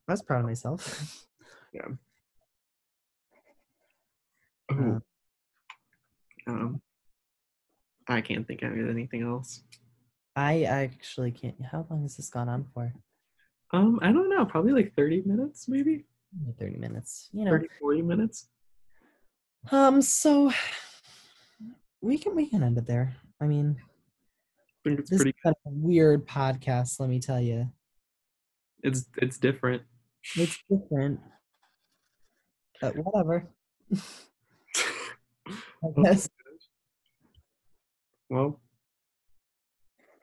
i 0.07 0.11
was 0.11 0.21
proud 0.21 0.39
of 0.41 0.45
myself. 0.45 1.21
Yeah. 1.73 1.89
Oh. 4.71 5.01
um 6.47 6.81
i 8.07 8.21
can't 8.21 8.47
think 8.47 8.61
of 8.61 8.71
anything 8.73 9.23
else. 9.23 9.61
I 10.35 10.63
actually 10.63 11.31
can't 11.31 11.55
how 11.71 11.85
long 11.89 12.01
has 12.03 12.17
this 12.17 12.29
gone 12.29 12.49
on 12.49 12.65
for? 12.73 12.93
Um 13.73 13.99
i 14.01 14.11
don't 14.11 14.29
know 14.29 14.45
probably 14.45 14.73
like 14.73 14.93
30 14.95 15.23
minutes 15.25 15.67
maybe? 15.67 16.05
Maybe 16.37 16.55
30 16.59 16.77
minutes 16.77 17.29
you 17.31 17.45
know. 17.45 17.51
30 17.51 17.67
40 17.79 18.01
minutes. 18.01 18.49
Um 19.71 20.01
so 20.01 20.51
we 22.01 22.17
can 22.17 22.35
we 22.35 22.47
can 22.47 22.63
end 22.63 22.77
it 22.77 22.85
there. 22.85 23.15
I 23.41 23.45
mean 23.45 23.77
i 23.79 24.89
think 24.89 24.99
it's 24.99 25.09
this 25.09 25.21
pretty 25.21 25.35
is 25.45 25.51
a 25.65 25.69
weird 25.69 26.27
podcast 26.27 26.99
let 26.99 27.09
me 27.09 27.19
tell 27.19 27.41
you 27.41 27.71
it's 28.85 29.05
it's 29.17 29.39
different. 29.39 29.81
It's 30.35 30.59
different. 30.69 31.19
But 32.79 32.95
whatever. 32.95 33.49
I 33.95 33.97
guess. 36.03 36.29
Well 38.29 38.59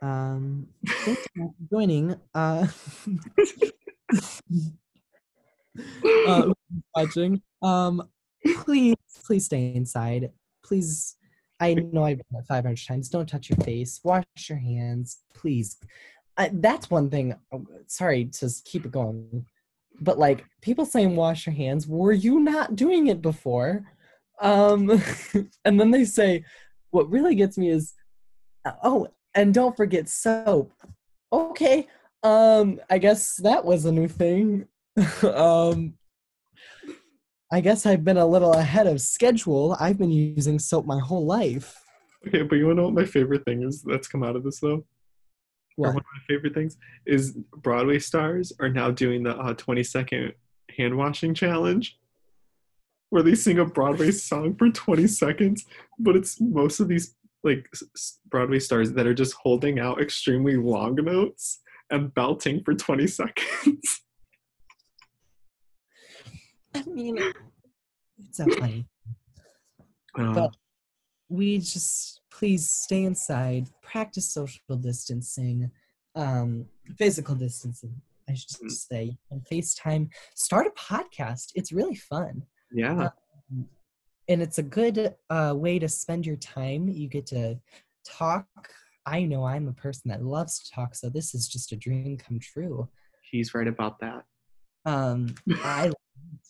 um 0.01 0.67
thanks 0.87 1.27
for 1.37 1.53
joining 1.71 2.17
uh 2.35 2.67
uh, 6.27 6.53
watching. 6.95 7.43
Um, 7.63 8.09
please, 8.65 8.97
please 9.25 9.45
stay 9.47 9.75
inside. 9.75 10.31
Please, 10.65 11.17
I 11.61 11.75
know 11.75 12.05
I've 12.05 12.19
done 12.19 12.41
it 12.41 12.47
500 12.47 12.79
times. 12.87 13.09
Don't 13.09 13.29
touch 13.29 13.51
your 13.51 13.59
face. 13.59 14.01
Wash 14.03 14.25
your 14.49 14.59
hands, 14.59 15.19
please. 15.35 15.77
I, 16.37 16.51
that's 16.53 16.91
one 16.91 17.11
thing. 17.11 17.35
oh, 17.53 17.65
Sorry 17.87 18.27
to 18.27 18.51
keep 18.65 18.85
it 18.87 18.93
going. 18.93 19.47
but 20.01 20.19
like 20.19 20.45
people 20.61 20.87
saying 20.87 21.17
wash 21.17 21.47
your 21.47 21.55
hands, 21.55 21.87
were 21.87 22.13
you 22.13 22.41
not 22.41 22.77
doing 22.77 23.09
it 23.09 23.23
before? 23.23 23.85
Um, 24.41 24.91
and 25.65 25.81
then 25.81 25.91
they 25.91 26.05
say, 26.05 26.45
what 26.93 27.11
really 27.11 27.35
gets 27.35 27.59
me 27.59 27.71
is, 27.71 27.95
oh, 28.85 29.09
and 29.35 29.53
don't 29.53 29.77
forget 29.77 30.09
soap. 30.09 30.73
Okay, 31.33 31.89
um, 32.23 32.79
I 32.89 32.99
guess 32.99 33.37
that 33.37 33.65
was 33.65 33.85
a 33.87 33.93
new 33.93 34.07
thing. 34.07 34.67
um, 35.23 35.95
I 37.51 37.61
guess 37.61 37.85
I've 37.85 38.05
been 38.05 38.19
a 38.19 38.27
little 38.27 38.53
ahead 38.53 38.87
of 38.87 39.01
schedule. 39.01 39.77
I've 39.81 39.99
been 39.99 40.11
using 40.11 40.59
soap 40.59 40.87
my 40.87 41.01
whole 41.01 41.27
life. 41.27 41.79
Okay, 42.27 42.43
but 42.43 42.57
you 42.57 42.73
know 42.73 42.85
what 42.85 42.95
my 42.95 43.05
favorite 43.05 43.45
thing 43.45 43.63
is 43.63 43.83
that's 43.83 44.07
come 44.07 44.23
out 44.23 44.37
of 44.37 44.45
this 44.45 44.61
though? 44.61 44.85
Or 45.79 45.89
What? 45.89 45.95
one 45.95 45.97
of 45.97 46.05
my 46.15 46.35
favorite 46.35 46.55
things 46.55 46.77
is 47.07 47.33
Broadway 47.57 47.99
stars 47.99 48.53
are 48.61 48.69
now 48.69 48.91
doing 48.91 49.23
the 49.23 49.37
uh, 49.37 49.55
20 49.55 49.83
second 49.83 50.33
hand 50.77 50.97
washing 50.97 51.35
challenge 51.35 51.99
where 53.13 53.23
they 53.23 53.35
sing 53.35 53.59
a 53.59 53.65
Broadway 53.67 54.11
song 54.11 54.57
for 54.57 54.71
20 54.71 55.07
seconds, 55.07 55.67
but 55.99 56.17
it's 56.17 56.41
most 56.41 56.81
of 56.81 56.89
these 56.89 57.15
like 57.45 57.69
Broadway 58.31 58.59
stars 58.59 58.91
that 58.95 59.07
are 59.07 59.13
just 59.13 59.35
holding 59.35 59.79
out 59.79 60.01
extremely 60.01 60.57
long 60.57 60.95
notes 60.95 61.61
and 61.91 62.15
belting 62.15 62.65
for 62.65 62.73
20 62.73 63.07
seconds. 63.07 64.01
I 66.75 66.83
mean, 66.87 67.19
it's 67.19 68.39
so 68.39 68.47
funny. 68.59 68.87
Uh, 70.19 70.33
But- 70.35 70.57
we 71.29 71.59
just 71.59 72.21
please 72.31 72.69
stay 72.71 73.05
inside, 73.05 73.69
practice 73.83 74.33
social 74.33 74.77
distancing, 74.77 75.71
um, 76.15 76.65
physical 76.97 77.35
distancing. 77.35 78.01
I 78.29 78.35
should 78.35 78.57
Mm. 78.67 78.71
say, 78.71 79.19
and 79.31 79.45
FaceTime. 79.45 80.09
Start 80.35 80.67
a 80.67 80.71
podcast. 80.71 81.53
It's 81.55 81.73
really 81.73 81.95
fun, 81.97 82.47
yeah, 82.75 83.09
and 84.29 84.41
it's 84.43 84.59
a 84.59 84.63
good 84.63 85.15
uh, 85.31 85.53
way 85.57 85.79
to 85.79 85.89
spend 85.89 86.25
your 86.27 86.37
time. 86.37 86.89
You 86.89 87.09
get 87.09 87.27
to 87.27 87.59
talk. 88.05 88.47
I 89.05 89.25
know 89.25 89.45
I'm 89.45 89.69
a 89.69 89.73
person 89.73 90.09
that 90.11 90.23
loves 90.25 90.61
to 90.63 90.71
talk, 90.71 90.95
so 90.95 91.09
this 91.09 91.35
is 91.35 91.49
just 91.49 91.73
a 91.73 91.77
dream 91.77 92.17
come 92.17 92.39
true. 92.39 92.89
he's 93.31 93.55
right 93.55 93.67
about 93.69 93.99
that. 94.01 94.25
Um, 94.85 95.35
I 95.65 95.87
love 95.87 95.95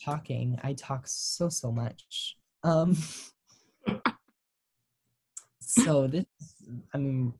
talking. 0.05 0.59
I 0.62 0.75
talk 0.75 1.05
so 1.07 1.49
so 1.49 1.73
much. 1.73 2.37
Um, 2.62 2.97
so 5.61 6.07
this, 6.07 6.27
I 6.93 6.99
mean, 6.99 7.33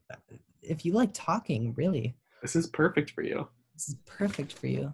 if 0.63 0.85
you 0.85 0.93
like 0.95 1.11
talking, 1.13 1.75
really, 1.75 2.15
This 2.41 2.57
is 2.57 2.67
perfect 2.69 3.11
for 3.11 3.23
you. 3.23 3.49
this 3.75 3.89
is 3.91 3.97
perfect 4.07 4.53
for 4.55 4.67
you. 4.67 4.93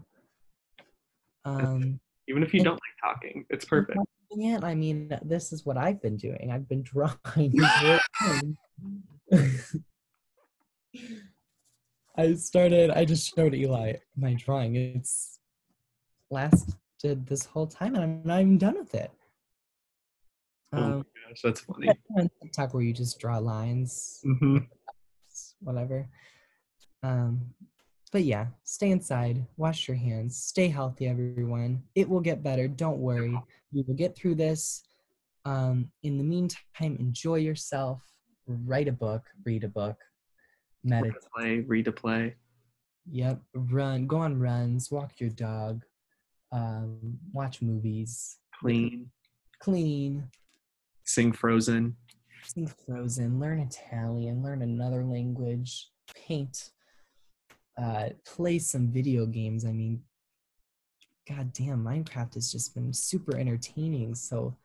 Um, 1.44 2.00
Even 2.28 2.42
if 2.42 2.52
you 2.52 2.62
don't 2.62 2.74
like 2.74 3.14
talking, 3.14 3.44
it's 3.50 3.64
perfect. 3.64 3.98
it, 4.30 4.62
I 4.62 4.74
mean, 4.74 5.16
this 5.22 5.52
is 5.52 5.64
what 5.64 5.76
I've 5.76 6.00
been 6.02 6.16
doing. 6.16 6.50
I've 6.52 6.68
been 6.68 6.82
drawing. 6.92 7.52
this 7.54 7.70
whole 7.80 7.98
time. 8.22 8.58
I 12.16 12.34
started. 12.34 12.90
I 12.90 13.04
just 13.04 13.34
showed 13.34 13.54
Eli 13.54 13.94
my 14.16 14.34
drawing. 14.34 14.76
It's 14.76 15.38
lasted 16.30 17.26
this 17.26 17.46
whole 17.46 17.66
time, 17.66 17.94
and 17.94 18.04
I'm 18.04 18.22
not 18.24 18.40
even 18.40 18.58
done 18.58 18.76
with 18.78 18.94
it. 18.94 19.10
Oh 20.72 20.80
my 20.80 20.86
Um, 20.86 21.06
gosh, 21.28 21.40
that's 21.42 21.60
funny. 21.60 21.88
on 22.18 22.28
TikTok 22.42 22.74
where 22.74 22.82
you 22.82 22.92
just 22.92 23.18
draw 23.18 23.38
lines, 23.38 24.20
mm-hmm. 24.26 24.58
whatever. 25.60 26.08
Um, 27.02 27.54
but 28.12 28.22
yeah, 28.24 28.46
stay 28.64 28.90
inside, 28.90 29.44
wash 29.56 29.86
your 29.88 29.96
hands, 29.96 30.36
stay 30.42 30.68
healthy, 30.68 31.06
everyone. 31.08 31.82
It 31.94 32.08
will 32.08 32.20
get 32.20 32.42
better. 32.42 32.68
Don't 32.68 32.98
worry. 32.98 33.38
We 33.72 33.82
will 33.86 33.94
get 33.94 34.16
through 34.16 34.36
this. 34.36 34.82
Um, 35.44 35.90
in 36.02 36.18
the 36.18 36.24
meantime, 36.24 36.96
enjoy 36.98 37.36
yourself. 37.36 38.02
Write 38.46 38.88
a 38.88 38.92
book, 38.92 39.24
read 39.44 39.64
a 39.64 39.68
book, 39.68 39.96
meditate. 40.82 41.20
Play, 41.36 41.60
read 41.60 41.86
a 41.88 41.92
play. 41.92 42.34
Yep, 43.10 43.40
run, 43.54 44.06
go 44.06 44.18
on 44.18 44.38
runs, 44.38 44.90
walk 44.90 45.12
your 45.18 45.30
dog, 45.30 45.82
um, 46.52 47.18
watch 47.32 47.62
movies, 47.62 48.36
Clean. 48.60 49.10
clean, 49.60 50.28
Sing 51.04 51.32
Frozen. 51.32 51.96
sing 52.44 52.70
Frozen, 52.86 53.38
learn 53.40 53.60
Italian, 53.60 54.42
learn 54.42 54.60
another 54.62 55.04
language, 55.04 55.90
paint, 56.14 56.70
uh, 57.80 58.08
play 58.24 58.58
some 58.58 58.88
video 58.88 59.24
games. 59.26 59.64
I 59.64 59.72
mean, 59.72 60.02
god 61.28 61.52
damn, 61.52 61.84
Minecraft 61.84 62.34
has 62.34 62.50
just 62.50 62.74
been 62.74 62.92
super 62.92 63.36
entertaining. 63.36 64.14
So, 64.14 64.56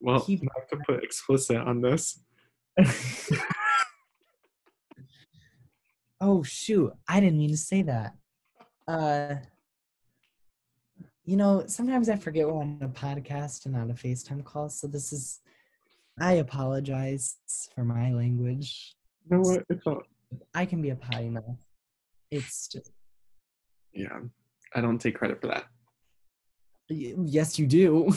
Well, 0.00 0.20
Keep- 0.20 0.42
I 0.44 0.60
have 0.60 0.68
to 0.68 0.78
put 0.86 1.04
explicit 1.04 1.56
on 1.56 1.80
this. 1.80 2.20
oh 6.20 6.42
shoot, 6.42 6.92
I 7.08 7.20
didn't 7.20 7.38
mean 7.38 7.50
to 7.50 7.56
say 7.56 7.82
that. 7.82 8.14
Uh, 8.88 9.36
you 11.24 11.36
know, 11.36 11.64
sometimes 11.66 12.08
I 12.08 12.16
forget 12.16 12.46
we're 12.46 12.60
on 12.60 12.78
a 12.82 12.88
podcast 12.88 13.64
and 13.64 13.74
not 13.74 13.90
a 13.90 13.94
FaceTime 13.94 14.44
call. 14.44 14.68
So 14.68 14.86
this 14.86 15.12
is, 15.12 15.40
I 16.20 16.34
apologize 16.34 17.36
for 17.74 17.84
my 17.84 18.12
language. 18.12 18.94
You 19.30 19.36
know 19.36 19.42
what? 19.42 19.64
It's 19.70 19.86
all, 19.86 20.02
I 20.54 20.66
can 20.66 20.82
be 20.82 20.90
a 20.90 20.96
potty 20.96 21.30
mouth. 21.30 21.64
It's 22.34 22.66
just 22.66 22.90
yeah, 23.92 24.18
I 24.74 24.80
don't 24.80 24.98
take 24.98 25.14
credit 25.14 25.40
for 25.40 25.46
that. 25.46 25.66
Yes, 26.88 27.60
you 27.60 27.66
do. 27.68 28.12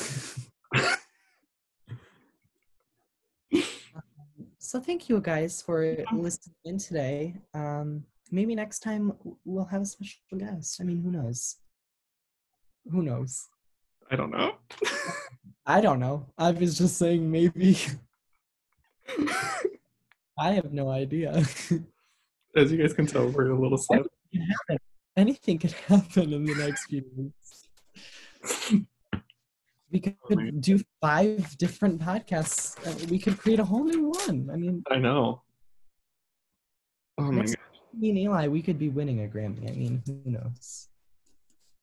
so 4.58 4.80
thank 4.82 5.08
you 5.08 5.22
guys 5.22 5.62
for 5.62 5.98
listening 6.12 6.56
in 6.66 6.80
today. 6.80 7.36
Um, 7.54 8.06
maybe 8.32 8.56
next 8.56 8.80
time 8.80 9.14
we'll 9.46 9.66
have 9.66 9.84
a 9.84 9.86
special 9.86 10.18
guest. 10.36 10.82
I 10.82 10.84
mean, 10.84 11.04
who 11.04 11.12
knows? 11.12 11.58
Who 12.92 13.04
knows? 13.04 13.50
I 14.10 14.16
don't 14.16 14.32
know. 14.32 14.56
I 15.68 15.80
don't 15.80 16.00
know. 16.00 16.26
I 16.40 16.50
was 16.50 16.76
just 16.76 16.98
saying 16.98 17.30
maybe. 17.30 17.78
I 20.40 20.54
have 20.54 20.74
no 20.74 20.90
idea. 20.90 21.46
As 22.56 22.72
you 22.72 22.78
guys 22.78 22.94
can 22.94 23.06
tell, 23.06 23.28
we're 23.30 23.52
a 23.52 23.60
little 23.60 23.78
slow. 23.78 24.04
Anything 25.16 25.60
could 25.60 25.72
happen 25.88 26.34
in 26.34 26.46
the 26.46 26.56
next 26.56 26.86
few 26.86 27.04
weeks. 27.16 27.68
We 29.92 30.00
could 30.02 30.18
Oh 30.30 30.36
do 30.60 30.80
five 31.02 31.58
different 31.58 32.02
podcasts. 32.02 32.78
Uh, 32.86 33.08
We 33.10 33.20
could 33.20 33.38
create 33.38 33.60
a 33.60 33.64
whole 33.64 33.86
new 33.86 34.10
one. 34.10 34.50
I 34.52 34.58
mean, 34.58 34.84
I 34.92 34.98
know. 34.98 35.44
Oh 37.18 37.32
my 37.32 37.46
god. 37.46 37.56
me 37.94 38.10
and 38.10 38.18
Eli, 38.20 38.48
we 38.48 38.62
could 38.62 38.78
be 38.78 38.90
winning 38.90 39.24
a 39.24 39.28
Grammy. 39.28 39.70
I 39.72 39.74
mean, 39.76 40.04
who 40.06 40.20
knows? 40.32 40.88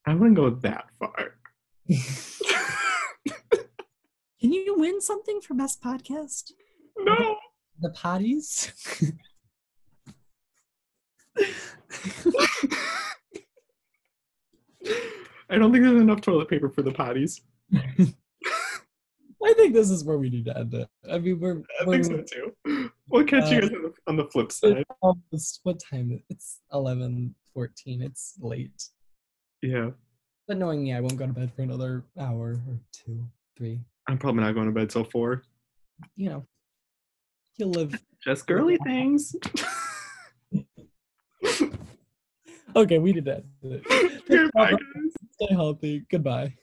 I 0.07 0.15
wouldn't 0.15 0.37
go 0.37 0.51
that 0.51 0.85
far. 0.99 1.35
Can 4.41 4.53
you 4.53 4.75
win 4.79 5.01
something 5.01 5.41
for 5.41 5.55
best 5.55 5.83
podcast? 5.83 6.53
no. 6.99 7.37
The 7.81 7.91
potties. 7.91 8.71
I 15.51 15.59
don't 15.59 15.73
think 15.73 15.85
there's 15.85 16.01
enough 16.01 16.21
toilet 16.21 16.49
paper 16.49 16.69
for 16.69 16.83
the 16.83 16.91
potties. 16.91 17.41
I 17.75 19.53
think 19.57 19.75
this 19.75 19.91
is 19.91 20.05
where 20.05 20.17
we 20.19 20.31
need 20.31 20.47
to 20.47 20.57
end 20.59 20.73
it. 20.75 20.89
I 21.11 21.19
mean, 21.19 21.39
we're, 21.39 21.63
I 21.81 21.85
we're 21.87 22.03
think 22.03 22.27
so 22.31 22.53
too. 22.65 22.91
We'll 23.09 23.25
catch 23.25 23.51
you 23.51 23.59
Uh, 23.59 23.61
guys 23.61 23.71
on 23.71 23.83
the, 23.83 23.93
on 24.09 24.17
the 24.17 24.25
flip 24.27 24.51
side. 24.51 24.85
almost 25.03 25.61
what 25.65 25.79
time? 25.79 26.11
is 26.13 26.19
it? 26.19 26.25
It's 26.31 26.61
eleven 26.73 27.35
fourteen. 27.53 28.01
It's 28.03 28.35
late. 28.41 28.83
Yeah. 29.63 29.91
But 30.49 30.57
knowing 30.59 30.83
me, 30.83 30.95
I 30.95 31.01
won't 31.01 31.17
go 31.17 31.27
to 31.27 31.33
bed 31.33 31.53
for 31.55 31.63
another 31.63 32.05
hour 32.19 32.53
or 32.69 32.79
two, 32.93 33.27
three. 33.57 33.81
I'm 34.09 34.19
probably 34.19 34.43
not 34.43 34.55
going 34.55 34.67
to 34.67 34.73
bed 34.73 34.91
till 34.91 35.05
four. 35.05 35.43
You 36.17 36.31
know, 36.31 36.47
you'll 37.59 37.71
live. 37.71 37.95
Just 38.23 38.47
girly 38.47 38.79
things. 38.85 39.37
Okay, 42.77 42.99
we 42.99 43.13
did 43.13 43.25
that. 43.27 43.45
Stay 45.35 45.55
healthy. 45.55 46.05
Goodbye. 46.11 46.55